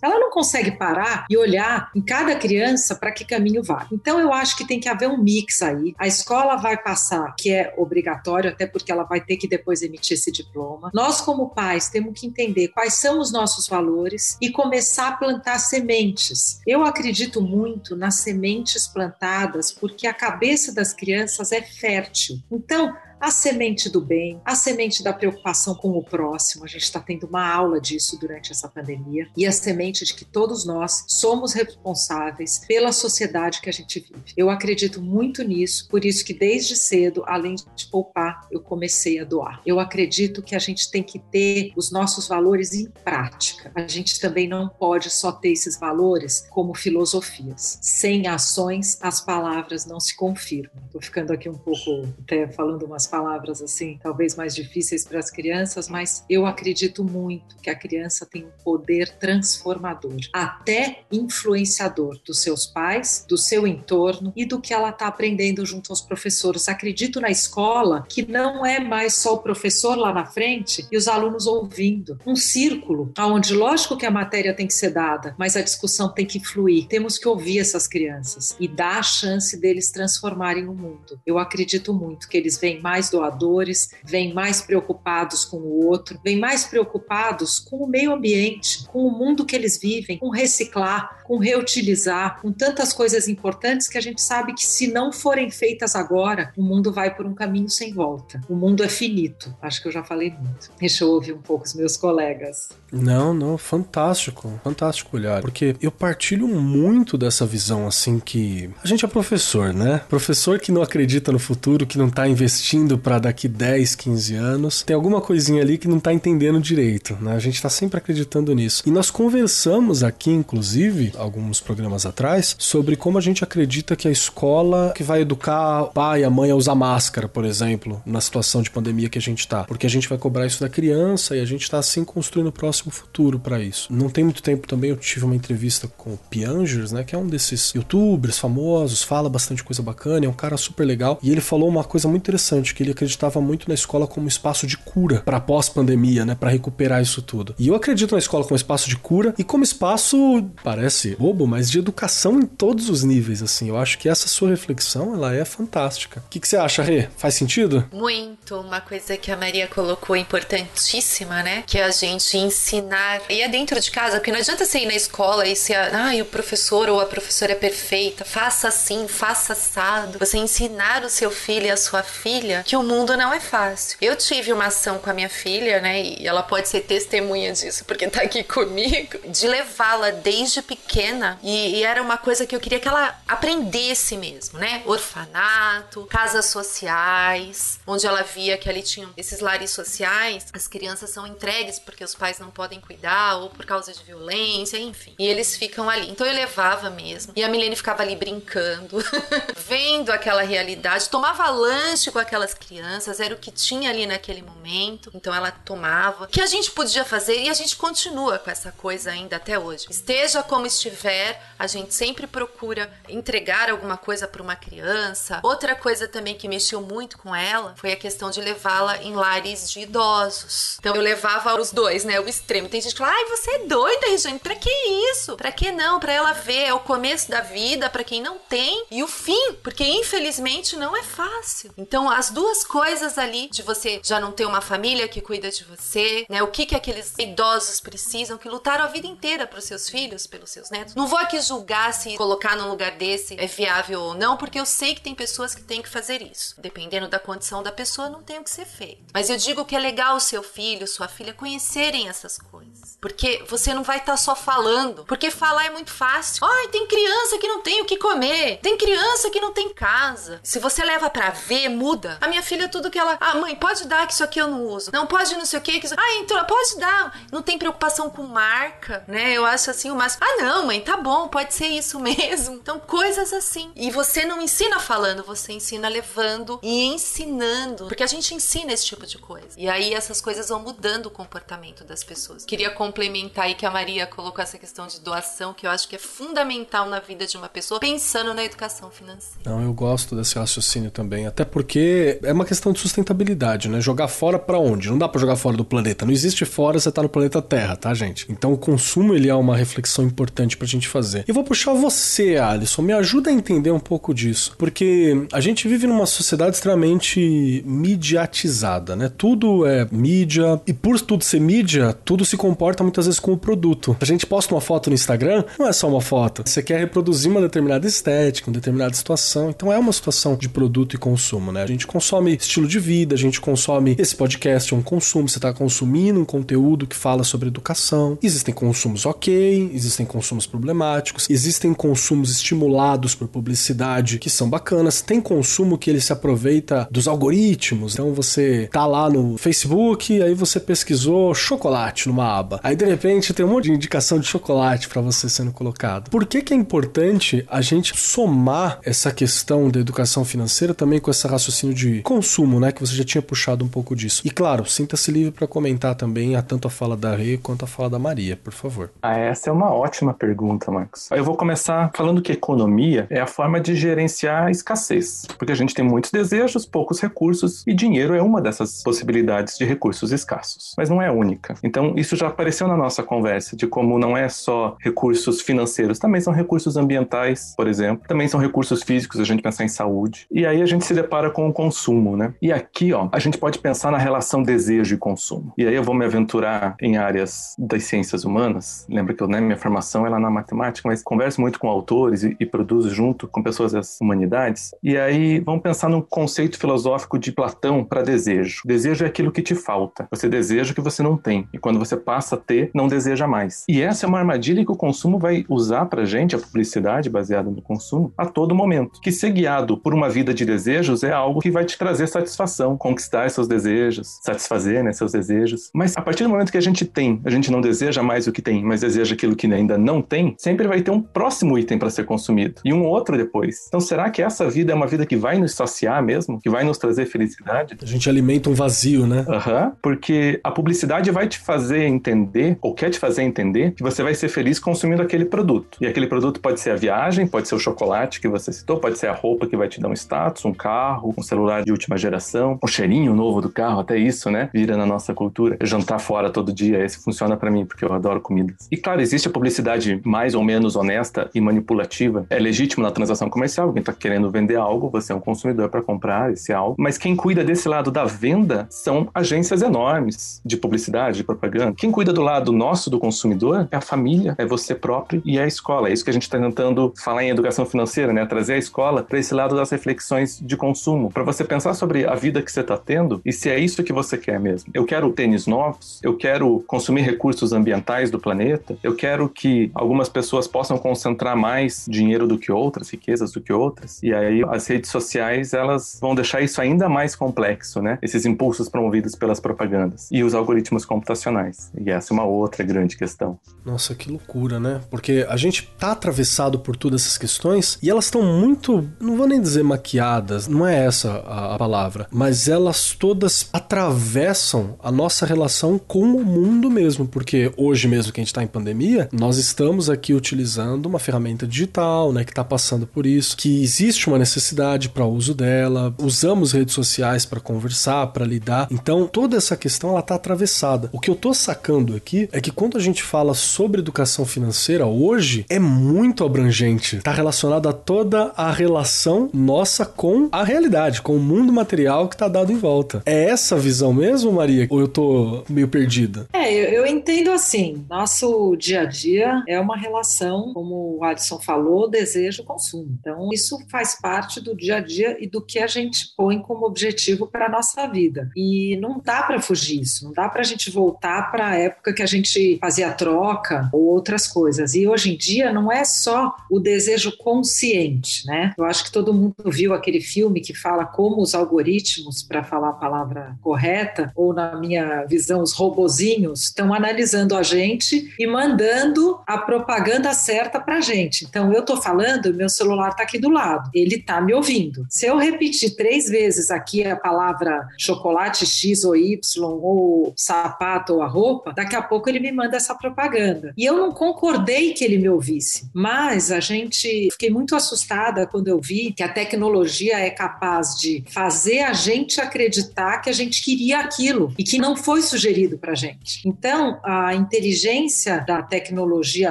Ela 0.00 0.18
não 0.18 0.30
consegue 0.30 0.72
parar 0.72 1.26
e 1.28 1.36
olhar 1.36 1.90
em 1.94 2.00
cada 2.00 2.34
criança 2.36 2.94
para 2.94 3.12
que 3.12 3.24
caminho 3.24 3.62
vai. 3.62 3.86
Então, 3.92 4.18
eu 4.20 4.32
acho 4.32 4.56
que 4.56 4.66
tem 4.66 4.80
que 4.80 4.88
haver 4.88 5.08
um 5.08 5.18
mix 5.18 5.62
aí. 5.62 5.94
A 5.98 6.06
escola 6.06 6.56
vai 6.56 6.76
passar, 6.76 7.34
que 7.36 7.52
é 7.52 7.74
obrigatório, 7.76 8.50
até 8.50 8.66
porque 8.66 8.90
ela 8.90 9.04
vai 9.04 9.20
ter 9.20 9.36
que 9.36 9.48
depois 9.48 9.82
emitir 9.82 10.16
esse 10.16 10.30
diploma. 10.30 10.90
Nós, 10.92 11.20
como 11.20 11.50
pais, 11.50 11.88
temos 11.88 12.18
que 12.18 12.26
entender 12.26 12.68
quais 12.68 12.94
são 12.94 13.18
os 13.18 13.32
nossos 13.32 13.66
valores 13.66 14.36
e 14.40 14.50
começar 14.50 15.08
a 15.08 15.12
plantar 15.12 15.58
sementes. 15.58 16.60
Eu 16.66 16.84
acredito 16.84 17.40
muito 17.40 17.96
nas 17.96 18.16
sementes 18.16 18.86
plantadas 18.86 19.72
porque 19.72 20.06
a 20.06 20.14
cabeça 20.14 20.72
das 20.72 20.92
crianças 20.92 21.52
é 21.52 21.62
fértil. 21.62 22.38
Então, 22.50 22.94
a 23.22 23.30
semente 23.30 23.88
do 23.88 24.00
bem, 24.00 24.40
a 24.44 24.56
semente 24.56 25.00
da 25.00 25.12
preocupação 25.12 25.76
com 25.76 25.96
o 25.96 26.02
próximo. 26.02 26.64
A 26.64 26.66
gente 26.66 26.82
está 26.82 26.98
tendo 26.98 27.28
uma 27.28 27.48
aula 27.48 27.80
disso 27.80 28.18
durante 28.18 28.50
essa 28.50 28.66
pandemia. 28.68 29.28
E 29.36 29.46
a 29.46 29.52
semente 29.52 30.04
de 30.04 30.12
que 30.12 30.24
todos 30.24 30.64
nós 30.64 31.04
somos 31.06 31.52
responsáveis 31.52 32.58
pela 32.66 32.90
sociedade 32.90 33.60
que 33.60 33.70
a 33.70 33.72
gente 33.72 34.00
vive. 34.00 34.32
Eu 34.36 34.50
acredito 34.50 35.00
muito 35.00 35.44
nisso, 35.44 35.86
por 35.88 36.04
isso 36.04 36.24
que 36.24 36.34
desde 36.34 36.74
cedo, 36.74 37.22
além 37.24 37.54
de 37.76 37.86
poupar, 37.86 38.48
eu 38.50 38.60
comecei 38.60 39.20
a 39.20 39.24
doar. 39.24 39.62
Eu 39.64 39.78
acredito 39.78 40.42
que 40.42 40.56
a 40.56 40.58
gente 40.58 40.90
tem 40.90 41.04
que 41.04 41.20
ter 41.20 41.72
os 41.76 41.92
nossos 41.92 42.26
valores 42.26 42.72
em 42.72 42.90
prática. 43.04 43.70
A 43.76 43.86
gente 43.86 44.18
também 44.18 44.48
não 44.48 44.68
pode 44.68 45.08
só 45.10 45.30
ter 45.30 45.52
esses 45.52 45.78
valores 45.78 46.44
como 46.50 46.74
filosofias. 46.74 47.78
Sem 47.80 48.26
ações, 48.26 48.98
as 49.00 49.20
palavras 49.20 49.86
não 49.86 50.00
se 50.00 50.16
confirmam. 50.16 50.72
Estou 50.86 51.00
ficando 51.00 51.32
aqui 51.32 51.48
um 51.48 51.54
pouco 51.54 52.08
até 52.24 52.48
falando 52.48 52.84
umas 52.84 53.11
palavras 53.12 53.60
assim, 53.60 53.98
talvez 54.02 54.34
mais 54.34 54.54
difíceis 54.54 55.04
para 55.04 55.18
as 55.18 55.30
crianças, 55.30 55.86
mas 55.86 56.24
eu 56.30 56.46
acredito 56.46 57.04
muito 57.04 57.56
que 57.58 57.68
a 57.68 57.74
criança 57.74 58.24
tem 58.24 58.46
um 58.46 58.64
poder 58.64 59.10
transformador, 59.18 60.16
até 60.32 61.02
influenciador 61.12 62.18
dos 62.24 62.40
seus 62.40 62.64
pais, 62.64 63.26
do 63.28 63.36
seu 63.36 63.66
entorno 63.66 64.32
e 64.34 64.46
do 64.46 64.58
que 64.58 64.72
ela 64.72 64.88
está 64.88 65.08
aprendendo 65.08 65.66
junto 65.66 65.92
aos 65.92 66.00
professores. 66.00 66.68
Acredito 66.68 67.20
na 67.20 67.28
escola 67.28 68.06
que 68.08 68.26
não 68.26 68.64
é 68.64 68.80
mais 68.80 69.16
só 69.16 69.34
o 69.34 69.42
professor 69.42 69.94
lá 69.94 70.10
na 70.10 70.24
frente 70.24 70.86
e 70.90 70.96
os 70.96 71.06
alunos 71.06 71.46
ouvindo. 71.46 72.18
Um 72.26 72.34
círculo 72.34 73.12
onde, 73.18 73.52
lógico 73.52 73.98
que 73.98 74.06
a 74.06 74.10
matéria 74.10 74.54
tem 74.54 74.66
que 74.66 74.72
ser 74.72 74.90
dada, 74.90 75.34
mas 75.38 75.54
a 75.54 75.60
discussão 75.60 76.08
tem 76.08 76.24
que 76.24 76.40
fluir. 76.40 76.86
Temos 76.86 77.18
que 77.18 77.28
ouvir 77.28 77.58
essas 77.58 77.86
crianças 77.86 78.56
e 78.58 78.66
dar 78.66 79.00
a 79.00 79.02
chance 79.02 79.60
deles 79.60 79.90
transformarem 79.90 80.66
o 80.66 80.74
mundo. 80.74 81.20
Eu 81.26 81.38
acredito 81.38 81.92
muito 81.92 82.28
que 82.28 82.36
eles 82.36 82.56
vêm 82.58 82.80
mais 82.80 83.01
mais 83.02 83.10
doadores, 83.10 83.90
vêm 84.04 84.32
mais 84.32 84.60
preocupados 84.60 85.44
com 85.44 85.56
o 85.56 85.86
outro, 85.86 86.20
vêm 86.24 86.38
mais 86.38 86.64
preocupados 86.64 87.58
com 87.58 87.78
o 87.78 87.88
meio 87.88 88.12
ambiente, 88.12 88.86
com 88.86 89.04
o 89.06 89.10
mundo 89.10 89.44
que 89.44 89.56
eles 89.56 89.78
vivem, 89.80 90.18
com 90.18 90.28
reciclar, 90.28 91.22
com 91.24 91.38
reutilizar, 91.38 92.40
com 92.40 92.52
tantas 92.52 92.92
coisas 92.92 93.26
importantes 93.26 93.88
que 93.88 93.98
a 93.98 94.00
gente 94.00 94.22
sabe 94.22 94.54
que 94.54 94.66
se 94.66 94.86
não 94.86 95.12
forem 95.12 95.50
feitas 95.50 95.96
agora, 95.96 96.52
o 96.56 96.62
mundo 96.62 96.92
vai 96.92 97.14
por 97.14 97.26
um 97.26 97.34
caminho 97.34 97.68
sem 97.68 97.92
volta. 97.92 98.40
O 98.48 98.54
mundo 98.54 98.84
é 98.84 98.88
finito. 98.88 99.54
Acho 99.60 99.82
que 99.82 99.88
eu 99.88 99.92
já 99.92 100.04
falei 100.04 100.30
muito. 100.30 100.70
Deixa 100.78 101.04
eu 101.04 101.10
ouvir 101.10 101.32
um 101.32 101.40
pouco 101.40 101.64
os 101.64 101.74
meus 101.74 101.96
colegas. 101.96 102.68
Não, 102.92 103.32
não, 103.32 103.56
fantástico, 103.56 104.60
fantástico 104.62 105.16
olhar. 105.16 105.40
Porque 105.40 105.74
eu 105.80 105.90
partilho 105.90 106.46
muito 106.46 107.16
dessa 107.16 107.46
visão, 107.46 107.86
assim, 107.86 108.20
que 108.20 108.68
a 108.84 108.86
gente 108.86 109.04
é 109.04 109.08
professor, 109.08 109.72
né? 109.72 110.02
Professor 110.08 110.58
que 110.58 110.70
não 110.70 110.82
acredita 110.82 111.32
no 111.32 111.38
futuro, 111.38 111.86
que 111.86 111.96
não 111.96 112.10
tá 112.10 112.28
investindo 112.28 112.91
para 112.98 113.18
daqui 113.18 113.48
10, 113.48 113.94
15 113.94 114.34
anos, 114.34 114.82
tem 114.82 114.94
alguma 114.94 115.20
coisinha 115.20 115.62
ali 115.62 115.78
que 115.78 115.88
não 115.88 116.00
tá 116.00 116.12
entendendo 116.12 116.60
direito, 116.60 117.16
né? 117.20 117.34
A 117.34 117.38
gente 117.38 117.60
tá 117.60 117.68
sempre 117.68 117.98
acreditando 117.98 118.54
nisso. 118.54 118.82
E 118.86 118.90
nós 118.90 119.10
conversamos 119.10 120.02
aqui, 120.02 120.30
inclusive, 120.30 121.12
alguns 121.16 121.60
programas 121.60 122.06
atrás, 122.06 122.54
sobre 122.58 122.96
como 122.96 123.18
a 123.18 123.20
gente 123.20 123.44
acredita 123.44 123.96
que 123.96 124.08
a 124.08 124.10
escola 124.10 124.92
que 124.94 125.02
vai 125.02 125.20
educar 125.20 125.82
o 125.82 125.86
pai 125.88 126.20
e 126.20 126.24
a 126.24 126.30
mãe 126.30 126.50
a 126.50 126.56
usar 126.56 126.74
máscara, 126.74 127.28
por 127.28 127.44
exemplo, 127.44 128.02
na 128.04 128.20
situação 128.20 128.62
de 128.62 128.70
pandemia 128.70 129.08
que 129.08 129.18
a 129.18 129.22
gente 129.22 129.46
tá. 129.46 129.64
Porque 129.64 129.86
a 129.86 129.90
gente 129.90 130.08
vai 130.08 130.18
cobrar 130.18 130.46
isso 130.46 130.60
da 130.60 130.68
criança 130.68 131.36
e 131.36 131.40
a 131.40 131.44
gente 131.44 131.70
tá 131.70 131.78
assim 131.78 132.04
construindo 132.04 132.48
o 132.48 132.52
próximo 132.52 132.90
futuro 132.90 133.38
para 133.38 133.60
isso. 133.60 133.92
Não 133.92 134.08
tem 134.08 134.24
muito 134.24 134.42
tempo 134.42 134.66
também 134.66 134.90
eu 134.90 134.96
tive 134.96 135.24
uma 135.24 135.34
entrevista 135.34 135.88
com 135.96 136.14
o 136.14 136.18
Piangers, 136.30 136.92
né, 136.92 137.04
que 137.04 137.14
é 137.14 137.18
um 137.18 137.26
desses 137.26 137.72
youtubers 137.74 138.38
famosos, 138.38 139.02
fala 139.02 139.28
bastante 139.28 139.62
coisa 139.62 139.82
bacana, 139.82 140.26
é 140.26 140.28
um 140.28 140.34
cara 140.34 140.56
super 140.56 140.84
legal, 140.84 141.18
e 141.22 141.30
ele 141.30 141.40
falou 141.40 141.68
uma 141.68 141.84
coisa 141.84 142.08
muito 142.08 142.22
interessante, 142.22 142.71
que 142.74 142.82
ele 142.82 142.92
acreditava 142.92 143.40
muito 143.40 143.68
na 143.68 143.74
escola 143.74 144.06
como 144.06 144.28
espaço 144.28 144.66
de 144.66 144.76
cura 144.76 145.22
para 145.24 145.40
pós-pandemia, 145.40 146.24
né, 146.24 146.34
para 146.34 146.50
recuperar 146.50 147.02
isso 147.02 147.22
tudo. 147.22 147.54
E 147.58 147.68
eu 147.68 147.74
acredito 147.74 148.12
na 148.12 148.18
escola 148.18 148.44
como 148.44 148.56
espaço 148.56 148.88
de 148.88 148.96
cura 148.96 149.34
e 149.38 149.44
como 149.44 149.64
espaço, 149.64 150.44
parece 150.62 151.16
bobo, 151.16 151.46
mas 151.46 151.70
de 151.70 151.78
educação 151.78 152.40
em 152.40 152.46
todos 152.46 152.88
os 152.88 153.02
níveis, 153.02 153.42
assim. 153.42 153.68
Eu 153.68 153.76
acho 153.76 153.98
que 153.98 154.08
essa 154.08 154.28
sua 154.28 154.50
reflexão, 154.50 155.14
ela 155.14 155.34
é 155.34 155.44
fantástica. 155.44 156.22
O 156.26 156.30
que, 156.30 156.40
que 156.40 156.48
você 156.48 156.56
acha, 156.56 156.82
Rê? 156.82 157.08
Faz 157.16 157.34
sentido? 157.34 157.88
Muito. 157.92 158.56
Uma 158.56 158.80
coisa 158.80 159.16
que 159.16 159.30
a 159.30 159.36
Maria 159.36 159.66
colocou 159.66 160.16
importantíssima, 160.16 161.42
né? 161.42 161.64
Que 161.66 161.78
a 161.78 161.90
gente 161.90 162.36
ensina 162.36 162.72
ensinar. 162.72 163.22
E 163.28 163.42
é 163.42 163.48
dentro 163.48 163.78
de 163.80 163.90
casa, 163.90 164.16
porque 164.16 164.32
não 164.32 164.38
adianta 164.38 164.64
você 164.64 164.80
ir 164.80 164.86
na 164.86 164.94
escola 164.94 165.46
e 165.46 165.54
ser, 165.54 165.74
ah, 165.74 166.12
o 166.20 166.24
professor 166.24 166.88
ou 166.88 167.00
a 167.00 167.06
professora 167.06 167.52
é 167.52 167.56
perfeita, 167.56 168.24
faça 168.24 168.68
assim, 168.68 169.06
faça 169.08 169.52
assado. 169.52 170.18
Você 170.18 170.38
ensinar 170.38 171.04
o 171.04 171.10
seu 171.10 171.30
filho 171.30 171.66
e 171.66 171.70
a 171.70 171.76
sua 171.76 172.02
filha 172.02 172.61
que 172.64 172.76
o 172.76 172.82
mundo 172.82 173.16
não 173.16 173.32
é 173.32 173.40
fácil. 173.40 173.98
Eu 174.00 174.16
tive 174.16 174.52
uma 174.52 174.66
ação 174.66 174.98
com 174.98 175.10
a 175.10 175.14
minha 175.14 175.28
filha, 175.28 175.80
né? 175.80 176.02
E 176.02 176.26
ela 176.26 176.42
pode 176.42 176.68
ser 176.68 176.80
testemunha 176.82 177.52
disso, 177.52 177.84
porque 177.84 178.08
tá 178.08 178.22
aqui 178.22 178.42
comigo, 178.44 179.18
de 179.28 179.46
levá-la 179.46 180.10
desde 180.10 180.62
pequena. 180.62 181.38
E, 181.42 181.76
e, 181.76 181.82
era 181.82 182.02
uma 182.02 182.16
coisa 182.16 182.46
que 182.46 182.54
eu 182.54 182.60
queria 182.60 182.80
que 182.80 182.88
ela 182.88 183.18
aprendesse 183.26 184.16
mesmo, 184.16 184.58
né? 184.58 184.82
Orfanato, 184.86 186.06
casas 186.06 186.46
sociais, 186.46 187.80
onde 187.86 188.06
ela 188.06 188.22
via 188.22 188.56
que 188.56 188.68
ali 188.68 188.82
tinham 188.82 189.10
esses 189.16 189.40
lares 189.40 189.70
sociais, 189.70 190.46
as 190.52 190.66
crianças 190.68 191.10
são 191.10 191.26
entregues 191.26 191.78
porque 191.78 192.04
os 192.04 192.14
pais 192.14 192.38
não 192.38 192.50
podem 192.50 192.80
cuidar 192.80 193.36
ou 193.36 193.50
por 193.50 193.64
causa 193.64 193.92
de 193.92 194.02
violência, 194.02 194.78
enfim. 194.78 195.14
E 195.18 195.26
eles 195.26 195.56
ficam 195.56 195.88
ali. 195.88 196.10
Então 196.10 196.26
eu 196.26 196.32
levava 196.32 196.90
mesmo. 196.90 197.32
E 197.36 197.42
a 197.42 197.48
Milene 197.48 197.76
ficava 197.76 198.02
ali 198.02 198.16
brincando, 198.16 198.98
vendo 199.56 200.10
aquela 200.10 200.42
realidade, 200.42 201.08
tomava 201.08 201.48
lanche 201.50 202.10
com 202.10 202.18
aquelas 202.18 202.51
crianças, 202.54 203.20
era 203.20 203.34
o 203.34 203.38
que 203.38 203.50
tinha 203.50 203.90
ali 203.90 204.06
naquele 204.06 204.42
momento. 204.42 205.10
Então 205.14 205.34
ela 205.34 205.50
tomava. 205.50 206.24
O 206.24 206.28
que 206.28 206.40
a 206.40 206.46
gente 206.46 206.70
podia 206.70 207.04
fazer 207.04 207.38
e 207.40 207.48
a 207.48 207.54
gente 207.54 207.76
continua 207.76 208.38
com 208.38 208.50
essa 208.50 208.72
coisa 208.72 209.10
ainda 209.10 209.36
até 209.36 209.58
hoje. 209.58 209.86
Esteja 209.90 210.42
como 210.42 210.66
estiver, 210.66 211.40
a 211.58 211.66
gente 211.66 211.94
sempre 211.94 212.26
procura 212.26 212.92
entregar 213.08 213.70
alguma 213.70 213.96
coisa 213.96 214.26
para 214.26 214.42
uma 214.42 214.56
criança. 214.56 215.40
Outra 215.42 215.74
coisa 215.74 216.08
também 216.08 216.34
que 216.34 216.48
mexeu 216.48 216.80
muito 216.80 217.18
com 217.18 217.34
ela 217.34 217.74
foi 217.76 217.92
a 217.92 217.96
questão 217.96 218.30
de 218.30 218.40
levá-la 218.40 219.02
em 219.02 219.14
lares 219.14 219.70
de 219.70 219.80
idosos. 219.80 220.76
Então 220.78 220.94
eu 220.94 221.02
levava 221.02 221.58
os 221.60 221.70
dois, 221.70 222.04
né? 222.04 222.20
O 222.20 222.28
extremo. 222.28 222.68
Tem 222.68 222.80
gente 222.80 222.92
que 222.92 222.98
fala: 222.98 223.12
"Ai, 223.12 223.24
você 223.26 223.50
é 223.50 223.58
doida, 223.66 224.06
Regiane, 224.08 224.38
pra 224.38 224.54
que 224.54 224.70
isso? 225.10 225.36
Pra 225.36 225.52
que 225.52 225.70
não? 225.70 226.00
Pra 226.00 226.12
ela 226.12 226.32
ver 226.32 226.64
é 226.64 226.74
o 226.74 226.80
começo 226.80 227.30
da 227.30 227.40
vida 227.40 227.88
para 227.90 228.04
quem 228.04 228.20
não 228.20 228.38
tem 228.38 228.84
e 228.90 229.02
o 229.02 229.08
fim, 229.08 229.54
porque 229.62 229.84
infelizmente 229.84 230.76
não 230.76 230.96
é 230.96 231.02
fácil. 231.02 231.72
Então 231.76 232.10
as 232.10 232.30
duas 232.30 232.41
coisas 232.64 233.18
ali 233.18 233.48
de 233.48 233.62
você 233.62 234.00
já 234.02 234.18
não 234.18 234.32
ter 234.32 234.46
uma 234.46 234.60
família 234.60 235.08
que 235.08 235.20
cuida 235.20 235.50
de 235.50 235.64
você, 235.64 236.26
né? 236.28 236.42
O 236.42 236.48
que 236.48 236.66
que 236.66 236.74
aqueles 236.74 237.14
idosos 237.18 237.80
precisam 237.80 238.38
que 238.38 238.48
lutaram 238.48 238.84
a 238.84 238.88
vida 238.88 239.06
inteira 239.06 239.46
para 239.46 239.58
os 239.58 239.64
seus 239.64 239.88
filhos, 239.88 240.26
pelos 240.26 240.50
seus 240.50 240.70
netos. 240.70 240.94
Não 240.94 241.06
vou 241.06 241.18
aqui 241.18 241.40
julgar 241.40 241.92
se 241.92 242.16
colocar 242.16 242.56
num 242.56 242.68
lugar 242.68 242.92
desse 242.92 243.38
é 243.38 243.46
viável 243.46 244.00
ou 244.00 244.14
não, 244.14 244.36
porque 244.36 244.58
eu 244.58 244.66
sei 244.66 244.94
que 244.94 245.00
tem 245.00 245.14
pessoas 245.14 245.54
que 245.54 245.62
têm 245.62 245.82
que 245.82 245.88
fazer 245.88 246.22
isso. 246.22 246.54
Dependendo 246.60 247.08
da 247.08 247.18
condição 247.18 247.62
da 247.62 247.72
pessoa, 247.72 248.08
não 248.08 248.22
tem 248.22 248.38
o 248.38 248.44
que 248.44 248.50
ser 248.50 248.66
feito. 248.66 249.04
Mas 249.12 249.30
eu 249.30 249.36
digo 249.36 249.64
que 249.64 249.76
é 249.76 249.78
legal 249.78 250.16
o 250.16 250.20
seu 250.20 250.42
filho, 250.42 250.86
sua 250.86 251.08
filha 251.08 251.32
conhecerem 251.32 252.08
essas 252.08 252.38
coisas, 252.38 252.71
porque 253.02 253.44
você 253.48 253.74
não 253.74 253.82
vai 253.82 253.98
estar 253.98 254.12
tá 254.12 254.16
só 254.16 254.36
falando, 254.36 255.04
porque 255.06 255.28
falar 255.28 255.66
é 255.66 255.70
muito 255.70 255.90
fácil. 255.90 256.46
Ai, 256.46 256.68
tem 256.68 256.86
criança 256.86 257.36
que 257.36 257.48
não 257.48 257.60
tem 257.60 257.82
o 257.82 257.84
que 257.84 257.96
comer, 257.96 258.60
tem 258.62 258.78
criança 258.78 259.28
que 259.28 259.40
não 259.40 259.52
tem 259.52 259.70
casa. 259.70 260.38
Se 260.44 260.60
você 260.60 260.84
leva 260.84 261.10
para 261.10 261.30
ver, 261.30 261.68
muda. 261.68 262.16
A 262.20 262.28
minha 262.28 262.42
filha 262.42 262.68
tudo 262.68 262.92
que 262.92 262.98
ela, 262.98 263.18
ah, 263.20 263.34
mãe, 263.34 263.56
pode 263.56 263.88
dar 263.88 264.06
que 264.06 264.12
isso 264.12 264.22
aqui 264.22 264.40
eu 264.40 264.46
não 264.46 264.64
uso. 264.66 264.92
Não 264.92 265.04
pode 265.04 265.34
não 265.34 265.44
sei 265.44 265.58
o 265.58 265.62
que, 265.62 265.80
que 265.80 265.86
isso... 265.86 265.96
ah, 265.98 266.14
então 266.20 266.42
pode 266.44 266.78
dar. 266.78 267.26
Não 267.32 267.42
tem 267.42 267.58
preocupação 267.58 268.08
com 268.08 268.22
marca, 268.22 269.04
né? 269.08 269.32
Eu 269.32 269.44
acho 269.44 269.70
assim 269.70 269.90
o 269.90 269.96
máximo. 269.96 270.24
Ah, 270.24 270.36
não, 270.40 270.66
mãe, 270.66 270.80
tá 270.80 270.96
bom, 270.96 271.26
pode 271.26 271.52
ser 271.54 271.66
isso 271.66 271.98
mesmo. 272.00 272.54
Então, 272.54 272.78
coisas 272.78 273.32
assim. 273.32 273.72
E 273.74 273.90
você 273.90 274.24
não 274.24 274.40
ensina 274.40 274.78
falando, 274.78 275.24
você 275.24 275.52
ensina 275.52 275.88
levando 275.88 276.60
e 276.62 276.84
ensinando, 276.84 277.86
porque 277.88 278.04
a 278.04 278.06
gente 278.06 278.32
ensina 278.32 278.72
esse 278.72 278.86
tipo 278.86 279.04
de 279.06 279.18
coisa. 279.18 279.48
E 279.56 279.68
aí 279.68 279.92
essas 279.92 280.20
coisas 280.20 280.50
vão 280.50 280.60
mudando 280.60 281.06
o 281.06 281.10
comportamento 281.10 281.82
das 281.82 282.04
pessoas. 282.04 282.44
Queria 282.44 282.70
complementar 282.92 283.46
aí 283.46 283.54
que 283.54 283.64
a 283.64 283.70
Maria 283.70 284.06
colocou 284.06 284.42
essa 284.42 284.58
questão 284.58 284.86
de 284.86 285.00
doação, 285.00 285.54
que 285.54 285.66
eu 285.66 285.70
acho 285.70 285.88
que 285.88 285.96
é 285.96 285.98
fundamental 285.98 286.88
na 286.88 287.00
vida 287.00 287.26
de 287.26 287.38
uma 287.38 287.48
pessoa, 287.48 287.80
pensando 287.80 288.34
na 288.34 288.44
educação 288.44 288.90
financeira. 288.90 289.40
Não, 289.46 289.62
eu 289.62 289.72
gosto 289.72 290.14
desse 290.14 290.38
raciocínio 290.38 290.90
também, 290.90 291.26
até 291.26 291.44
porque 291.44 292.20
é 292.22 292.32
uma 292.32 292.44
questão 292.44 292.70
de 292.70 292.78
sustentabilidade, 292.78 293.68
né? 293.68 293.80
Jogar 293.80 294.08
fora 294.08 294.38
para 294.38 294.58
onde? 294.58 294.90
Não 294.90 294.98
dá 294.98 295.08
para 295.08 295.20
jogar 295.20 295.36
fora 295.36 295.56
do 295.56 295.64
planeta. 295.64 296.04
Não 296.04 296.12
existe 296.12 296.44
fora, 296.44 296.78
você 296.78 296.92
tá 296.92 297.02
no 297.02 297.08
planeta 297.08 297.40
Terra, 297.40 297.76
tá, 297.76 297.94
gente? 297.94 298.26
Então 298.28 298.52
o 298.52 298.58
consumo 298.58 299.14
ele 299.14 299.30
é 299.30 299.34
uma 299.34 299.56
reflexão 299.56 300.04
importante 300.04 300.56
pra 300.56 300.66
gente 300.66 300.86
fazer. 300.86 301.24
E 301.26 301.32
vou 301.32 301.42
puxar 301.42 301.72
você, 301.72 302.36
Alisson, 302.36 302.82
me 302.82 302.92
ajuda 302.92 303.30
a 303.30 303.32
entender 303.32 303.70
um 303.70 303.80
pouco 303.80 304.12
disso, 304.12 304.54
porque 304.58 305.26
a 305.32 305.40
gente 305.40 305.66
vive 305.66 305.86
numa 305.86 306.04
sociedade 306.04 306.56
extremamente 306.56 307.62
mediatizada, 307.66 308.94
né? 308.94 309.10
Tudo 309.16 309.66
é 309.66 309.88
mídia 309.90 310.60
e 310.66 310.74
por 310.74 311.00
tudo 311.00 311.24
ser 311.24 311.40
mídia, 311.40 311.94
tudo 312.04 312.24
se 312.24 312.36
comporta 312.36 312.81
muitas 312.82 313.06
vezes 313.06 313.20
como 313.20 313.36
produto. 313.36 313.96
A 314.00 314.04
gente 314.04 314.26
posta 314.26 314.54
uma 314.54 314.60
foto 314.60 314.90
no 314.90 314.94
Instagram, 314.94 315.44
não 315.58 315.68
é 315.68 315.72
só 315.72 315.88
uma 315.88 316.00
foto. 316.00 316.42
Você 316.44 316.62
quer 316.62 316.78
reproduzir 316.78 317.30
uma 317.30 317.40
determinada 317.40 317.86
estética, 317.86 318.48
uma 318.48 318.54
determinada 318.54 318.94
situação. 318.94 319.50
Então 319.50 319.72
é 319.72 319.78
uma 319.78 319.92
situação 319.92 320.36
de 320.36 320.48
produto 320.48 320.94
e 320.94 320.98
consumo, 320.98 321.52
né? 321.52 321.62
A 321.62 321.66
gente 321.66 321.86
consome 321.86 322.36
estilo 322.36 322.66
de 322.66 322.78
vida, 322.78 323.14
a 323.14 323.18
gente 323.18 323.40
consome 323.40 323.94
esse 323.98 324.14
podcast, 324.14 324.72
é 324.72 324.76
um 324.76 324.82
consumo. 324.82 325.28
Você 325.28 325.38
está 325.38 325.52
consumindo 325.52 326.20
um 326.20 326.24
conteúdo 326.24 326.86
que 326.86 326.96
fala 326.96 327.24
sobre 327.24 327.48
educação. 327.48 328.18
Existem 328.22 328.54
consumos 328.54 329.06
ok, 329.06 329.70
existem 329.74 330.06
consumos 330.06 330.46
problemáticos, 330.46 331.28
existem 331.30 331.74
consumos 331.74 332.30
estimulados 332.30 333.14
por 333.14 333.28
publicidade 333.28 334.18
que 334.18 334.30
são 334.30 334.48
bacanas. 334.48 335.00
Tem 335.02 335.20
consumo 335.20 335.78
que 335.78 335.90
ele 335.90 336.00
se 336.00 336.12
aproveita 336.12 336.88
dos 336.90 337.08
algoritmos. 337.08 337.94
Então 337.94 338.12
você 338.12 338.68
tá 338.72 338.86
lá 338.86 339.08
no 339.08 339.36
Facebook, 339.36 340.20
aí 340.22 340.34
você 340.34 340.60
pesquisou 340.60 341.34
chocolate 341.34 342.08
numa 342.08 342.38
aba. 342.38 342.60
Aí 342.62 342.71
de 342.74 342.84
repente 342.84 343.32
tem 343.34 343.44
um 343.44 343.48
monte 343.48 343.64
de 343.64 343.72
indicação 343.72 344.18
de 344.18 344.26
chocolate 344.26 344.88
para 344.88 345.00
você 345.00 345.28
sendo 345.28 345.52
colocado. 345.52 346.10
Por 346.10 346.26
que 346.26 346.42
que 346.42 346.54
é 346.54 346.56
importante 346.56 347.44
a 347.48 347.60
gente 347.60 347.98
somar 347.98 348.78
essa 348.84 349.12
questão 349.12 349.68
da 349.68 349.80
educação 349.80 350.24
financeira 350.24 350.74
também 350.74 351.00
com 351.00 351.10
esse 351.10 351.26
raciocínio 351.26 351.74
de 351.74 352.02
consumo, 352.02 352.60
né? 352.60 352.72
Que 352.72 352.80
você 352.80 352.94
já 352.94 353.04
tinha 353.04 353.22
puxado 353.22 353.64
um 353.64 353.68
pouco 353.68 353.94
disso. 353.94 354.22
E 354.24 354.30
claro, 354.30 354.64
sinta-se 354.66 355.10
livre 355.10 355.32
para 355.32 355.46
comentar 355.46 355.94
também 355.94 356.36
a 356.36 356.42
tanto 356.42 356.68
a 356.68 356.70
fala 356.70 356.96
da 356.96 357.14
Rê 357.14 357.38
quanto 357.38 357.64
a 357.64 357.68
fala 357.68 357.90
da 357.90 357.98
Maria, 357.98 358.36
por 358.36 358.52
favor. 358.52 358.90
Ah, 359.02 359.16
essa 359.16 359.50
é 359.50 359.52
uma 359.52 359.72
ótima 359.72 360.14
pergunta, 360.14 360.70
Marcos. 360.70 361.10
Eu 361.10 361.24
vou 361.24 361.36
começar 361.36 361.90
falando 361.94 362.22
que 362.22 362.32
economia 362.32 363.06
é 363.10 363.20
a 363.20 363.26
forma 363.26 363.60
de 363.60 363.74
gerenciar 363.74 364.44
a 364.44 364.50
escassez, 364.50 365.26
porque 365.38 365.52
a 365.52 365.56
gente 365.56 365.74
tem 365.74 365.84
muitos 365.84 366.10
desejos, 366.10 366.66
poucos 366.66 367.00
recursos 367.00 367.62
e 367.66 367.74
dinheiro 367.74 368.14
é 368.14 368.22
uma 368.22 368.40
dessas 368.40 368.82
possibilidades 368.82 369.58
de 369.58 369.64
recursos 369.64 370.12
escassos, 370.12 370.74
mas 370.76 370.88
não 370.88 371.02
é 371.02 371.10
única. 371.10 371.54
Então, 371.62 371.94
isso 371.96 372.16
já 372.16 372.28
apareceu 372.28 372.51
na 372.60 372.76
nossa 372.76 373.02
conversa 373.02 373.56
de 373.56 373.66
como 373.66 373.98
não 373.98 374.16
é 374.16 374.28
só 374.28 374.76
recursos 374.80 375.40
financeiros, 375.40 375.98
também 375.98 376.20
são 376.20 376.32
recursos 376.32 376.76
ambientais, 376.76 377.54
por 377.56 377.66
exemplo, 377.66 378.04
também 378.06 378.28
são 378.28 378.40
recursos 378.40 378.82
físicos, 378.82 379.20
a 379.20 379.24
gente 379.24 379.42
pensar 379.42 379.64
em 379.64 379.68
saúde. 379.68 380.26
E 380.30 380.46
aí 380.46 380.62
a 380.62 380.66
gente 380.66 380.84
se 380.84 380.94
depara 380.94 381.30
com 381.30 381.48
o 381.48 381.52
consumo, 381.52 382.16
né? 382.16 382.34
E 382.40 382.52
aqui, 382.52 382.92
ó, 382.92 383.08
a 383.12 383.18
gente 383.18 383.38
pode 383.38 383.58
pensar 383.58 383.90
na 383.90 383.98
relação 383.98 384.42
desejo 384.42 384.94
e 384.94 384.98
consumo. 384.98 385.52
E 385.56 385.66
aí 385.66 385.74
eu 385.74 385.82
vou 385.82 385.94
me 385.94 386.04
aventurar 386.04 386.76
em 386.80 386.96
áreas 386.96 387.54
das 387.58 387.84
ciências 387.84 388.24
humanas. 388.24 388.86
Lembra 388.88 389.14
que 389.14 389.22
eu, 389.22 389.28
né, 389.28 389.40
minha 389.40 389.56
formação 389.56 390.06
é 390.06 390.08
lá 390.08 390.18
na 390.18 390.30
matemática, 390.30 390.88
mas 390.88 391.02
converso 391.02 391.40
muito 391.40 391.58
com 391.58 391.68
autores 391.68 392.22
e, 392.22 392.36
e 392.38 392.46
produzo 392.46 392.90
junto 392.90 393.28
com 393.28 393.42
pessoas 393.42 393.72
das 393.72 394.00
humanidades. 394.00 394.72
E 394.82 394.96
aí 394.96 395.40
vamos 395.40 395.62
pensar 395.62 395.88
no 395.88 396.02
conceito 396.02 396.58
filosófico 396.58 397.18
de 397.18 397.32
Platão 397.32 397.84
para 397.84 398.02
desejo. 398.02 398.62
Desejo 398.64 399.04
é 399.04 399.08
aquilo 399.08 399.32
que 399.32 399.42
te 399.42 399.54
falta. 399.54 400.06
Você 400.10 400.28
deseja 400.28 400.72
o 400.72 400.74
que 400.74 400.80
você 400.80 401.02
não 401.02 401.16
tem. 401.16 401.48
E 401.52 401.58
quando 401.58 401.78
você 401.78 401.96
passa 401.96 402.36
a 402.36 402.38
ter, 402.46 402.70
não 402.74 402.88
deseja 402.88 403.26
mais. 403.26 403.64
E 403.68 403.80
essa 403.80 404.06
é 404.06 404.08
uma 404.08 404.18
armadilha 404.18 404.64
que 404.64 404.72
o 404.72 404.76
consumo 404.76 405.18
vai 405.18 405.44
usar 405.48 405.86
pra 405.86 406.04
gente, 406.04 406.34
a 406.34 406.38
publicidade 406.38 407.08
baseada 407.08 407.50
no 407.50 407.62
consumo, 407.62 408.12
a 408.16 408.26
todo 408.26 408.54
momento. 408.54 409.00
Que 409.00 409.12
ser 409.12 409.30
guiado 409.30 409.76
por 409.76 409.94
uma 409.94 410.08
vida 410.08 410.34
de 410.34 410.44
desejos 410.44 411.02
é 411.02 411.12
algo 411.12 411.40
que 411.40 411.50
vai 411.50 411.64
te 411.64 411.78
trazer 411.78 412.06
satisfação, 412.06 412.76
conquistar 412.76 413.30
seus 413.30 413.46
desejos, 413.46 414.18
satisfazer 414.22 414.82
né, 414.82 414.92
seus 414.92 415.12
desejos. 415.12 415.70
Mas 415.74 415.96
a 415.96 416.02
partir 416.02 416.24
do 416.24 416.30
momento 416.30 416.50
que 416.50 416.58
a 416.58 416.62
gente 416.62 416.84
tem, 416.84 417.20
a 417.24 417.30
gente 417.30 417.50
não 417.50 417.60
deseja 417.60 418.02
mais 418.02 418.26
o 418.26 418.32
que 418.32 418.42
tem, 418.42 418.64
mas 418.64 418.80
deseja 418.80 419.14
aquilo 419.14 419.36
que 419.36 419.46
ainda 419.46 419.78
não 419.78 420.00
tem, 420.00 420.34
sempre 420.38 420.66
vai 420.66 420.82
ter 420.82 420.90
um 420.90 421.00
próximo 421.00 421.58
item 421.58 421.78
para 421.78 421.90
ser 421.90 422.04
consumido 422.04 422.60
e 422.64 422.72
um 422.72 422.84
outro 422.84 423.16
depois. 423.16 423.66
Então 423.68 423.80
será 423.80 424.10
que 424.10 424.22
essa 424.22 424.48
vida 424.48 424.72
é 424.72 424.74
uma 424.74 424.86
vida 424.86 425.06
que 425.06 425.16
vai 425.16 425.38
nos 425.38 425.54
saciar 425.54 426.02
mesmo? 426.02 426.40
Que 426.40 426.50
vai 426.50 426.64
nos 426.64 426.78
trazer 426.78 427.06
felicidade? 427.06 427.76
A 427.82 427.86
gente 427.86 428.08
alimenta 428.08 428.50
um 428.50 428.54
vazio, 428.54 429.06
né? 429.06 429.24
Aham, 429.28 429.64
uhum, 429.64 429.72
porque 429.82 430.40
a 430.42 430.50
publicidade 430.50 431.10
vai 431.10 431.28
te 431.28 431.38
fazer 431.38 431.84
entender, 431.84 432.31
ou 432.60 432.74
quer 432.74 432.90
te 432.90 432.98
fazer 432.98 433.22
entender, 433.22 433.72
que 433.72 433.82
você 433.82 434.02
vai 434.02 434.14
ser 434.14 434.28
feliz 434.28 434.58
consumindo 434.58 435.02
aquele 435.02 435.24
produto. 435.24 435.78
E 435.80 435.86
aquele 435.86 436.06
produto 436.06 436.40
pode 436.40 436.60
ser 436.60 436.70
a 436.70 436.76
viagem, 436.76 437.26
pode 437.26 437.48
ser 437.48 437.54
o 437.54 437.58
chocolate 437.58 438.20
que 438.20 438.28
você 438.28 438.52
citou, 438.52 438.78
pode 438.78 438.98
ser 438.98 439.08
a 439.08 439.12
roupa 439.12 439.46
que 439.46 439.56
vai 439.56 439.68
te 439.68 439.80
dar 439.80 439.88
um 439.88 439.92
status, 439.92 440.44
um 440.44 440.54
carro, 440.54 441.14
um 441.16 441.22
celular 441.22 441.64
de 441.64 441.70
última 441.70 441.96
geração, 441.96 442.58
um 442.62 442.66
cheirinho 442.66 443.14
novo 443.14 443.40
do 443.40 443.48
carro, 443.50 443.80
até 443.80 443.98
isso, 443.98 444.30
né? 444.30 444.48
Vira 444.52 444.76
na 444.76 444.86
nossa 444.86 445.14
cultura. 445.14 445.56
Jantar 445.62 445.98
fora 445.98 446.30
todo 446.30 446.52
dia, 446.52 446.84
esse 446.84 447.02
funciona 447.02 447.36
para 447.36 447.50
mim, 447.50 447.64
porque 447.64 447.84
eu 447.84 447.92
adoro 447.92 448.20
comidas. 448.20 448.68
E 448.70 448.76
claro, 448.76 449.00
existe 449.00 449.28
a 449.28 449.30
publicidade 449.30 450.00
mais 450.04 450.34
ou 450.34 450.42
menos 450.42 450.76
honesta 450.76 451.30
e 451.34 451.40
manipulativa. 451.40 452.26
É 452.30 452.38
legítimo 452.38 452.82
na 452.82 452.90
transação 452.90 453.28
comercial, 453.28 453.68
alguém 453.68 453.82
tá 453.82 453.92
querendo 453.92 454.30
vender 454.30 454.56
algo, 454.56 454.90
você 454.90 455.12
é 455.12 455.16
um 455.16 455.20
consumidor 455.20 455.68
para 455.68 455.82
comprar 455.82 456.32
esse 456.32 456.52
algo. 456.52 456.76
Mas 456.78 456.96
quem 456.96 457.14
cuida 457.14 457.44
desse 457.44 457.68
lado 457.68 457.90
da 457.90 458.04
venda 458.04 458.66
são 458.70 459.08
agências 459.14 459.62
enormes 459.62 460.40
de 460.44 460.56
publicidade, 460.56 461.18
de 461.18 461.24
propaganda. 461.24 461.74
Quem 461.76 461.90
cuida 461.90 462.12
do 462.12 462.21
lado 462.22 462.52
nosso 462.52 462.88
do 462.88 462.98
consumidor 462.98 463.68
é 463.70 463.76
a 463.76 463.80
família, 463.80 464.34
é 464.38 464.46
você 464.46 464.74
próprio 464.74 465.22
e 465.24 465.38
é 465.38 465.44
a 465.44 465.46
escola. 465.46 465.88
É 465.88 465.92
isso 465.92 466.04
que 466.04 466.10
a 466.10 466.12
gente 466.12 466.22
está 466.22 466.38
tentando 466.38 466.92
falar 467.02 467.24
em 467.24 467.30
educação 467.30 467.66
financeira, 467.66 468.12
né? 468.12 468.24
Trazer 468.26 468.54
a 468.54 468.58
escola 468.58 469.02
para 469.02 469.18
esse 469.18 469.34
lado 469.34 469.56
das 469.56 469.70
reflexões 469.70 470.40
de 470.40 470.56
consumo, 470.56 471.10
para 471.10 471.22
você 471.22 471.44
pensar 471.44 471.74
sobre 471.74 472.06
a 472.06 472.14
vida 472.14 472.42
que 472.42 472.50
você 472.50 472.60
está 472.60 472.76
tendo 472.76 473.20
e 473.24 473.32
se 473.32 473.48
é 473.48 473.58
isso 473.58 473.82
que 473.82 473.92
você 473.92 474.16
quer 474.16 474.38
mesmo. 474.38 474.70
Eu 474.74 474.84
quero 474.84 475.12
tênis 475.12 475.46
novos, 475.46 476.00
eu 476.02 476.16
quero 476.16 476.62
consumir 476.66 477.02
recursos 477.02 477.52
ambientais 477.52 478.10
do 478.10 478.18
planeta, 478.18 478.76
eu 478.82 478.94
quero 478.94 479.28
que 479.28 479.70
algumas 479.74 480.08
pessoas 480.08 480.46
possam 480.46 480.78
concentrar 480.78 481.36
mais 481.36 481.86
dinheiro 481.88 482.26
do 482.26 482.38
que 482.38 482.52
outras, 482.52 482.90
riquezas 482.90 483.32
do 483.32 483.40
que 483.40 483.52
outras. 483.52 484.02
E 484.02 484.14
aí 484.14 484.42
as 484.48 484.66
redes 484.66 484.90
sociais, 484.90 485.52
elas 485.52 485.98
vão 486.00 486.14
deixar 486.14 486.40
isso 486.40 486.60
ainda 486.60 486.88
mais 486.88 487.14
complexo, 487.14 487.80
né? 487.80 487.98
Esses 488.02 488.26
impulsos 488.26 488.68
promovidos 488.68 489.14
pelas 489.14 489.40
propagandas 489.40 490.08
e 490.10 490.22
os 490.22 490.34
algoritmos 490.34 490.84
computacionais. 490.84 491.72
E 491.78 491.90
essa 491.90 492.11
é 492.12 492.14
uma 492.14 492.24
outra 492.24 492.64
grande 492.64 492.96
questão. 492.96 493.38
Nossa, 493.64 493.94
que 493.94 494.10
loucura, 494.10 494.60
né? 494.60 494.80
Porque 494.90 495.26
a 495.28 495.36
gente 495.36 495.68
tá 495.78 495.92
atravessado 495.92 496.58
por 496.58 496.76
todas 496.76 497.02
essas 497.02 497.18
questões 497.18 497.78
e 497.82 497.88
elas 497.88 498.06
estão 498.06 498.22
muito, 498.22 498.88
não 499.00 499.16
vou 499.16 499.26
nem 499.26 499.40
dizer 499.40 499.62
maquiadas, 499.62 500.46
não 500.46 500.66
é 500.66 500.84
essa 500.84 501.10
a, 501.26 501.54
a 501.54 501.58
palavra, 501.58 502.06
mas 502.10 502.48
elas 502.48 502.92
todas 502.92 503.48
atravessam 503.52 504.76
a 504.82 504.90
nossa 504.90 505.24
relação 505.24 505.78
com 505.78 506.00
o 506.00 506.24
mundo 506.24 506.70
mesmo, 506.70 507.06
porque 507.06 507.52
hoje 507.56 507.88
mesmo 507.88 508.12
que 508.12 508.20
a 508.20 508.22
gente 508.22 508.28
está 508.28 508.42
em 508.42 508.46
pandemia, 508.46 509.08
nós 509.12 509.38
estamos 509.38 509.88
aqui 509.88 510.12
utilizando 510.12 510.86
uma 510.86 510.98
ferramenta 510.98 511.46
digital, 511.46 512.12
né, 512.12 512.24
que 512.24 512.32
está 512.32 512.44
passando 512.44 512.86
por 512.86 513.06
isso, 513.06 513.36
que 513.36 513.62
existe 513.62 514.08
uma 514.08 514.18
necessidade 514.18 514.88
para 514.88 515.06
uso 515.06 515.34
dela, 515.34 515.94
usamos 515.98 516.52
redes 516.52 516.74
sociais 516.74 517.24
para 517.24 517.40
conversar, 517.40 518.08
para 518.08 518.24
lidar. 518.24 518.66
Então, 518.70 519.06
toda 519.06 519.36
essa 519.36 519.56
questão 519.56 519.90
ela 519.90 520.02
tá 520.02 520.14
atravessada. 520.14 520.90
O 520.92 521.00
que 521.00 521.10
eu 521.10 521.14
tô 521.14 521.32
sacando 521.32 521.94
aqui 521.94 522.01
é 522.32 522.40
que 522.40 522.50
quando 522.50 522.76
a 522.76 522.80
gente 522.80 523.02
fala 523.02 523.34
sobre 523.34 523.80
educação 523.80 524.24
financeira 524.24 524.86
hoje, 524.86 525.44
é 525.48 525.58
muito 525.58 526.24
abrangente. 526.24 526.98
Tá 526.98 527.12
relacionado 527.12 527.68
a 527.68 527.72
toda 527.72 528.32
a 528.36 528.50
relação 528.50 529.30
nossa 529.32 529.84
com 529.84 530.28
a 530.32 530.42
realidade, 530.42 531.02
com 531.02 531.16
o 531.16 531.20
mundo 531.20 531.52
material 531.52 532.08
que 532.08 532.16
tá 532.16 532.28
dado 532.28 532.52
em 532.52 532.56
volta. 532.56 533.02
É 533.06 533.24
essa 533.24 533.56
a 533.56 533.58
visão 533.58 533.92
mesmo, 533.92 534.32
Maria? 534.32 534.66
Ou 534.70 534.80
eu 534.80 534.88
tô 534.88 535.44
meio 535.48 535.68
perdida? 535.68 536.26
É, 536.32 536.52
eu, 536.52 536.82
eu 536.82 536.86
entendo 536.86 537.30
assim. 537.30 537.84
Nosso 537.88 538.56
dia 538.56 538.82
a 538.82 538.84
dia 538.84 539.42
é 539.46 539.60
uma 539.60 539.76
relação, 539.76 540.52
como 540.52 540.98
o 540.98 541.04
Alisson 541.04 541.38
falou, 541.38 541.88
desejo-consumo. 541.88 542.96
Então, 543.00 543.28
isso 543.32 543.58
faz 543.70 544.00
parte 544.00 544.40
do 544.40 544.56
dia 544.56 544.76
a 544.76 544.80
dia 544.80 545.16
e 545.20 545.28
do 545.28 545.44
que 545.44 545.58
a 545.58 545.66
gente 545.66 546.12
põe 546.16 546.40
como 546.40 546.66
objetivo 546.66 547.26
para 547.26 547.48
nossa 547.48 547.86
vida. 547.86 548.30
E 548.36 548.76
não 548.80 549.00
dá 549.04 549.22
para 549.22 549.40
fugir 549.40 549.80
disso, 549.80 550.04
não 550.04 550.12
dá 550.12 550.28
para 550.28 550.40
a 550.40 550.44
gente 550.44 550.70
voltar 550.70 551.30
para 551.30 551.48
a 551.48 551.56
época 551.56 551.91
que 551.94 552.02
a 552.02 552.06
gente 552.06 552.58
fazia 552.60 552.92
troca 552.92 553.68
ou 553.72 553.86
outras 553.86 554.26
coisas. 554.26 554.74
E 554.74 554.86
hoje 554.86 555.12
em 555.12 555.16
dia 555.16 555.52
não 555.52 555.70
é 555.70 555.84
só 555.84 556.34
o 556.50 556.58
desejo 556.58 557.16
consciente, 557.16 558.26
né? 558.26 558.52
Eu 558.56 558.64
acho 558.64 558.84
que 558.84 558.92
todo 558.92 559.14
mundo 559.14 559.34
viu 559.46 559.74
aquele 559.74 560.00
filme 560.00 560.40
que 560.40 560.54
fala 560.54 560.84
como 560.84 561.20
os 561.20 561.34
algoritmos, 561.34 562.22
para 562.22 562.42
falar 562.42 562.70
a 562.70 562.74
palavra 562.74 563.36
correta, 563.40 564.12
ou 564.14 564.32
na 564.32 564.56
minha 564.56 565.04
visão, 565.04 565.42
os 565.42 565.52
robozinhos, 565.52 566.44
estão 566.44 566.72
analisando 566.72 567.36
a 567.36 567.42
gente 567.42 568.12
e 568.18 568.26
mandando 568.26 569.20
a 569.26 569.38
propaganda 569.38 570.12
certa 570.12 570.60
para 570.60 570.76
a 570.76 570.80
gente. 570.80 571.24
Então, 571.24 571.52
eu 571.52 571.60
estou 571.60 571.80
falando, 571.80 572.34
meu 572.34 572.48
celular 572.48 572.90
está 572.90 573.02
aqui 573.02 573.18
do 573.18 573.30
lado, 573.30 573.70
ele 573.74 573.96
está 573.96 574.20
me 574.20 574.34
ouvindo. 574.34 574.86
Se 574.88 575.06
eu 575.06 575.16
repetir 575.16 575.76
três 575.76 576.08
vezes 576.08 576.50
aqui 576.50 576.84
a 576.84 576.96
palavra 576.96 577.66
chocolate 577.78 578.46
X 578.46 578.84
ou 578.84 578.96
Y, 578.96 579.18
ou 579.42 580.12
sapato 580.16 580.94
ou 580.94 581.02
a 581.02 581.06
roupa, 581.06 581.52
daqui 581.52 581.76
pouco 581.82 582.08
ele 582.08 582.20
me 582.20 582.32
manda 582.32 582.56
essa 582.56 582.74
propaganda. 582.74 583.52
E 583.56 583.64
eu 583.64 583.76
não 583.76 583.92
concordei 583.92 584.72
que 584.72 584.84
ele 584.84 584.98
me 584.98 585.08
ouvisse, 585.08 585.68
mas 585.72 586.30
a 586.30 586.40
gente 586.40 587.08
fiquei 587.12 587.30
muito 587.30 587.54
assustada 587.54 588.26
quando 588.26 588.48
eu 588.48 588.60
vi 588.60 588.92
que 588.92 589.02
a 589.02 589.08
tecnologia 589.08 589.98
é 589.98 590.10
capaz 590.10 590.78
de 590.78 591.04
fazer 591.10 591.60
a 591.60 591.72
gente 591.72 592.20
acreditar 592.20 592.98
que 592.98 593.10
a 593.10 593.12
gente 593.12 593.42
queria 593.42 593.80
aquilo 593.80 594.32
e 594.38 594.44
que 594.44 594.58
não 594.58 594.76
foi 594.76 595.02
sugerido 595.02 595.58
para 595.58 595.74
gente. 595.74 596.22
Então, 596.26 596.80
a 596.84 597.14
inteligência 597.14 598.18
da 598.18 598.42
tecnologia 598.42 599.30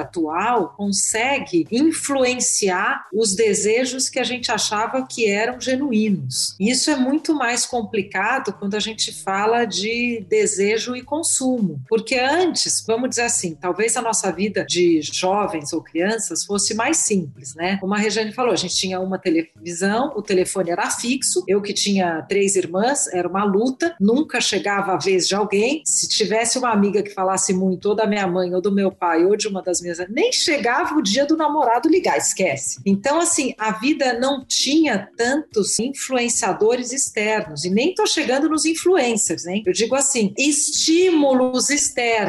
atual 0.00 0.74
consegue 0.76 1.66
influenciar 1.70 3.06
os 3.12 3.34
desejos 3.34 4.08
que 4.08 4.18
a 4.18 4.24
gente 4.24 4.50
achava 4.50 5.06
que 5.06 5.26
eram 5.26 5.60
genuínos. 5.60 6.54
Isso 6.58 6.90
é 6.90 6.96
muito 6.96 7.34
mais 7.34 7.66
complicado 7.66 8.52
quando 8.58 8.74
a 8.74 8.80
gente 8.80 9.12
fala 9.12 9.64
de 9.64 10.24
desejo 10.28 10.94
e 10.96 11.02
consumo, 11.02 11.80
porque 11.88 12.14
antes, 12.32 12.82
vamos 12.86 13.10
dizer 13.10 13.22
assim, 13.22 13.54
talvez 13.54 13.96
a 13.96 14.02
nossa 14.02 14.32
vida 14.32 14.64
de 14.64 15.00
jovens 15.02 15.72
ou 15.72 15.82
crianças 15.82 16.44
fosse 16.44 16.74
mais 16.74 16.96
simples, 16.96 17.54
né? 17.54 17.76
Como 17.78 17.94
a 17.94 17.98
Regiane 17.98 18.32
falou, 18.32 18.52
a 18.52 18.56
gente 18.56 18.74
tinha 18.74 18.98
uma 18.98 19.18
televisão, 19.18 20.12
o 20.16 20.22
telefone 20.22 20.70
era 20.70 20.90
fixo, 20.90 21.44
eu 21.46 21.60
que 21.60 21.74
tinha 21.74 22.22
três 22.22 22.56
irmãs, 22.56 23.06
era 23.12 23.28
uma 23.28 23.44
luta, 23.44 23.94
nunca 24.00 24.40
chegava 24.40 24.92
a 24.92 24.96
vez 24.96 25.28
de 25.28 25.34
alguém. 25.34 25.82
Se 25.84 26.08
tivesse 26.08 26.58
uma 26.58 26.70
amiga 26.70 27.02
que 27.02 27.10
falasse 27.10 27.52
muito, 27.52 27.90
ou 27.90 27.94
da 27.94 28.06
minha 28.06 28.26
mãe, 28.26 28.54
ou 28.54 28.62
do 28.62 28.72
meu 28.72 28.90
pai, 28.90 29.24
ou 29.24 29.36
de 29.36 29.46
uma 29.48 29.62
das 29.62 29.80
minhas, 29.80 29.98
nem 30.08 30.32
chegava 30.32 30.94
o 30.94 31.02
dia 31.02 31.26
do 31.26 31.36
namorado 31.36 31.88
ligar, 31.88 32.16
esquece. 32.16 32.80
Então, 32.86 33.20
assim, 33.20 33.54
a 33.58 33.72
vida 33.72 34.18
não 34.18 34.44
tinha 34.44 35.10
tantos 35.16 35.78
influenciadores 35.78 36.92
externos, 36.92 37.64
e 37.64 37.70
nem 37.70 37.94
tô 37.94 38.06
chegando 38.06 38.48
nos 38.48 38.64
influencers, 38.64 39.46
hein? 39.46 39.62
Eu 39.66 39.72
digo 39.72 39.94
assim, 39.94 40.32
estímulos 40.38 41.68
externos 41.68 42.21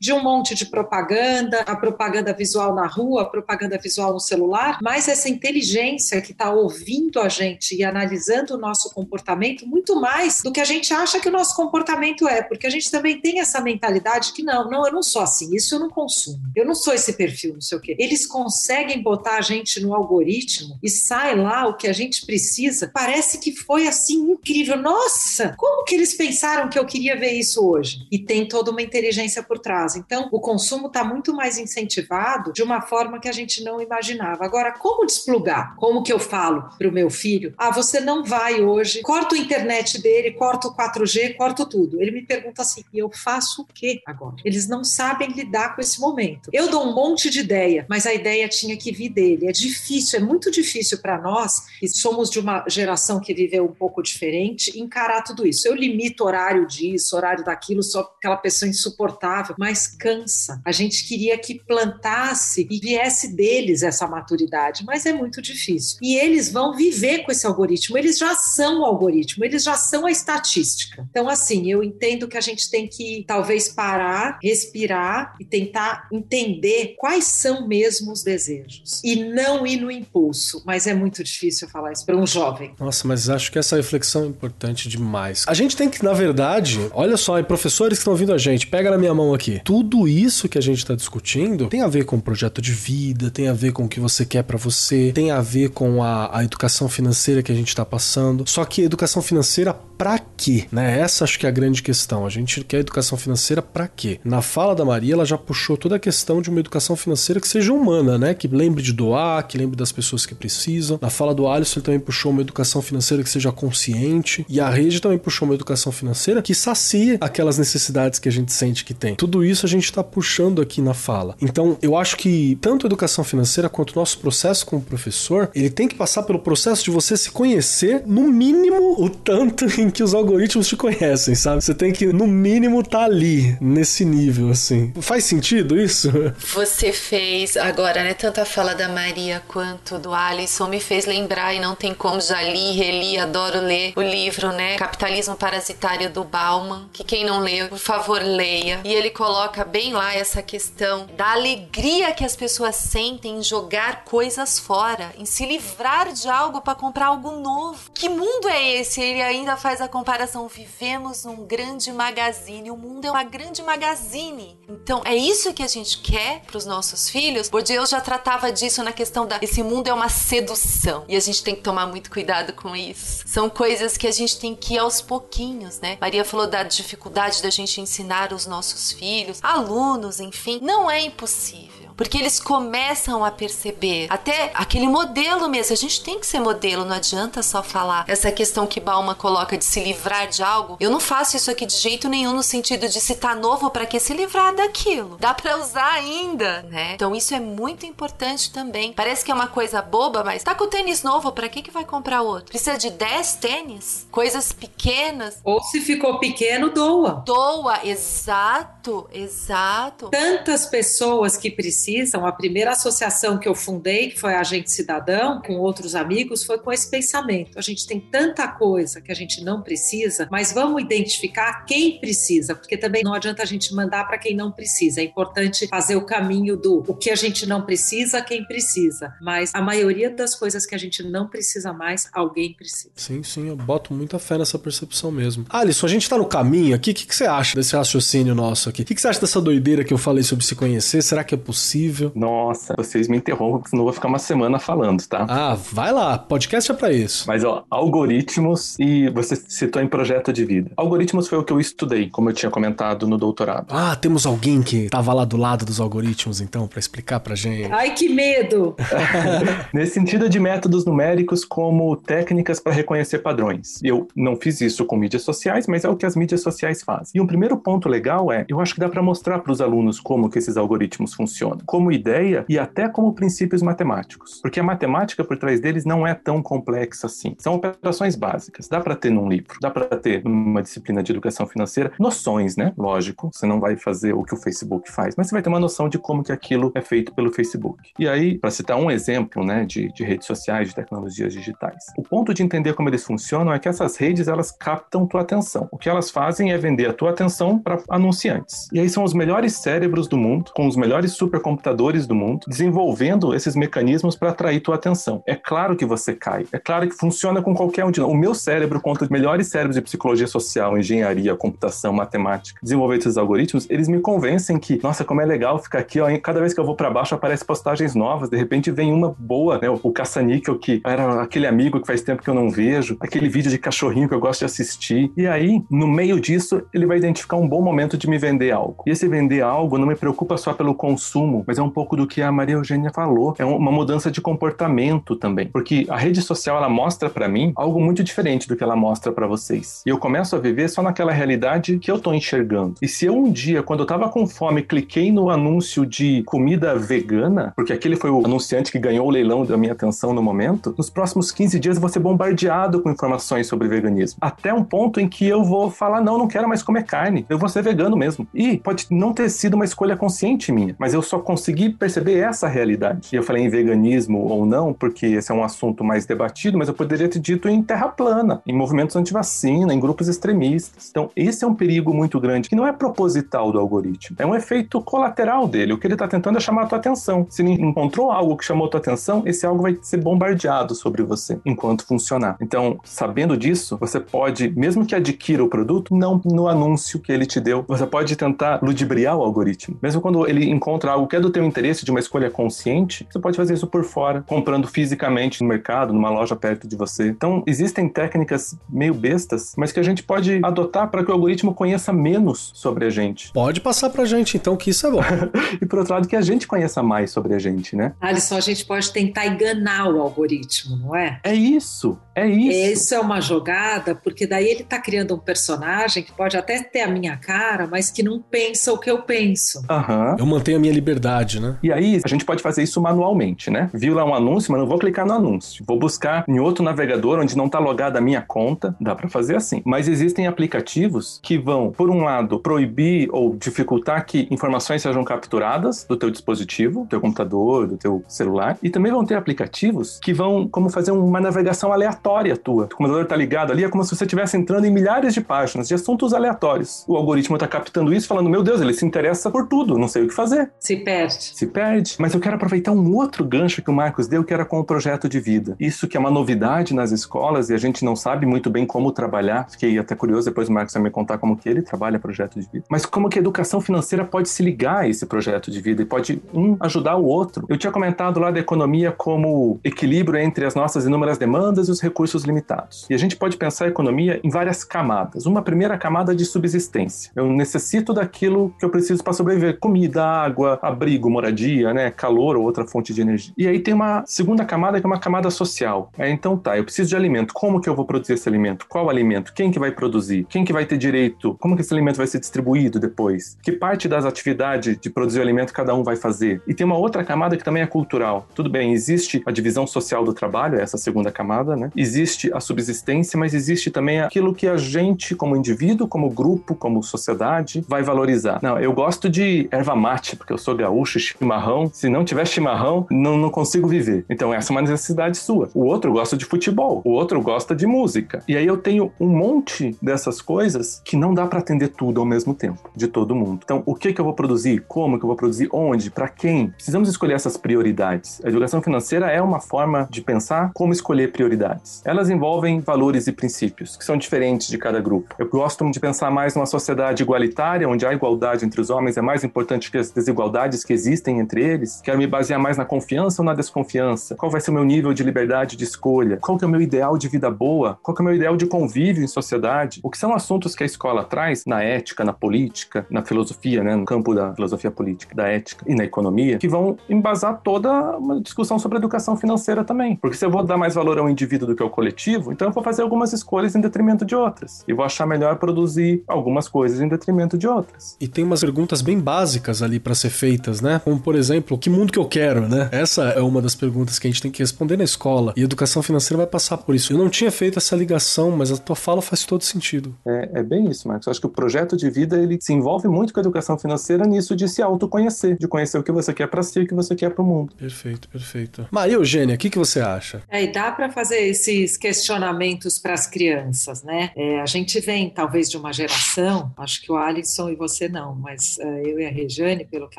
de 0.00 0.12
um 0.12 0.22
monte 0.22 0.54
de 0.54 0.66
propaganda, 0.66 1.60
a 1.60 1.76
propaganda 1.76 2.32
visual 2.32 2.74
na 2.74 2.86
rua, 2.86 3.22
a 3.22 3.26
propaganda 3.26 3.78
visual 3.78 4.12
no 4.12 4.20
celular, 4.20 4.78
mas 4.82 5.08
essa 5.08 5.28
inteligência 5.28 6.20
que 6.20 6.32
está 6.32 6.50
ouvindo 6.50 7.20
a 7.20 7.28
gente 7.28 7.74
e 7.74 7.84
analisando 7.84 8.54
o 8.54 8.58
nosso 8.58 8.90
comportamento 8.90 9.66
muito 9.66 10.00
mais 10.00 10.40
do 10.42 10.52
que 10.52 10.60
a 10.60 10.64
gente 10.64 10.92
acha 10.92 11.20
que 11.20 11.28
o 11.28 11.32
nosso 11.32 11.54
comportamento 11.54 12.28
é, 12.28 12.42
porque 12.42 12.66
a 12.66 12.70
gente 12.70 12.90
também 12.90 13.20
tem 13.20 13.40
essa 13.40 13.60
mentalidade 13.60 14.32
que 14.32 14.42
não, 14.42 14.68
não, 14.70 14.86
eu 14.86 14.92
não 14.92 15.02
sou 15.02 15.22
assim, 15.22 15.54
isso 15.54 15.74
eu 15.74 15.80
não 15.80 15.90
consumo, 15.90 16.40
eu 16.54 16.64
não 16.64 16.74
sou 16.74 16.94
esse 16.94 17.12
perfil, 17.12 17.54
não 17.54 17.60
sei 17.60 17.78
o 17.78 17.80
quê. 17.80 17.96
Eles 17.98 18.26
conseguem 18.26 19.02
botar 19.02 19.38
a 19.38 19.40
gente 19.40 19.80
no 19.80 19.94
algoritmo 19.94 20.78
e 20.82 20.88
sai 20.88 21.36
lá 21.36 21.66
o 21.66 21.76
que 21.76 21.86
a 21.86 21.92
gente 21.92 22.24
precisa. 22.24 22.90
Parece 22.92 23.38
que 23.38 23.52
foi 23.52 23.86
assim 23.86 24.30
incrível. 24.30 24.76
Nossa, 24.76 25.54
como 25.56 25.84
que 25.84 25.94
eles 25.94 26.14
pensaram 26.14 26.68
que 26.68 26.78
eu 26.78 26.86
queria 26.86 27.18
ver 27.18 27.32
isso 27.32 27.66
hoje? 27.66 28.06
E 28.10 28.18
tem 28.18 28.46
toda 28.46 28.70
uma 28.70 28.82
inteligência 28.82 29.37
por 29.42 29.58
trás. 29.58 29.96
Então, 29.96 30.28
o 30.30 30.40
consumo 30.40 30.88
está 30.88 31.04
muito 31.04 31.34
mais 31.34 31.58
incentivado 31.58 32.52
de 32.52 32.62
uma 32.62 32.80
forma 32.80 33.20
que 33.20 33.28
a 33.28 33.32
gente 33.32 33.62
não 33.62 33.80
imaginava. 33.80 34.44
Agora, 34.44 34.72
como 34.72 35.06
desplugar? 35.06 35.74
Como 35.76 36.02
que 36.02 36.12
eu 36.12 36.18
falo 36.18 36.68
para 36.76 36.88
o 36.88 36.92
meu 36.92 37.10
filho? 37.10 37.54
Ah, 37.56 37.70
você 37.70 38.00
não 38.00 38.24
vai 38.24 38.62
hoje, 38.62 39.02
corta 39.02 39.34
a 39.34 39.38
internet 39.38 40.00
dele, 40.00 40.32
corta 40.32 40.68
o 40.68 40.74
4G, 40.74 41.36
corta 41.36 41.64
tudo. 41.64 42.00
Ele 42.00 42.10
me 42.10 42.22
pergunta 42.22 42.62
assim: 42.62 42.84
e 42.92 42.98
eu 42.98 43.10
faço 43.10 43.62
o 43.62 43.66
quê 43.66 44.00
agora? 44.06 44.36
Eles 44.44 44.68
não 44.68 44.84
sabem 44.84 45.28
lidar 45.28 45.74
com 45.74 45.80
esse 45.80 46.00
momento. 46.00 46.50
Eu 46.52 46.70
dou 46.70 46.86
um 46.86 46.94
monte 46.94 47.30
de 47.30 47.40
ideia, 47.40 47.86
mas 47.88 48.06
a 48.06 48.14
ideia 48.14 48.48
tinha 48.48 48.76
que 48.76 48.92
vir 48.92 49.08
dele. 49.08 49.46
É 49.46 49.52
difícil, 49.52 50.18
é 50.18 50.22
muito 50.22 50.50
difícil 50.50 50.98
para 50.98 51.20
nós, 51.20 51.66
que 51.78 51.88
somos 51.88 52.30
de 52.30 52.38
uma 52.38 52.64
geração 52.68 53.20
que 53.20 53.34
viveu 53.34 53.64
um 53.64 53.72
pouco 53.72 54.02
diferente, 54.02 54.78
encarar 54.78 55.22
tudo 55.22 55.46
isso. 55.46 55.66
Eu 55.66 55.74
limito 55.74 56.24
horário 56.24 56.66
disso, 56.66 57.16
horário 57.16 57.44
daquilo, 57.44 57.82
só 57.82 58.00
aquela 58.00 58.36
pessoa 58.36 58.68
insuportável, 58.68 59.27
mas 59.58 59.86
cansa. 59.86 60.60
A 60.64 60.72
gente 60.72 61.06
queria 61.06 61.38
que 61.38 61.58
plantasse 61.58 62.66
e 62.70 62.78
viesse 62.78 63.34
deles 63.34 63.82
essa 63.82 64.06
maturidade, 64.06 64.84
mas 64.84 65.06
é 65.06 65.12
muito 65.12 65.42
difícil. 65.42 65.98
E 66.02 66.16
eles 66.16 66.52
vão 66.52 66.74
viver 66.74 67.24
com 67.24 67.32
esse 67.32 67.46
algoritmo, 67.46 67.96
eles 67.96 68.18
já 68.18 68.34
são 68.34 68.80
o 68.80 68.84
algoritmo, 68.84 69.44
eles 69.44 69.62
já 69.62 69.74
são 69.74 70.06
a 70.06 70.10
estatística. 70.10 71.06
Então, 71.10 71.28
assim, 71.28 71.70
eu 71.70 71.82
entendo 71.82 72.28
que 72.28 72.36
a 72.36 72.40
gente 72.40 72.70
tem 72.70 72.86
que 72.86 73.24
talvez 73.26 73.68
parar, 73.68 74.38
respirar 74.42 75.34
e 75.40 75.44
tentar 75.44 76.08
entender 76.12 76.94
quais 76.98 77.24
são 77.24 77.66
mesmo 77.66 78.12
os 78.12 78.22
desejos 78.22 79.00
e 79.04 79.16
não 79.16 79.66
ir 79.66 79.80
no 79.80 79.90
impulso. 79.90 80.62
Mas 80.64 80.86
é 80.86 80.94
muito 80.94 81.22
difícil 81.22 81.68
falar 81.68 81.92
isso 81.92 82.04
para 82.04 82.16
um 82.16 82.26
jovem. 82.26 82.74
Nossa, 82.78 83.06
mas 83.06 83.28
acho 83.28 83.50
que 83.50 83.58
essa 83.58 83.76
reflexão 83.76 84.24
é 84.24 84.26
importante 84.26 84.88
demais. 84.88 85.44
A 85.46 85.54
gente 85.54 85.76
tem 85.76 85.88
que, 85.88 86.02
na 86.04 86.12
verdade, 86.12 86.78
olha 86.92 87.16
só, 87.16 87.38
professores 87.42 87.98
que 87.98 88.02
estão 88.02 88.12
ouvindo 88.12 88.32
a 88.32 88.38
gente, 88.38 88.66
pega 88.66 88.90
na 88.90 88.98
minha 88.98 89.14
mão 89.18 89.34
aqui. 89.34 89.60
Tudo 89.64 90.06
isso 90.06 90.48
que 90.48 90.58
a 90.58 90.62
gente 90.62 90.78
está 90.78 90.94
discutindo 90.94 91.66
tem 91.66 91.82
a 91.82 91.88
ver 91.88 92.04
com 92.04 92.16
o 92.16 92.22
projeto 92.22 92.62
de 92.62 92.72
vida, 92.72 93.30
tem 93.30 93.48
a 93.48 93.52
ver 93.52 93.72
com 93.72 93.84
o 93.84 93.88
que 93.88 93.98
você 93.98 94.24
quer 94.24 94.42
para 94.44 94.56
você, 94.56 95.12
tem 95.12 95.30
a 95.30 95.40
ver 95.40 95.70
com 95.70 96.02
a, 96.02 96.38
a 96.38 96.44
educação 96.44 96.88
financeira 96.88 97.42
que 97.42 97.50
a 97.50 97.54
gente 97.54 97.68
está 97.68 97.84
passando. 97.84 98.44
Só 98.46 98.64
que 98.64 98.82
educação 98.82 99.20
financeira 99.20 99.74
para 99.98 100.18
quê? 100.36 100.66
Né? 100.70 101.00
Essa 101.00 101.24
acho 101.24 101.38
que 101.38 101.44
é 101.44 101.48
a 101.48 101.52
grande 101.52 101.82
questão. 101.82 102.24
A 102.24 102.30
gente 102.30 102.62
quer 102.62 102.78
educação 102.78 103.18
financeira 103.18 103.60
para 103.60 103.88
quê? 103.88 104.20
Na 104.24 104.40
fala 104.40 104.74
da 104.74 104.84
Maria, 104.84 105.14
ela 105.14 105.26
já 105.26 105.36
puxou 105.36 105.76
toda 105.76 105.96
a 105.96 105.98
questão 105.98 106.40
de 106.40 106.48
uma 106.48 106.60
educação 106.60 106.94
financeira 106.94 107.40
que 107.40 107.48
seja 107.48 107.72
humana, 107.72 108.16
né? 108.16 108.32
Que 108.32 108.46
lembre 108.46 108.80
de 108.80 108.92
doar, 108.92 109.44
que 109.46 109.58
lembre 109.58 109.76
das 109.76 109.90
pessoas 109.90 110.24
que 110.24 110.34
precisam. 110.34 110.98
Na 111.02 111.10
fala 111.10 111.34
do 111.34 111.48
Alisson, 111.48 111.80
ele 111.80 111.84
também 111.84 112.00
puxou 112.00 112.30
uma 112.30 112.42
educação 112.42 112.80
financeira 112.80 113.24
que 113.24 113.28
seja 113.28 113.50
consciente. 113.50 114.46
E 114.48 114.60
a 114.60 114.70
rede 114.70 115.00
também 115.00 115.18
puxou 115.18 115.48
uma 115.48 115.54
educação 115.54 115.90
financeira 115.90 116.40
que 116.40 116.54
sacie 116.54 117.18
aquelas 117.20 117.58
necessidades 117.58 118.20
que 118.20 118.28
a 118.28 118.32
gente 118.32 118.52
sente 118.52 118.84
que 118.84 118.94
tem. 118.94 119.07
Tudo 119.14 119.44
isso 119.44 119.66
a 119.66 119.68
gente 119.68 119.84
está 119.84 120.02
puxando 120.02 120.60
aqui 120.60 120.80
na 120.80 120.94
fala. 120.94 121.36
Então, 121.40 121.76
eu 121.82 121.96
acho 121.96 122.16
que 122.16 122.56
tanto 122.60 122.86
a 122.86 122.88
educação 122.88 123.24
financeira 123.24 123.68
quanto 123.68 123.92
o 123.92 123.98
nosso 123.98 124.18
processo 124.18 124.66
como 124.66 124.82
professor, 124.82 125.50
ele 125.54 125.70
tem 125.70 125.88
que 125.88 125.94
passar 125.94 126.22
pelo 126.22 126.38
processo 126.38 126.84
de 126.84 126.90
você 126.90 127.16
se 127.16 127.30
conhecer, 127.30 128.02
no 128.06 128.22
mínimo, 128.22 129.02
o 129.02 129.08
tanto 129.08 129.64
em 129.80 129.90
que 129.90 130.02
os 130.02 130.14
algoritmos 130.14 130.68
te 130.68 130.76
conhecem, 130.76 131.34
sabe? 131.34 131.62
Você 131.62 131.74
tem 131.74 131.92
que, 131.92 132.06
no 132.06 132.26
mínimo, 132.26 132.80
estar 132.80 132.98
tá 132.98 133.04
ali, 133.04 133.56
nesse 133.60 134.04
nível, 134.04 134.50
assim. 134.50 134.92
Faz 135.00 135.24
sentido 135.24 135.78
isso? 135.78 136.10
Você 136.54 136.92
fez 136.92 137.56
agora, 137.56 138.02
né? 138.02 138.14
Tanto 138.14 138.40
a 138.40 138.44
fala 138.44 138.74
da 138.74 138.88
Maria 138.88 139.42
quanto 139.46 139.98
do 139.98 140.12
Alisson 140.12 140.68
me 140.68 140.80
fez 140.80 141.06
lembrar, 141.06 141.54
e 141.54 141.60
não 141.60 141.74
tem 141.74 141.94
como, 141.94 142.20
já 142.20 142.42
li, 142.42 142.72
reli, 142.72 143.18
adoro 143.18 143.60
ler 143.60 143.92
o 143.96 144.02
livro, 144.02 144.52
né? 144.52 144.76
Capitalismo 144.76 145.36
Parasitário 145.36 146.10
do 146.10 146.24
Bauman, 146.24 146.88
que 146.92 147.04
quem 147.04 147.24
não 147.24 147.40
leu, 147.40 147.68
por 147.68 147.78
favor, 147.78 148.22
leia. 148.22 148.80
E 148.84 148.94
ele 148.98 149.10
coloca 149.10 149.64
bem 149.64 149.92
lá 149.92 150.14
essa 150.14 150.42
questão 150.42 151.06
da 151.16 151.32
alegria 151.32 152.12
que 152.12 152.24
as 152.24 152.36
pessoas 152.36 152.76
sentem 152.76 153.38
em 153.38 153.42
jogar 153.42 154.04
coisas 154.04 154.58
fora, 154.58 155.12
em 155.16 155.24
se 155.24 155.46
livrar 155.46 156.12
de 156.12 156.28
algo 156.28 156.60
para 156.60 156.74
comprar 156.74 157.06
algo 157.06 157.32
novo. 157.32 157.90
Que 157.92 158.08
mundo 158.08 158.48
é 158.48 158.76
esse? 158.76 159.00
Ele 159.00 159.22
ainda 159.22 159.56
faz 159.56 159.80
a 159.80 159.88
comparação: 159.88 160.48
vivemos 160.48 161.24
num 161.24 161.46
grande 161.46 161.92
magazine, 161.92 162.70
o 162.70 162.76
mundo 162.76 163.06
é 163.06 163.10
uma 163.10 163.24
grande 163.24 163.62
magazine. 163.62 164.58
Então, 164.68 165.02
é 165.04 165.14
isso 165.14 165.54
que 165.54 165.62
a 165.62 165.68
gente 165.68 165.98
quer 165.98 166.42
para 166.42 166.58
os 166.58 166.66
nossos 166.66 167.08
filhos. 167.08 167.48
Bourdieu 167.48 167.86
já 167.86 168.00
tratava 168.00 168.50
disso 168.52 168.82
na 168.82 168.92
questão 168.92 169.26
da 169.26 169.38
esse 169.40 169.62
mundo 169.62 169.88
é 169.88 169.92
uma 169.92 170.08
sedução 170.08 171.04
e 171.08 171.16
a 171.16 171.20
gente 171.20 171.42
tem 171.42 171.54
que 171.54 171.62
tomar 171.62 171.86
muito 171.86 172.10
cuidado 172.10 172.52
com 172.52 172.74
isso. 172.74 173.24
São 173.26 173.48
coisas 173.48 173.96
que 173.96 174.06
a 174.06 174.10
gente 174.10 174.38
tem 174.38 174.54
que 174.54 174.74
ir 174.74 174.78
aos 174.78 175.00
pouquinhos, 175.00 175.80
né? 175.80 175.96
Maria 176.00 176.24
falou 176.24 176.46
da 176.46 176.62
dificuldade 176.62 177.42
da 177.42 177.50
gente 177.50 177.80
ensinar 177.80 178.32
os 178.32 178.46
nossos 178.46 178.87
filhos, 178.92 179.38
alunos, 179.42 180.20
enfim. 180.20 180.58
Não 180.62 180.90
é 180.90 181.00
impossível 181.02 181.77
porque 181.98 182.16
eles 182.16 182.38
começam 182.38 183.24
a 183.24 183.30
perceber 183.30 184.06
até 184.08 184.52
aquele 184.54 184.86
modelo 184.86 185.48
mesmo. 185.48 185.74
A 185.74 185.76
gente 185.76 186.00
tem 186.00 186.20
que 186.20 186.26
ser 186.26 186.38
modelo, 186.38 186.84
não 186.84 186.94
adianta 186.94 187.42
só 187.42 187.60
falar. 187.60 188.04
Essa 188.06 188.30
questão 188.30 188.68
que 188.68 188.78
Balma 188.78 189.16
coloca 189.16 189.58
de 189.58 189.64
se 189.64 189.80
livrar 189.80 190.28
de 190.28 190.40
algo, 190.40 190.76
eu 190.78 190.90
não 190.90 191.00
faço 191.00 191.36
isso 191.36 191.50
aqui 191.50 191.66
de 191.66 191.74
jeito 191.74 192.08
nenhum 192.08 192.32
no 192.32 192.42
sentido 192.42 192.88
de 192.88 193.00
se 193.00 193.16
tá 193.16 193.34
novo 193.34 193.68
para 193.68 193.84
que 193.84 193.98
se 193.98 194.14
livrar 194.14 194.54
daquilo. 194.54 195.16
Dá 195.18 195.34
para 195.34 195.58
usar 195.58 195.92
ainda, 195.94 196.62
né? 196.62 196.92
Então 196.94 197.16
isso 197.16 197.34
é 197.34 197.40
muito 197.40 197.84
importante 197.84 198.52
também. 198.52 198.92
Parece 198.92 199.24
que 199.24 199.32
é 199.32 199.34
uma 199.34 199.48
coisa 199.48 199.82
boba, 199.82 200.22
mas 200.22 200.44
tá 200.44 200.54
com 200.54 200.64
o 200.64 200.68
tênis 200.68 201.02
novo, 201.02 201.32
para 201.32 201.48
que 201.48 201.62
que 201.62 201.70
vai 201.72 201.84
comprar 201.84 202.22
outro? 202.22 202.50
Precisa 202.50 202.78
de 202.78 202.90
10 202.90 203.34
tênis? 203.34 204.06
Coisas 204.12 204.52
pequenas. 204.52 205.40
Ou 205.42 205.60
se 205.64 205.80
ficou 205.80 206.20
pequeno, 206.20 206.70
doa. 206.70 207.24
Doa, 207.26 207.80
exato, 207.84 209.08
exato. 209.12 210.10
Tantas 210.10 210.64
pessoas 210.66 211.36
que 211.36 211.50
precisam 211.50 211.87
precisam. 211.88 212.26
A 212.26 212.32
primeira 212.32 212.72
associação 212.72 213.38
que 213.38 213.48
eu 213.48 213.54
fundei, 213.54 214.10
que 214.10 214.20
foi 214.20 214.34
a 214.34 214.40
Agente 214.40 214.70
Cidadão, 214.70 215.40
com 215.40 215.54
outros 215.54 215.94
amigos, 215.94 216.44
foi 216.44 216.58
com 216.58 216.70
esse 216.70 216.90
pensamento. 216.90 217.58
A 217.58 217.62
gente 217.62 217.86
tem 217.86 217.98
tanta 217.98 218.46
coisa 218.46 219.00
que 219.00 219.10
a 219.10 219.14
gente 219.14 219.42
não 219.42 219.62
precisa, 219.62 220.28
mas 220.30 220.52
vamos 220.52 220.82
identificar 220.82 221.64
quem 221.64 221.98
precisa, 221.98 222.54
porque 222.54 222.76
também 222.76 223.02
não 223.02 223.14
adianta 223.14 223.42
a 223.42 223.46
gente 223.46 223.74
mandar 223.74 224.04
para 224.06 224.18
quem 224.18 224.36
não 224.36 224.52
precisa. 224.52 225.00
É 225.00 225.04
importante 225.04 225.66
fazer 225.68 225.96
o 225.96 226.04
caminho 226.04 226.56
do 226.56 226.84
o 226.86 226.94
que 226.94 227.10
a 227.10 227.16
gente 227.16 227.46
não 227.46 227.62
precisa, 227.62 228.20
quem 228.20 228.44
precisa. 228.44 229.14
Mas 229.20 229.54
a 229.54 229.62
maioria 229.62 230.10
das 230.10 230.34
coisas 230.34 230.66
que 230.66 230.74
a 230.74 230.78
gente 230.78 231.02
não 231.02 231.26
precisa 231.26 231.72
mais, 231.72 232.08
alguém 232.12 232.52
precisa. 232.52 232.90
Sim, 232.94 233.22
sim, 233.22 233.48
eu 233.48 233.56
boto 233.56 233.94
muita 233.94 234.18
fé 234.18 234.36
nessa 234.36 234.58
percepção 234.58 235.10
mesmo. 235.10 235.46
Alisson, 235.48 235.86
a 235.86 235.88
gente 235.88 236.02
está 236.02 236.18
no 236.18 236.26
caminho 236.26 236.74
aqui. 236.74 236.90
O 236.90 236.94
que, 236.94 237.06
que, 237.06 237.14
você 237.14 237.26
acha 237.26 237.56
desse 237.56 237.74
raciocínio 237.74 238.34
nosso 238.34 238.68
aqui? 238.68 238.82
O 238.82 238.84
que, 238.84 238.94
que 238.94 239.00
você 239.00 239.08
acha 239.08 239.20
dessa 239.20 239.40
doideira 239.40 239.84
que 239.84 239.92
eu 239.92 239.98
falei 239.98 240.22
sobre 240.22 240.44
se 240.44 240.54
conhecer? 240.54 241.02
Será 241.02 241.22
que 241.22 241.34
é 241.34 241.38
possível? 241.38 241.77
Possível. 241.78 242.12
Nossa, 242.14 242.74
vocês 242.76 243.08
me 243.08 243.16
interrompem, 243.16 243.70
senão 243.70 243.82
eu 243.82 243.86
vou 243.86 243.92
ficar 243.92 244.08
uma 244.08 244.18
semana 244.18 244.58
falando, 244.58 245.06
tá? 245.06 245.26
Ah, 245.28 245.56
vai 245.72 245.92
lá, 245.92 246.18
podcast 246.18 246.70
é 246.70 246.74
pra 246.74 246.92
isso. 246.92 247.24
Mas, 247.26 247.44
ó, 247.44 247.64
algoritmos 247.70 248.76
e 248.78 249.08
você 249.10 249.36
citou 249.36 249.80
em 249.80 249.86
projeto 249.86 250.32
de 250.32 250.44
vida. 250.44 250.70
Algoritmos 250.76 251.28
foi 251.28 251.38
o 251.38 251.44
que 251.44 251.52
eu 251.52 251.60
estudei, 251.60 252.08
como 252.10 252.30
eu 252.30 252.34
tinha 252.34 252.50
comentado 252.50 253.06
no 253.06 253.16
doutorado. 253.16 253.66
Ah, 253.70 253.94
temos 253.94 254.26
alguém 254.26 254.62
que 254.62 254.88
tava 254.88 255.12
lá 255.12 255.24
do 255.24 255.36
lado 255.36 255.64
dos 255.64 255.80
algoritmos, 255.80 256.40
então, 256.40 256.66
para 256.66 256.80
explicar 256.80 257.20
pra 257.20 257.34
gente. 257.34 257.72
Ai, 257.72 257.94
que 257.94 258.08
medo! 258.08 258.74
Nesse 259.72 259.94
sentido 259.94 260.28
de 260.28 260.40
métodos 260.40 260.84
numéricos 260.84 261.44
como 261.44 261.94
técnicas 261.96 262.58
para 262.58 262.72
reconhecer 262.72 263.18
padrões. 263.18 263.78
Eu 263.82 264.08
não 264.16 264.36
fiz 264.36 264.60
isso 264.60 264.84
com 264.84 264.96
mídias 264.96 265.22
sociais, 265.22 265.66
mas 265.66 265.84
é 265.84 265.88
o 265.88 265.96
que 265.96 266.06
as 266.06 266.16
mídias 266.16 266.42
sociais 266.42 266.82
fazem. 266.82 267.12
E 267.14 267.20
um 267.20 267.26
primeiro 267.26 267.56
ponto 267.56 267.88
legal 267.88 268.32
é, 268.32 268.44
eu 268.48 268.60
acho 268.60 268.74
que 268.74 268.80
dá 268.80 268.88
para 268.88 269.02
mostrar 269.02 269.38
para 269.40 269.52
os 269.52 269.60
alunos 269.60 270.00
como 270.00 270.28
que 270.30 270.38
esses 270.38 270.56
algoritmos 270.56 271.14
funcionam 271.14 271.58
como 271.68 271.92
ideia 271.92 272.46
e 272.48 272.58
até 272.58 272.88
como 272.88 273.12
princípios 273.12 273.60
matemáticos, 273.60 274.40
porque 274.40 274.58
a 274.58 274.62
matemática 274.62 275.22
por 275.22 275.36
trás 275.36 275.60
deles 275.60 275.84
não 275.84 276.06
é 276.06 276.14
tão 276.14 276.42
complexa 276.42 277.06
assim. 277.06 277.36
São 277.38 277.56
operações 277.56 278.16
básicas. 278.16 278.68
Dá 278.68 278.80
para 278.80 278.96
ter 278.96 279.10
num 279.10 279.28
livro, 279.28 279.58
dá 279.60 279.70
para 279.70 279.84
ter 279.84 280.24
numa 280.24 280.62
disciplina 280.62 281.02
de 281.02 281.12
educação 281.12 281.46
financeira 281.46 281.92
noções, 282.00 282.56
né? 282.56 282.72
Lógico, 282.78 283.30
você 283.30 283.44
não 283.44 283.60
vai 283.60 283.76
fazer 283.76 284.14
o 284.14 284.24
que 284.24 284.32
o 284.32 284.38
Facebook 284.38 284.90
faz, 284.90 285.14
mas 285.14 285.26
você 285.26 285.34
vai 285.34 285.42
ter 285.42 285.50
uma 285.50 285.60
noção 285.60 285.90
de 285.90 285.98
como 285.98 286.22
que 286.22 286.32
aquilo 286.32 286.72
é 286.74 286.80
feito 286.80 287.14
pelo 287.14 287.30
Facebook. 287.30 287.90
E 287.98 288.08
aí, 288.08 288.38
para 288.38 288.50
citar 288.50 288.78
um 288.78 288.90
exemplo, 288.90 289.44
né, 289.44 289.66
de, 289.66 289.92
de 289.92 290.04
redes 290.04 290.26
sociais, 290.26 290.70
de 290.70 290.74
tecnologias 290.74 291.34
digitais, 291.34 291.84
o 291.98 292.02
ponto 292.02 292.32
de 292.32 292.42
entender 292.42 292.72
como 292.72 292.88
eles 292.88 293.04
funcionam 293.04 293.52
é 293.52 293.58
que 293.58 293.68
essas 293.68 293.98
redes 293.98 294.26
elas 294.26 294.50
captam 294.50 295.06
tua 295.06 295.20
atenção. 295.20 295.68
O 295.70 295.76
que 295.76 295.90
elas 295.90 296.10
fazem 296.10 296.50
é 296.50 296.56
vender 296.56 296.88
a 296.88 296.94
tua 296.94 297.10
atenção 297.10 297.58
para 297.58 297.78
anunciantes. 297.90 298.70
E 298.72 298.80
aí 298.80 298.88
são 298.88 299.04
os 299.04 299.12
melhores 299.12 299.52
cérebros 299.52 300.08
do 300.08 300.16
mundo, 300.16 300.50
com 300.56 300.66
os 300.66 300.74
melhores 300.74 301.12
supercomputadores 301.12 301.47
computadores 301.48 302.06
do 302.06 302.14
mundo 302.14 302.40
desenvolvendo 302.46 303.34
esses 303.34 303.56
mecanismos 303.56 304.14
para 304.14 304.30
atrair 304.30 304.60
tua 304.60 304.74
atenção. 304.74 305.22
É 305.26 305.34
claro 305.34 305.76
que 305.76 305.86
você 305.86 306.14
cai. 306.14 306.46
É 306.52 306.58
claro 306.58 306.88
que 306.88 306.94
funciona 306.94 307.40
com 307.40 307.54
qualquer 307.54 307.84
um 307.84 307.90
de 307.90 308.00
nós. 308.00 308.10
O 308.10 308.14
meu 308.14 308.34
cérebro, 308.34 308.80
contra 308.80 309.04
os 309.04 309.10
melhores 309.10 309.48
cérebros 309.48 309.76
de 309.76 309.82
psicologia 309.82 310.26
social, 310.26 310.76
engenharia, 310.76 311.34
computação, 311.34 311.92
matemática, 311.92 312.60
desenvolver 312.62 312.98
esses 312.98 313.16
algoritmos, 313.16 313.66
eles 313.70 313.88
me 313.88 314.00
convencem 314.00 314.58
que, 314.58 314.78
nossa, 314.82 315.04
como 315.04 315.20
é 315.20 315.24
legal 315.24 315.58
ficar 315.58 315.78
aqui, 315.78 316.00
ó, 316.00 316.06
cada 316.18 316.40
vez 316.40 316.52
que 316.52 316.60
eu 316.60 316.64
vou 316.64 316.74
para 316.74 316.90
baixo 316.90 317.14
aparece 317.14 317.44
postagens 317.44 317.94
novas, 317.94 318.28
de 318.28 318.36
repente 318.36 318.70
vem 318.70 318.92
uma 318.92 319.14
boa, 319.18 319.58
né? 319.58 319.68
O 319.70 319.90
caça-níquel 319.90 320.58
que 320.58 320.80
era 320.84 321.22
aquele 321.22 321.46
amigo 321.46 321.80
que 321.80 321.86
faz 321.86 322.02
tempo 322.02 322.22
que 322.22 322.28
eu 322.28 322.34
não 322.34 322.50
vejo, 322.50 322.96
aquele 323.00 323.28
vídeo 323.28 323.50
de 323.50 323.58
cachorrinho 323.58 324.08
que 324.08 324.14
eu 324.14 324.20
gosto 324.20 324.40
de 324.40 324.46
assistir. 324.46 325.10
E 325.16 325.26
aí, 325.26 325.62
no 325.70 325.86
meio 325.86 326.20
disso, 326.20 326.62
ele 326.72 326.86
vai 326.86 326.98
identificar 326.98 327.36
um 327.36 327.48
bom 327.48 327.62
momento 327.62 327.96
de 327.96 328.08
me 328.08 328.18
vender 328.18 328.50
algo. 328.50 328.82
E 328.86 328.90
esse 328.90 329.08
vender 329.08 329.42
algo 329.42 329.78
não 329.78 329.86
me 329.86 329.96
preocupa 329.96 330.36
só 330.36 330.52
pelo 330.52 330.74
consumo, 330.74 331.37
mas 331.46 331.58
é 331.58 331.62
um 331.62 331.70
pouco 331.70 331.96
do 331.96 332.06
que 332.06 332.22
a 332.22 332.32
Maria 332.32 332.54
Eugênia 332.54 332.90
falou. 332.90 333.34
É 333.38 333.44
uma 333.44 333.70
mudança 333.70 334.10
de 334.10 334.20
comportamento 334.20 335.16
também, 335.16 335.48
porque 335.48 335.86
a 335.88 335.96
rede 335.96 336.22
social 336.22 336.56
ela 336.56 336.68
mostra 336.68 337.10
para 337.10 337.28
mim 337.28 337.52
algo 337.56 337.80
muito 337.80 338.02
diferente 338.02 338.48
do 338.48 338.56
que 338.56 338.62
ela 338.62 338.76
mostra 338.76 339.12
para 339.12 339.26
vocês. 339.26 339.82
E 339.84 339.90
eu 339.90 339.98
começo 339.98 340.34
a 340.36 340.38
viver 340.38 340.68
só 340.68 340.82
naquela 340.82 341.12
realidade 341.12 341.78
que 341.78 341.90
eu 341.90 341.98
tô 341.98 342.12
enxergando. 342.12 342.74
E 342.80 342.88
se 342.88 343.06
eu 343.06 343.16
um 343.16 343.30
dia, 343.30 343.62
quando 343.62 343.80
eu 343.80 343.86
tava 343.86 344.08
com 344.08 344.26
fome, 344.26 344.62
cliquei 344.62 345.10
no 345.10 345.30
anúncio 345.30 345.84
de 345.84 346.22
comida 346.24 346.74
vegana, 346.76 347.52
porque 347.56 347.72
aquele 347.72 347.96
foi 347.96 348.10
o 348.10 348.24
anunciante 348.24 348.70
que 348.70 348.78
ganhou 348.78 349.06
o 349.06 349.10
leilão 349.10 349.44
da 349.44 349.56
minha 349.56 349.72
atenção 349.72 350.12
no 350.12 350.22
momento, 350.22 350.74
nos 350.76 350.90
próximos 350.90 351.32
15 351.32 351.58
dias 351.58 351.76
eu 351.76 351.80
vou 351.80 351.90
ser 351.90 351.98
bombardeado 351.98 352.80
com 352.80 352.90
informações 352.90 353.46
sobre 353.46 353.68
veganismo. 353.68 354.18
Até 354.20 354.52
um 354.52 354.62
ponto 354.62 355.00
em 355.00 355.08
que 355.08 355.26
eu 355.26 355.44
vou 355.44 355.70
falar: 355.70 356.00
não, 356.00 356.18
não 356.18 356.28
quero 356.28 356.48
mais 356.48 356.62
comer 356.62 356.84
carne, 356.84 357.26
eu 357.28 357.38
vou 357.38 357.48
ser 357.48 357.62
vegano 357.62 357.96
mesmo. 357.96 358.26
E 358.34 358.58
pode 358.58 358.86
não 358.90 359.12
ter 359.12 359.28
sido 359.30 359.54
uma 359.54 359.64
escolha 359.64 359.96
consciente 359.96 360.52
minha, 360.52 360.74
mas 360.78 360.94
eu 360.94 361.02
só 361.02 361.18
consegui 361.28 361.68
perceber 361.68 362.20
essa 362.20 362.48
realidade. 362.48 363.10
E 363.12 363.16
eu 363.16 363.22
falei 363.22 363.44
em 363.44 363.50
veganismo 363.50 364.20
ou 364.20 364.46
não, 364.46 364.72
porque 364.72 365.04
esse 365.04 365.30
é 365.30 365.34
um 365.34 365.44
assunto 365.44 365.84
mais 365.84 366.06
debatido, 366.06 366.56
mas 366.56 366.68
eu 366.68 366.74
poderia 366.74 367.06
ter 367.06 367.18
dito 367.18 367.50
em 367.50 367.62
terra 367.62 367.86
plana, 367.86 368.40
em 368.46 368.52
movimentos 368.54 368.96
anti-vacina, 368.96 369.74
em 369.74 369.78
grupos 369.78 370.08
extremistas. 370.08 370.88
Então, 370.90 371.10
esse 371.14 371.44
é 371.44 371.46
um 371.46 371.54
perigo 371.54 371.92
muito 371.92 372.18
grande, 372.18 372.48
que 372.48 372.56
não 372.56 372.66
é 372.66 372.72
proposital 372.72 373.52
do 373.52 373.58
algoritmo, 373.58 374.16
é 374.18 374.24
um 374.24 374.34
efeito 374.34 374.80
colateral 374.80 375.46
dele. 375.46 375.74
O 375.74 375.78
que 375.78 375.86
ele 375.86 375.96
está 375.96 376.08
tentando 376.08 376.38
é 376.38 376.40
chamar 376.40 376.62
a 376.62 376.66
tua 376.66 376.78
atenção. 376.78 377.26
Se 377.28 377.42
ele 377.42 377.52
encontrou 377.52 378.10
algo 378.10 378.34
que 378.34 378.44
chamou 378.46 378.66
a 378.66 378.70
tua 378.70 378.80
atenção, 378.80 379.22
esse 379.26 379.44
algo 379.44 379.60
vai 379.60 379.76
ser 379.82 379.98
bombardeado 379.98 380.74
sobre 380.74 381.02
você 381.02 381.38
enquanto 381.44 381.84
funcionar. 381.84 382.38
Então, 382.40 382.80
sabendo 382.84 383.36
disso, 383.36 383.76
você 383.78 384.00
pode, 384.00 384.48
mesmo 384.58 384.86
que 384.86 384.94
adquira 384.94 385.44
o 385.44 385.48
produto, 385.48 385.94
não 385.94 386.22
no 386.24 386.48
anúncio 386.48 386.98
que 386.98 387.12
ele 387.12 387.26
te 387.26 387.38
deu, 387.38 387.66
você 387.68 387.86
pode 387.86 388.16
tentar 388.16 388.60
ludibriar 388.62 389.14
o 389.14 389.22
algoritmo. 389.22 389.76
Mesmo 389.82 390.00
quando 390.00 390.26
ele 390.26 390.48
encontra 390.48 390.92
algo 390.92 391.06
que 391.06 391.17
é 391.18 391.20
do 391.20 391.30
teu 391.30 391.44
interesse 391.44 391.84
de 391.84 391.90
uma 391.90 392.00
escolha 392.00 392.30
consciente, 392.30 393.06
você 393.10 393.18
pode 393.18 393.36
fazer 393.36 393.54
isso 393.54 393.66
por 393.66 393.84
fora, 393.84 394.22
comprando 394.26 394.66
fisicamente 394.66 395.42
no 395.42 395.48
mercado, 395.48 395.92
numa 395.92 396.10
loja 396.10 396.34
perto 396.34 396.66
de 396.66 396.76
você. 396.76 397.08
Então, 397.08 397.42
existem 397.46 397.88
técnicas 397.88 398.56
meio 398.68 398.94
bestas, 398.94 399.54
mas 399.56 399.72
que 399.72 399.80
a 399.80 399.82
gente 399.82 400.02
pode 400.02 400.40
adotar 400.42 400.88
para 400.88 401.04
que 401.04 401.10
o 401.10 401.14
algoritmo 401.14 401.54
conheça 401.54 401.92
menos 401.92 402.50
sobre 402.54 402.86
a 402.86 402.90
gente. 402.90 403.32
Pode 403.32 403.60
passar 403.60 403.90
pra 403.90 404.04
gente, 404.04 404.36
então, 404.36 404.56
que 404.56 404.70
isso 404.70 404.86
é 404.86 404.90
bom. 404.90 405.00
e 405.60 405.66
por 405.66 405.80
outro 405.80 405.94
lado, 405.94 406.08
que 406.08 406.16
a 406.16 406.20
gente 406.20 406.46
conheça 406.46 406.82
mais 406.82 407.10
sobre 407.10 407.34
a 407.34 407.38
gente, 407.38 407.76
né? 407.76 407.92
Alisson, 408.00 408.36
a 408.36 408.40
gente 408.40 408.64
pode 408.64 408.92
tentar 408.92 409.26
enganar 409.26 409.88
o 409.88 410.00
algoritmo, 410.00 410.76
não 410.76 410.94
é? 410.94 411.20
É 411.22 411.34
isso, 411.34 411.98
é 412.14 412.26
isso. 412.26 412.72
Isso 412.72 412.94
é 412.94 413.00
uma 413.00 413.20
jogada, 413.20 413.94
porque 413.94 414.26
daí 414.26 414.46
ele 414.46 414.62
está 414.62 414.78
criando 414.78 415.14
um 415.14 415.18
personagem 415.18 416.02
que 416.02 416.12
pode 416.12 416.36
até 416.36 416.62
ter 416.62 416.80
a 416.82 416.88
minha 416.88 417.16
cara, 417.16 417.66
mas 417.66 417.90
que 417.90 418.02
não 418.02 418.20
pensa 418.20 418.72
o 418.72 418.78
que 418.78 418.90
eu 418.90 419.02
penso. 419.02 419.62
Aham. 419.68 420.16
Eu 420.18 420.26
mantenho 420.26 420.58
a 420.58 420.60
minha 420.60 420.72
liberdade, 420.72 421.07
né? 421.40 421.56
E 421.62 421.72
aí, 421.72 422.00
a 422.04 422.08
gente 422.08 422.24
pode 422.24 422.42
fazer 422.42 422.62
isso 422.62 422.80
manualmente, 422.80 423.50
né? 423.50 423.70
Viu 423.72 423.94
lá 423.94 424.04
um 424.04 424.14
anúncio, 424.14 424.52
mas 424.52 424.60
não 424.60 424.68
vou 424.68 424.78
clicar 424.78 425.06
no 425.06 425.14
anúncio. 425.14 425.64
Vou 425.66 425.78
buscar 425.78 426.24
em 426.28 426.38
outro 426.38 426.64
navegador 426.64 427.18
onde 427.18 427.36
não 427.36 427.46
está 427.46 427.58
logada 427.58 427.98
a 427.98 428.02
minha 428.02 428.20
conta. 428.20 428.74
Dá 428.80 428.94
para 428.94 429.08
fazer 429.08 429.36
assim. 429.36 429.62
Mas 429.64 429.88
existem 429.88 430.26
aplicativos 430.26 431.20
que 431.22 431.38
vão, 431.38 431.70
por 431.70 431.90
um 431.90 432.04
lado, 432.04 432.38
proibir 432.38 433.08
ou 433.12 433.34
dificultar 433.36 434.04
que 434.04 434.28
informações 434.30 434.82
sejam 434.82 435.04
capturadas 435.04 435.84
do 435.88 435.96
teu 435.96 436.10
dispositivo, 436.10 436.82
do 436.82 436.88
teu 436.88 437.00
computador, 437.00 437.66
do 437.66 437.76
teu 437.76 438.02
celular. 438.08 438.58
E 438.62 438.70
também 438.70 438.92
vão 438.92 439.04
ter 439.04 439.14
aplicativos 439.14 439.98
que 440.02 440.12
vão 440.12 440.48
como 440.48 440.68
fazer 440.68 440.90
uma 440.90 441.20
navegação 441.20 441.72
aleatória 441.72 442.36
tua. 442.36 442.64
O 442.64 442.68
computador 442.68 443.04
está 443.04 443.16
ligado 443.16 443.52
ali, 443.52 443.64
é 443.64 443.68
como 443.68 443.84
se 443.84 443.94
você 443.94 444.04
estivesse 444.04 444.36
entrando 444.36 444.64
em 444.64 444.70
milhares 444.70 445.14
de 445.14 445.20
páginas 445.20 445.68
de 445.68 445.74
assuntos 445.74 446.12
aleatórios. 446.12 446.84
O 446.86 446.96
algoritmo 446.96 447.36
está 447.36 447.46
captando 447.46 447.92
isso, 447.92 448.06
falando: 448.06 448.28
meu 448.28 448.42
Deus, 448.42 448.60
ele 448.60 448.74
se 448.74 448.84
interessa 448.84 449.30
por 449.30 449.46
tudo, 449.46 449.78
não 449.78 449.88
sei 449.88 450.04
o 450.04 450.08
que 450.08 450.14
fazer. 450.14 450.50
Se 450.58 450.76
perde. 450.76 450.97
Se 451.34 451.46
perde. 451.46 451.96
Mas 451.98 452.14
eu 452.14 452.20
quero 452.20 452.36
aproveitar 452.36 452.72
um 452.72 452.94
outro 452.94 453.24
gancho 453.24 453.62
que 453.62 453.70
o 453.70 453.74
Marcos 453.74 454.08
deu, 454.08 454.24
que 454.24 454.34
era 454.34 454.44
com 454.44 454.58
o 454.58 454.64
projeto 454.64 455.08
de 455.08 455.20
vida. 455.20 455.56
Isso 455.60 455.86
que 455.86 455.96
é 455.96 456.00
uma 456.00 456.10
novidade 456.10 456.74
nas 456.74 456.90
escolas 456.90 457.50
e 457.50 457.54
a 457.54 457.58
gente 457.58 457.84
não 457.84 457.94
sabe 457.94 458.26
muito 458.26 458.50
bem 458.50 458.66
como 458.66 458.92
trabalhar. 458.92 459.48
Fiquei 459.50 459.78
até 459.78 459.94
curioso, 459.94 460.26
depois 460.26 460.48
o 460.48 460.52
Marcos 460.52 460.74
vai 460.74 460.82
me 460.82 460.90
contar 460.90 461.18
como 461.18 461.36
que 461.36 461.48
ele 461.48 461.62
trabalha 461.62 461.98
projeto 461.98 462.40
de 462.40 462.48
vida. 462.50 462.64
Mas 462.68 462.84
como 462.86 463.08
que 463.08 463.18
a 463.18 463.22
educação 463.22 463.60
financeira 463.60 464.04
pode 464.04 464.28
se 464.28 464.42
ligar 464.42 464.78
a 464.78 464.88
esse 464.88 465.06
projeto 465.06 465.50
de 465.50 465.60
vida 465.60 465.82
e 465.82 465.84
pode 465.84 466.22
um 466.32 466.56
ajudar 466.60 466.96
o 466.96 467.04
outro. 467.04 467.46
Eu 467.48 467.56
tinha 467.56 467.72
comentado 467.72 468.20
lá 468.20 468.30
da 468.30 468.40
economia 468.40 468.92
como 468.92 469.60
equilíbrio 469.62 470.18
entre 470.18 470.44
as 470.44 470.54
nossas 470.54 470.86
inúmeras 470.86 471.18
demandas 471.18 471.68
e 471.68 471.70
os 471.70 471.80
recursos 471.80 472.24
limitados. 472.24 472.86
E 472.88 472.94
a 472.94 472.98
gente 472.98 473.16
pode 473.16 473.36
pensar 473.36 473.66
a 473.66 473.68
economia 473.68 474.20
em 474.22 474.30
várias 474.30 474.64
camadas. 474.64 475.26
Uma 475.26 475.42
primeira 475.42 475.76
camada 475.76 476.14
de 476.14 476.24
subsistência. 476.24 477.10
Eu 477.14 477.30
necessito 477.30 477.92
daquilo 477.92 478.54
que 478.58 478.64
eu 478.64 478.70
preciso 478.70 479.02
para 479.02 479.12
sobreviver: 479.12 479.58
comida, 479.58 480.04
água, 480.04 480.58
abrigo, 480.88 481.10
moradia, 481.10 481.74
né, 481.74 481.90
calor 481.90 482.36
ou 482.36 482.44
outra 482.44 482.66
fonte 482.66 482.94
de 482.94 483.02
energia. 483.02 483.34
E 483.36 483.46
aí 483.46 483.60
tem 483.60 483.74
uma 483.74 484.02
segunda 484.06 484.44
camada 484.44 484.80
que 484.80 484.86
é 484.86 484.88
uma 484.88 484.98
camada 484.98 485.30
social. 485.30 485.92
É, 485.98 486.08
então 486.08 486.36
tá, 486.36 486.56
eu 486.56 486.64
preciso 486.64 486.88
de 486.88 486.96
alimento. 486.96 487.34
Como 487.34 487.60
que 487.60 487.68
eu 487.68 487.74
vou 487.74 487.84
produzir 487.84 488.14
esse 488.14 488.28
alimento? 488.28 488.66
Qual 488.68 488.88
alimento? 488.88 489.32
Quem 489.34 489.50
que 489.50 489.58
vai 489.58 489.70
produzir? 489.70 490.26
Quem 490.28 490.44
que 490.44 490.52
vai 490.52 490.64
ter 490.64 490.78
direito? 490.78 491.36
Como 491.38 491.54
que 491.54 491.62
esse 491.62 491.72
alimento 491.74 491.96
vai 491.96 492.06
ser 492.06 492.20
distribuído 492.20 492.80
depois? 492.80 493.36
Que 493.42 493.52
parte 493.52 493.86
das 493.86 494.04
atividades 494.04 494.78
de 494.80 494.90
produzir 494.90 495.18
o 495.18 495.22
alimento 495.22 495.52
cada 495.52 495.74
um 495.74 495.82
vai 495.82 495.96
fazer? 495.96 496.40
E 496.46 496.54
tem 496.54 496.64
uma 496.64 496.78
outra 496.78 497.04
camada 497.04 497.36
que 497.36 497.44
também 497.44 497.62
é 497.62 497.66
cultural. 497.66 498.26
Tudo 498.34 498.48
bem, 498.48 498.72
existe 498.72 499.22
a 499.26 499.30
divisão 499.30 499.66
social 499.66 500.04
do 500.04 500.14
trabalho, 500.14 500.58
essa 500.58 500.78
segunda 500.78 501.10
camada, 501.10 501.54
né? 501.54 501.70
Existe 501.76 502.32
a 502.32 502.40
subsistência, 502.40 503.18
mas 503.18 503.34
existe 503.34 503.70
também 503.70 504.00
aquilo 504.00 504.34
que 504.34 504.46
a 504.46 504.56
gente, 504.56 505.14
como 505.14 505.36
indivíduo, 505.36 505.86
como 505.86 506.08
grupo, 506.08 506.54
como 506.54 506.82
sociedade, 506.82 507.64
vai 507.68 507.82
valorizar. 507.82 508.38
Não, 508.42 508.58
eu 508.58 508.72
gosto 508.72 509.08
de 509.08 509.48
erva 509.50 509.76
mate, 509.76 510.16
porque 510.16 510.32
eu 510.32 510.38
sou 510.38 510.54
gaúcho, 510.56 510.77
chimarrão. 510.84 511.70
Se 511.72 511.88
não 511.88 512.04
tiver 512.04 512.26
chimarrão, 512.26 512.86
não, 512.90 513.16
não 513.16 513.30
consigo 513.30 513.68
viver. 513.68 514.04
Então, 514.08 514.32
essa 514.32 514.52
é 514.52 514.54
uma 514.54 514.62
necessidade 514.62 515.16
sua. 515.16 515.48
O 515.54 515.64
outro 515.64 515.92
gosta 515.92 516.16
de 516.16 516.24
futebol, 516.24 516.82
o 516.84 516.90
outro 516.90 517.20
gosta 517.20 517.54
de 517.54 517.66
música. 517.66 518.22
E 518.26 518.36
aí 518.36 518.46
eu 518.46 518.56
tenho 518.56 518.92
um 518.98 519.08
monte 519.08 519.76
dessas 519.80 520.20
coisas 520.20 520.80
que 520.84 520.96
não 520.96 521.14
dá 521.14 521.26
para 521.26 521.38
atender 521.38 521.68
tudo 521.68 522.00
ao 522.00 522.06
mesmo 522.06 522.34
tempo, 522.34 522.70
de 522.74 522.88
todo 522.88 523.14
mundo. 523.14 523.40
Então, 523.44 523.62
o 523.66 523.74
que 523.74 523.92
que 523.92 524.00
eu 524.00 524.04
vou 524.04 524.14
produzir? 524.14 524.64
Como 524.68 524.98
que 524.98 525.04
eu 525.04 525.08
vou 525.08 525.16
produzir? 525.16 525.48
Onde? 525.52 525.90
Para 525.90 526.08
quem? 526.08 526.48
Precisamos 526.50 526.88
escolher 526.88 527.14
essas 527.14 527.36
prioridades. 527.36 528.20
A 528.24 528.28
educação 528.28 528.62
financeira 528.62 529.10
é 529.10 529.20
uma 529.20 529.40
forma 529.40 529.88
de 529.90 530.00
pensar 530.00 530.50
como 530.54 530.72
escolher 530.72 531.12
prioridades. 531.12 531.82
Elas 531.84 532.10
envolvem 532.10 532.60
valores 532.60 533.06
e 533.06 533.12
princípios 533.12 533.76
que 533.76 533.84
são 533.84 533.96
diferentes 533.96 534.48
de 534.48 534.58
cada 534.58 534.80
grupo. 534.80 535.14
Eu 535.18 535.28
gosto 535.28 535.68
de 535.70 535.80
pensar 535.80 536.10
mais 536.10 536.34
numa 536.34 536.46
sociedade 536.46 537.02
igualitária, 537.02 537.68
onde 537.68 537.86
a 537.86 537.92
igualdade 537.92 538.44
entre 538.44 538.60
os 538.60 538.70
homens 538.70 538.96
é 538.96 539.02
mais 539.02 539.24
importante 539.24 539.70
que 539.70 539.78
as 539.78 539.90
desigualdades 539.90 540.64
que 540.68 540.72
existem 540.74 541.18
entre 541.18 541.42
eles. 541.42 541.80
Quero 541.80 541.96
me 541.96 542.06
basear 542.06 542.38
mais 542.38 542.58
na 542.58 542.64
confiança 542.64 543.22
ou 543.22 543.26
na 543.26 543.32
desconfiança? 543.32 544.14
Qual 544.14 544.30
vai 544.30 544.38
ser 544.38 544.50
o 544.50 544.54
meu 544.54 544.64
nível 544.64 544.92
de 544.92 545.02
liberdade 545.02 545.56
de 545.56 545.64
escolha? 545.64 546.18
Qual 546.18 546.36
que 546.36 546.44
é 546.44 546.46
o 546.46 546.50
meu 546.50 546.60
ideal 546.60 546.98
de 546.98 547.08
vida 547.08 547.30
boa? 547.30 547.78
Qual 547.82 547.94
que 547.94 548.02
é 548.02 548.04
o 548.04 548.04
meu 548.04 548.14
ideal 548.14 548.36
de 548.36 548.44
convívio 548.44 549.02
em 549.02 549.06
sociedade? 549.06 549.80
O 549.82 549.88
que 549.88 549.96
são 549.96 550.14
assuntos 550.14 550.54
que 550.54 550.62
a 550.62 550.66
escola 550.66 551.04
traz 551.04 551.46
na 551.46 551.62
ética, 551.62 552.04
na 552.04 552.12
política, 552.12 552.86
na 552.90 553.02
filosofia, 553.02 553.64
né, 553.64 553.74
no 553.74 553.86
campo 553.86 554.14
da 554.14 554.34
filosofia 554.34 554.70
política, 554.70 555.14
da 555.14 555.26
ética 555.26 555.64
e 555.66 555.74
na 555.74 555.84
economia, 555.84 556.36
que 556.36 556.46
vão 556.46 556.76
embasar 556.86 557.40
toda 557.42 557.96
uma 557.96 558.20
discussão 558.20 558.58
sobre 558.58 558.76
educação 558.76 559.16
financeira 559.16 559.64
também. 559.64 559.96
Porque 559.96 560.18
se 560.18 560.26
eu 560.26 560.30
vou 560.30 560.44
dar 560.44 560.58
mais 560.58 560.74
valor 560.74 560.98
ao 560.98 561.08
indivíduo 561.08 561.48
do 561.48 561.56
que 561.56 561.62
ao 561.62 561.70
coletivo, 561.70 562.30
então 562.30 562.48
eu 562.48 562.52
vou 562.52 562.62
fazer 562.62 562.82
algumas 562.82 563.14
escolhas 563.14 563.56
em 563.56 563.60
detrimento 563.62 564.04
de 564.04 564.14
outras. 564.14 564.64
E 564.68 564.74
vou 564.74 564.84
achar 564.84 565.06
melhor 565.06 565.36
produzir 565.36 566.02
algumas 566.06 566.46
coisas 566.46 566.78
em 566.78 566.88
detrimento 566.88 567.38
de 567.38 567.48
outras. 567.48 567.96
E 567.98 568.06
tem 568.06 568.22
umas 568.22 568.42
perguntas 568.42 568.82
bem 568.82 569.00
básicas 569.00 569.62
ali 569.62 569.80
para 569.80 569.94
ser 569.94 570.10
feitas, 570.10 570.47
né? 570.60 570.80
Como, 570.82 570.98
por 570.98 571.14
exemplo, 571.14 571.58
que 571.58 571.70
mundo 571.70 571.92
que 571.92 571.98
eu 571.98 572.06
quero, 572.06 572.48
né? 572.48 572.68
Essa 572.72 573.10
é 573.10 573.20
uma 573.20 573.40
das 573.40 573.54
perguntas 573.54 573.98
que 573.98 574.06
a 574.06 574.10
gente 574.10 574.22
tem 574.22 574.30
que 574.30 574.42
responder 574.42 574.76
na 574.76 574.84
escola. 574.84 575.32
E 575.36 575.40
a 575.40 575.44
educação 575.44 575.82
financeira 575.82 576.18
vai 576.18 576.26
passar 576.26 576.58
por 576.58 576.74
isso. 576.74 576.92
Eu 576.92 576.98
não 576.98 577.08
tinha 577.08 577.30
feito 577.30 577.58
essa 577.58 577.76
ligação, 577.76 578.30
mas 578.30 578.50
a 578.50 578.56
tua 578.56 578.76
fala 578.76 579.02
faz 579.02 579.24
todo 579.24 579.42
sentido. 579.42 579.94
É, 580.06 580.40
é 580.40 580.42
bem 580.42 580.68
isso, 580.70 580.88
Marcos. 580.88 581.06
Eu 581.06 581.10
acho 581.10 581.20
que 581.20 581.26
o 581.26 581.30
projeto 581.30 581.76
de 581.76 581.90
vida 581.90 582.18
ele 582.18 582.38
se 582.40 582.52
envolve 582.52 582.88
muito 582.88 583.12
com 583.12 583.20
a 583.20 583.22
educação 583.22 583.58
financeira 583.58 584.04
nisso 584.06 584.34
de 584.34 584.48
se 584.48 584.62
autoconhecer, 584.62 585.36
de 585.38 585.46
conhecer 585.46 585.78
o 585.78 585.82
que 585.82 585.92
você 585.92 586.12
quer 586.12 586.28
para 586.28 586.42
si 586.42 586.60
e 586.60 586.62
o 586.62 586.66
que 586.66 586.74
você 586.74 586.94
quer 586.94 587.10
para 587.10 587.22
o 587.22 587.26
mundo. 587.26 587.54
Perfeito, 587.56 588.08
perfeito. 588.08 588.66
Maria 588.70 588.94
Eugênia, 588.94 589.34
o 589.34 589.38
que, 589.38 589.50
que 589.50 589.58
você 589.58 589.80
acha? 589.80 590.22
É, 590.28 590.42
e 590.42 590.52
dá 590.52 590.70
para 590.72 590.90
fazer 590.90 591.20
esses 591.26 591.76
questionamentos 591.76 592.78
para 592.78 592.94
as 592.94 593.06
crianças, 593.06 593.82
né? 593.82 594.10
É, 594.16 594.40
a 594.40 594.46
gente 594.46 594.80
vem 594.80 595.10
talvez 595.10 595.50
de 595.50 595.56
uma 595.56 595.72
geração, 595.72 596.52
acho 596.56 596.82
que 596.82 596.90
o 596.90 596.96
Alisson 596.96 597.50
e 597.50 597.56
você 597.56 597.88
não, 597.88 598.14
mas 598.14 598.58
é, 598.58 598.82
eu 598.84 599.00
e 599.00 599.06
a 599.06 599.10
Rejane, 599.10 599.64
pelo 599.64 599.88
que 599.88 599.98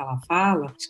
ela 0.00 0.18
fala, 0.26 0.39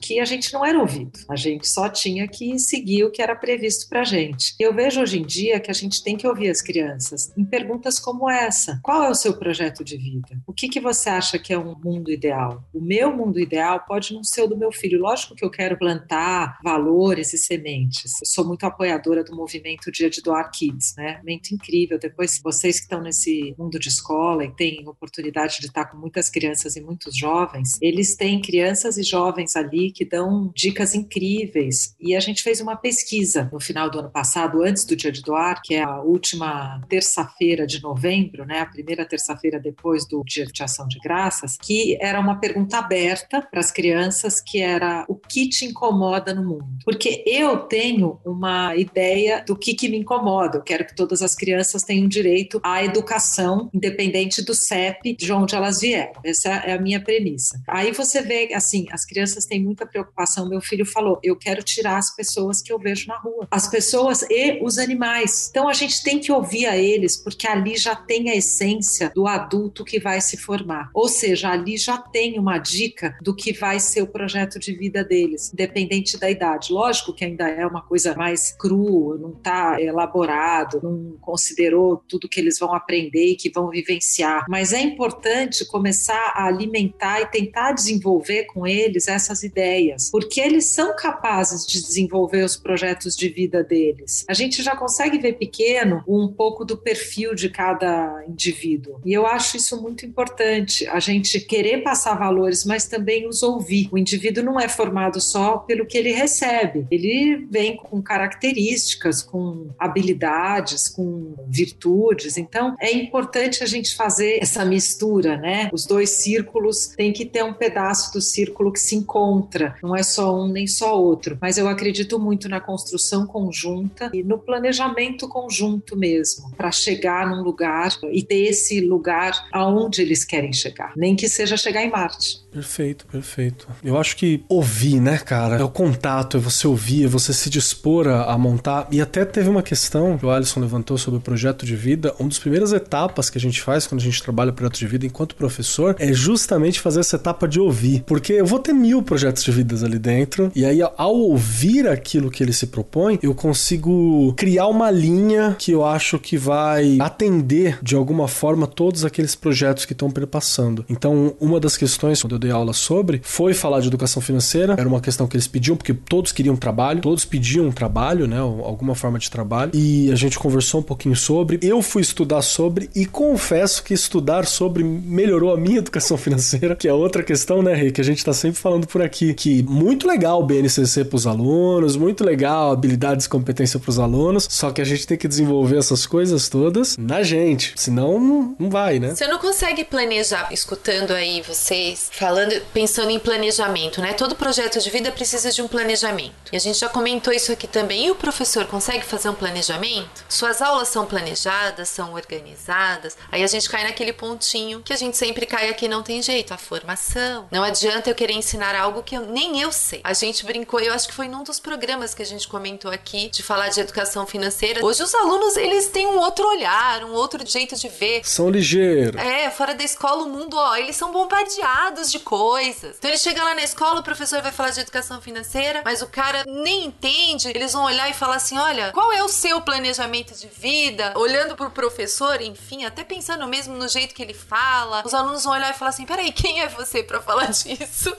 que 0.02 0.20
a 0.20 0.24
gente 0.24 0.52
não 0.52 0.64
era 0.64 0.78
ouvido. 0.78 1.18
A 1.28 1.36
gente 1.36 1.68
só 1.68 1.88
tinha 1.88 2.26
que 2.28 2.58
seguir 2.58 3.04
o 3.04 3.10
que 3.10 3.22
era 3.22 3.34
previsto 3.34 3.88
para 3.88 4.04
gente. 4.04 4.54
Eu 4.58 4.74
vejo 4.74 5.00
hoje 5.00 5.18
em 5.18 5.26
dia 5.26 5.60
que 5.60 5.70
a 5.70 5.74
gente 5.74 6.02
tem 6.02 6.16
que 6.16 6.26
ouvir 6.26 6.50
as 6.50 6.60
crianças 6.60 7.32
em 7.36 7.44
perguntas 7.44 7.98
como 7.98 8.28
essa: 8.28 8.80
qual 8.82 9.02
é 9.02 9.10
o 9.10 9.14
seu 9.14 9.36
projeto 9.36 9.84
de 9.84 9.96
vida? 9.96 10.40
O 10.46 10.52
que, 10.52 10.68
que 10.68 10.80
você 10.80 11.08
acha 11.08 11.38
que 11.38 11.52
é 11.52 11.58
um 11.58 11.74
mundo 11.78 12.10
ideal? 12.10 12.64
O 12.72 12.80
meu 12.80 13.14
mundo 13.16 13.38
ideal 13.38 13.84
pode 13.86 14.14
não 14.14 14.22
ser 14.22 14.42
o 14.42 14.46
do 14.46 14.56
meu 14.56 14.72
filho. 14.72 15.00
Lógico 15.00 15.34
que 15.34 15.44
eu 15.44 15.50
quero 15.50 15.78
plantar 15.78 16.58
valores 16.62 17.32
e 17.32 17.38
sementes. 17.38 18.12
Eu 18.20 18.26
sou 18.26 18.46
muito 18.46 18.64
apoiadora 18.64 19.24
do 19.24 19.34
movimento 19.34 19.90
Dia 19.90 20.10
de 20.10 20.22
Doar 20.22 20.50
Kids, 20.50 20.94
né? 20.96 21.16
Movimento 21.16 21.54
incrível. 21.54 21.98
Depois, 21.98 22.40
vocês 22.42 22.76
que 22.76 22.82
estão 22.82 23.00
nesse 23.00 23.54
mundo 23.58 23.78
de 23.78 23.88
escola 23.88 24.44
e 24.44 24.50
têm 24.54 24.86
oportunidade 24.88 25.58
de 25.60 25.66
estar 25.66 25.86
com 25.86 25.96
muitas 25.96 26.28
crianças 26.28 26.76
e 26.76 26.80
muitos 26.80 27.16
jovens, 27.16 27.78
eles 27.80 28.16
têm 28.16 28.40
crianças 28.40 28.96
e 28.96 29.02
jovens 29.02 29.39
ali 29.56 29.90
que 29.90 30.04
dão 30.04 30.50
dicas 30.54 30.94
incríveis. 30.94 31.94
E 32.00 32.14
a 32.14 32.20
gente 32.20 32.42
fez 32.42 32.60
uma 32.60 32.76
pesquisa 32.76 33.48
no 33.52 33.60
final 33.60 33.90
do 33.90 33.98
ano 33.98 34.10
passado, 34.10 34.62
antes 34.62 34.84
do 34.84 34.96
Dia 34.96 35.12
de 35.12 35.22
Doar, 35.22 35.60
que 35.62 35.74
é 35.74 35.82
a 35.82 36.00
última 36.00 36.80
terça-feira 36.88 37.66
de 37.66 37.82
novembro, 37.82 38.44
né? 38.44 38.60
A 38.60 38.66
primeira 38.66 39.04
terça-feira 39.04 39.58
depois 39.58 40.06
do 40.06 40.22
Dia 40.24 40.46
de 40.46 40.62
Ação 40.62 40.86
de 40.86 40.98
Graças, 40.98 41.56
que 41.56 41.96
era 42.00 42.20
uma 42.20 42.38
pergunta 42.38 42.78
aberta 42.78 43.42
para 43.42 43.60
as 43.60 43.70
crianças, 43.70 44.40
que 44.40 44.60
era 44.60 45.04
o 45.08 45.14
que 45.14 45.48
te 45.48 45.64
incomoda 45.64 46.34
no 46.34 46.44
mundo? 46.44 46.68
Porque 46.84 47.22
eu 47.26 47.58
tenho 47.58 48.20
uma 48.24 48.76
ideia 48.76 49.44
do 49.46 49.56
que, 49.56 49.74
que 49.74 49.88
me 49.88 49.98
incomoda. 49.98 50.58
Eu 50.58 50.62
quero 50.62 50.84
que 50.84 50.94
todas 50.94 51.22
as 51.22 51.34
crianças 51.34 51.82
tenham 51.82 52.08
direito 52.08 52.60
à 52.62 52.84
educação, 52.84 53.70
independente 53.72 54.42
do 54.42 54.54
CEP, 54.54 55.16
de 55.16 55.32
onde 55.32 55.54
elas 55.54 55.80
vieram. 55.80 56.12
Essa 56.24 56.48
é 56.48 56.72
a 56.72 56.80
minha 56.80 57.00
premissa. 57.00 57.60
Aí 57.68 57.92
você 57.92 58.22
vê, 58.22 58.52
assim, 58.54 58.86
as 58.90 59.04
crianças 59.04 59.29
têm 59.46 59.62
muita 59.62 59.86
preocupação. 59.86 60.48
Meu 60.48 60.60
filho 60.60 60.86
falou: 60.86 61.18
eu 61.22 61.36
quero 61.36 61.62
tirar 61.62 61.98
as 61.98 62.14
pessoas 62.14 62.60
que 62.62 62.72
eu 62.72 62.78
vejo 62.78 63.08
na 63.08 63.18
rua, 63.18 63.46
as 63.50 63.68
pessoas 63.68 64.22
e 64.30 64.62
os 64.62 64.78
animais. 64.78 65.48
Então 65.50 65.68
a 65.68 65.72
gente 65.72 66.02
tem 66.02 66.18
que 66.18 66.32
ouvir 66.32 66.66
a 66.66 66.76
eles, 66.76 67.16
porque 67.16 67.46
ali 67.46 67.76
já 67.76 67.94
tem 67.94 68.30
a 68.30 68.36
essência 68.36 69.10
do 69.14 69.26
adulto 69.26 69.84
que 69.84 70.00
vai 70.00 70.20
se 70.20 70.36
formar. 70.36 70.90
Ou 70.94 71.08
seja, 71.08 71.50
ali 71.50 71.76
já 71.76 71.98
tem 71.98 72.38
uma 72.38 72.58
dica 72.58 73.16
do 73.20 73.34
que 73.34 73.52
vai 73.52 73.80
ser 73.80 74.02
o 74.02 74.06
projeto 74.06 74.58
de 74.58 74.72
vida 74.72 75.04
deles, 75.04 75.52
independente 75.52 76.18
da 76.18 76.30
idade. 76.30 76.72
Lógico 76.72 77.12
que 77.12 77.24
ainda 77.24 77.48
é 77.48 77.66
uma 77.66 77.82
coisa 77.82 78.14
mais 78.14 78.52
crua, 78.52 79.18
não 79.18 79.30
está 79.30 79.80
elaborado, 79.80 80.80
não 80.82 81.16
considerou 81.20 82.02
tudo 82.08 82.28
que 82.28 82.40
eles 82.40 82.58
vão 82.58 82.74
aprender 82.74 83.32
e 83.32 83.36
que 83.36 83.50
vão 83.50 83.68
vivenciar. 83.68 84.44
Mas 84.48 84.72
é 84.72 84.80
importante 84.80 85.64
começar 85.66 86.32
a 86.34 86.46
alimentar 86.46 87.20
e 87.20 87.26
tentar 87.26 87.72
desenvolver 87.72 88.44
com 88.44 88.66
eles 88.66 89.08
essas 89.20 89.42
ideias, 89.42 90.10
porque 90.10 90.40
eles 90.40 90.66
são 90.66 90.94
capazes 90.96 91.66
de 91.66 91.80
desenvolver 91.80 92.44
os 92.44 92.56
projetos 92.56 93.16
de 93.16 93.28
vida 93.28 93.62
deles. 93.62 94.24
A 94.28 94.34
gente 94.34 94.62
já 94.62 94.76
consegue 94.76 95.18
ver 95.18 95.34
pequeno 95.34 96.02
um 96.06 96.28
pouco 96.28 96.64
do 96.64 96.76
perfil 96.76 97.34
de 97.34 97.48
cada 97.48 98.24
indivíduo. 98.26 99.00
E 99.04 99.12
eu 99.12 99.26
acho 99.26 99.56
isso 99.56 99.80
muito 99.80 100.06
importante, 100.06 100.86
a 100.88 101.00
gente 101.00 101.40
querer 101.40 101.82
passar 101.82 102.14
valores, 102.14 102.64
mas 102.64 102.86
também 102.86 103.28
os 103.28 103.42
ouvir. 103.42 103.88
O 103.92 103.98
indivíduo 103.98 104.44
não 104.44 104.58
é 104.58 104.68
formado 104.68 105.20
só 105.20 105.58
pelo 105.58 105.86
que 105.86 105.98
ele 105.98 106.12
recebe, 106.12 106.86
ele 106.90 107.46
vem 107.50 107.76
com 107.76 108.02
características, 108.02 109.22
com 109.22 109.70
habilidades, 109.78 110.88
com 110.88 111.34
virtudes. 111.48 112.36
Então, 112.36 112.76
é 112.80 112.92
importante 112.92 113.62
a 113.62 113.66
gente 113.66 113.94
fazer 113.94 114.38
essa 114.40 114.64
mistura, 114.64 115.36
né? 115.36 115.68
Os 115.72 115.84
dois 115.86 116.10
círculos 116.10 116.88
têm 116.88 117.12
que 117.12 117.24
ter 117.24 117.44
um 117.44 117.52
pedaço 117.52 118.12
do 118.12 118.20
círculo 118.20 118.72
que 118.72 118.80
se 118.80 118.94
encontra, 119.10 119.74
não 119.82 119.96
é 119.96 120.02
só 120.04 120.40
um 120.40 120.46
nem 120.46 120.66
só 120.66 120.96
outro. 120.96 121.36
Mas 121.40 121.58
eu 121.58 121.66
acredito 121.66 122.18
muito 122.18 122.48
na 122.48 122.60
construção 122.60 123.26
conjunta 123.26 124.10
e 124.14 124.22
no 124.22 124.38
planejamento 124.38 125.28
conjunto 125.28 125.96
mesmo, 125.96 126.50
para 126.56 126.70
chegar 126.70 127.28
num 127.28 127.42
lugar 127.42 127.90
e 128.12 128.22
ter 128.22 128.44
esse 128.44 128.80
lugar 128.80 129.48
aonde 129.52 130.00
eles 130.00 130.24
querem 130.24 130.52
chegar, 130.52 130.92
nem 130.96 131.16
que 131.16 131.28
seja 131.28 131.56
chegar 131.56 131.82
em 131.82 131.90
Marte. 131.90 132.40
Perfeito, 132.50 133.06
perfeito. 133.06 133.68
Eu 133.82 133.96
acho 133.96 134.16
que 134.16 134.44
ouvir, 134.48 135.00
né, 135.00 135.18
cara? 135.18 135.56
É 135.56 135.64
o 135.64 135.68
contato, 135.68 136.36
é 136.36 136.40
você 136.40 136.66
ouvir, 136.66 137.04
é 137.04 137.08
você 137.08 137.32
se 137.32 137.48
dispor 137.48 138.08
a, 138.08 138.32
a 138.32 138.38
montar. 138.38 138.88
E 138.90 139.00
até 139.00 139.24
teve 139.24 139.48
uma 139.48 139.62
questão 139.62 140.18
que 140.18 140.26
o 140.26 140.30
Alisson 140.30 140.60
levantou 140.60 140.98
sobre 140.98 141.18
o 141.18 141.22
projeto 141.22 141.64
de 141.64 141.76
vida. 141.76 142.14
Uma 142.18 142.28
das 142.28 142.38
primeiras 142.38 142.72
etapas 142.72 143.30
que 143.30 143.38
a 143.38 143.40
gente 143.40 143.60
faz 143.60 143.86
quando 143.86 144.00
a 144.00 144.04
gente 144.04 144.22
trabalha 144.22 144.50
o 144.50 144.52
projeto 144.52 144.78
de 144.78 144.86
vida 144.86 145.06
enquanto 145.06 145.36
professor 145.36 145.94
é 145.98 146.12
justamente 146.12 146.80
fazer 146.80 147.00
essa 147.00 147.16
etapa 147.16 147.46
de 147.46 147.60
ouvir. 147.60 148.02
Porque 148.04 148.32
eu 148.32 148.46
vou 148.46 148.58
ter 148.58 148.72
mil 148.72 148.99
projetos 149.02 149.42
de 149.42 149.50
vidas 149.50 149.82
ali 149.82 149.98
dentro, 149.98 150.50
e 150.54 150.64
aí 150.64 150.80
ao 150.82 151.14
ouvir 151.14 151.88
aquilo 151.88 152.30
que 152.30 152.42
ele 152.42 152.52
se 152.52 152.66
propõe, 152.66 153.18
eu 153.22 153.34
consigo 153.34 154.32
criar 154.36 154.66
uma 154.66 154.90
linha 154.90 155.56
que 155.58 155.72
eu 155.72 155.84
acho 155.84 156.18
que 156.18 156.36
vai 156.36 156.98
atender 157.00 157.78
de 157.82 157.94
alguma 157.94 158.28
forma 158.28 158.66
todos 158.66 159.04
aqueles 159.04 159.34
projetos 159.34 159.84
que 159.84 159.92
estão 159.92 160.10
perpassando. 160.10 160.84
Então, 160.88 161.34
uma 161.40 161.60
das 161.60 161.76
questões, 161.76 162.22
quando 162.22 162.34
eu 162.34 162.38
dei 162.38 162.50
aula 162.50 162.72
sobre, 162.72 163.20
foi 163.24 163.54
falar 163.54 163.80
de 163.80 163.88
educação 163.88 164.22
financeira. 164.22 164.74
Era 164.78 164.88
uma 164.88 165.00
questão 165.00 165.26
que 165.26 165.36
eles 165.36 165.46
pediam, 165.46 165.76
porque 165.76 165.94
todos 165.94 166.32
queriam 166.32 166.56
trabalho, 166.56 167.00
todos 167.00 167.24
pediam 167.24 167.66
um 167.66 167.72
trabalho, 167.72 168.26
né? 168.26 168.38
Alguma 168.38 168.94
forma 168.94 169.18
de 169.18 169.30
trabalho. 169.30 169.72
E 169.74 170.10
a 170.10 170.14
gente 170.14 170.38
conversou 170.38 170.80
um 170.80 170.82
pouquinho 170.82 171.16
sobre. 171.16 171.58
Eu 171.62 171.82
fui 171.82 172.02
estudar 172.02 172.42
sobre 172.42 172.90
e 172.94 173.06
confesso 173.06 173.82
que 173.82 173.94
estudar 173.94 174.46
sobre 174.46 174.82
melhorou 174.82 175.52
a 175.52 175.56
minha 175.56 175.78
educação 175.90 176.16
financeira, 176.16 176.76
que 176.76 176.88
é 176.88 176.92
outra 176.92 177.22
questão, 177.22 177.62
né, 177.62 177.74
Rei? 177.74 177.90
Que 177.90 178.00
a 178.00 178.04
gente 178.04 178.24
tá 178.24 178.32
sempre 178.32 178.60
falando 178.60 178.86
por 178.90 179.02
aqui. 179.02 179.32
Que 179.34 179.62
muito 179.62 180.06
legal 180.06 180.40
o 180.40 180.44
BNCC 180.44 181.04
pros 181.04 181.26
alunos, 181.26 181.96
muito 181.96 182.24
legal 182.24 182.72
habilidades 182.72 183.26
e 183.26 183.28
competência 183.28 183.78
pros 183.78 183.98
alunos, 183.98 184.46
só 184.50 184.70
que 184.70 184.80
a 184.80 184.84
gente 184.84 185.06
tem 185.06 185.16
que 185.16 185.28
desenvolver 185.28 185.78
essas 185.78 186.06
coisas 186.06 186.48
todas 186.48 186.96
na 186.96 187.22
gente, 187.22 187.72
senão 187.76 188.54
não 188.58 188.70
vai, 188.70 188.98
né? 188.98 189.14
Você 189.14 189.26
não 189.26 189.38
consegue 189.38 189.84
planejar, 189.84 190.48
escutando 190.52 191.12
aí 191.12 191.42
vocês 191.42 192.10
falando, 192.12 192.60
pensando 192.72 193.10
em 193.10 193.18
planejamento, 193.18 194.00
né? 194.00 194.12
Todo 194.12 194.34
projeto 194.34 194.78
de 194.80 194.90
vida 194.90 195.10
precisa 195.12 195.50
de 195.50 195.62
um 195.62 195.68
planejamento. 195.68 196.34
E 196.52 196.56
a 196.56 196.60
gente 196.60 196.78
já 196.78 196.88
comentou 196.88 197.32
isso 197.32 197.52
aqui 197.52 197.66
também. 197.66 198.06
E 198.06 198.10
o 198.10 198.14
professor 198.14 198.66
consegue 198.66 199.04
fazer 199.04 199.28
um 199.28 199.34
planejamento? 199.34 200.24
Suas 200.28 200.60
aulas 200.62 200.88
são 200.88 201.06
planejadas, 201.06 201.88
são 201.88 202.12
organizadas. 202.12 203.16
Aí 203.30 203.42
a 203.42 203.46
gente 203.46 203.68
cai 203.68 203.84
naquele 203.84 204.12
pontinho 204.12 204.80
que 204.80 204.92
a 204.92 204.96
gente 204.96 205.16
sempre 205.16 205.46
cai 205.46 205.68
aqui, 205.68 205.88
não 205.88 206.02
tem 206.02 206.22
jeito, 206.22 206.52
a 206.52 206.58
formação. 206.58 207.46
Não 207.50 207.62
adianta 207.62 208.10
eu 208.10 208.14
querer 208.14 208.34
ensinar 208.34 208.69
algo 208.78 209.02
que 209.02 209.16
eu, 209.16 209.26
nem 209.26 209.60
eu 209.60 209.72
sei. 209.72 210.00
A 210.04 210.12
gente 210.12 210.44
brincou, 210.44 210.80
eu 210.80 210.92
acho 210.92 211.08
que 211.08 211.14
foi 211.14 211.28
num 211.28 211.42
dos 211.42 211.58
programas 211.58 212.14
que 212.14 212.22
a 212.22 212.26
gente 212.26 212.46
comentou 212.46 212.90
aqui 212.90 213.28
de 213.30 213.42
falar 213.42 213.68
de 213.68 213.80
educação 213.80 214.26
financeira. 214.26 214.84
Hoje 214.84 215.02
os 215.02 215.14
alunos, 215.14 215.56
eles 215.56 215.88
têm 215.88 216.06
um 216.06 216.18
outro 216.18 216.46
olhar, 216.46 217.04
um 217.04 217.12
outro 217.12 217.44
jeito 217.46 217.74
de 217.76 217.88
ver. 217.88 218.22
São 218.24 218.50
ligeiros. 218.50 219.20
É, 219.20 219.50
fora 219.50 219.74
da 219.74 219.84
escola, 219.84 220.24
o 220.24 220.28
mundo, 220.28 220.56
ó, 220.56 220.76
eles 220.76 220.96
são 220.96 221.12
bombardeados 221.12 222.10
de 222.10 222.18
coisas. 222.20 222.96
Então 222.98 223.10
ele 223.10 223.18
chega 223.18 223.42
lá 223.42 223.54
na 223.54 223.62
escola, 223.62 224.00
o 224.00 224.04
professor 224.04 224.42
vai 224.42 224.52
falar 224.52 224.70
de 224.70 224.80
educação 224.80 225.20
financeira, 225.20 225.82
mas 225.84 226.02
o 226.02 226.06
cara 226.06 226.44
nem 226.46 226.84
entende. 226.86 227.48
Eles 227.48 227.72
vão 227.72 227.84
olhar 227.84 228.08
e 228.08 228.14
falar 228.14 228.36
assim: 228.36 228.58
olha, 228.58 228.92
qual 228.92 229.12
é 229.12 229.22
o 229.22 229.28
seu 229.28 229.60
planejamento 229.60 230.34
de 230.34 230.46
vida? 230.48 231.12
Olhando 231.16 231.56
pro 231.56 231.70
professor, 231.70 232.40
enfim, 232.40 232.84
até 232.84 233.04
pensando 233.04 233.46
mesmo 233.46 233.76
no 233.76 233.88
jeito 233.88 234.14
que 234.14 234.22
ele 234.22 234.34
fala. 234.34 235.02
Os 235.04 235.14
alunos 235.14 235.44
vão 235.44 235.52
olhar 235.52 235.70
e 235.70 235.78
falar 235.78 235.90
assim: 235.90 236.06
peraí, 236.06 236.32
quem 236.32 236.60
é 236.60 236.68
você 236.68 237.02
para 237.02 237.20
falar 237.20 237.46
disso? 237.52 238.14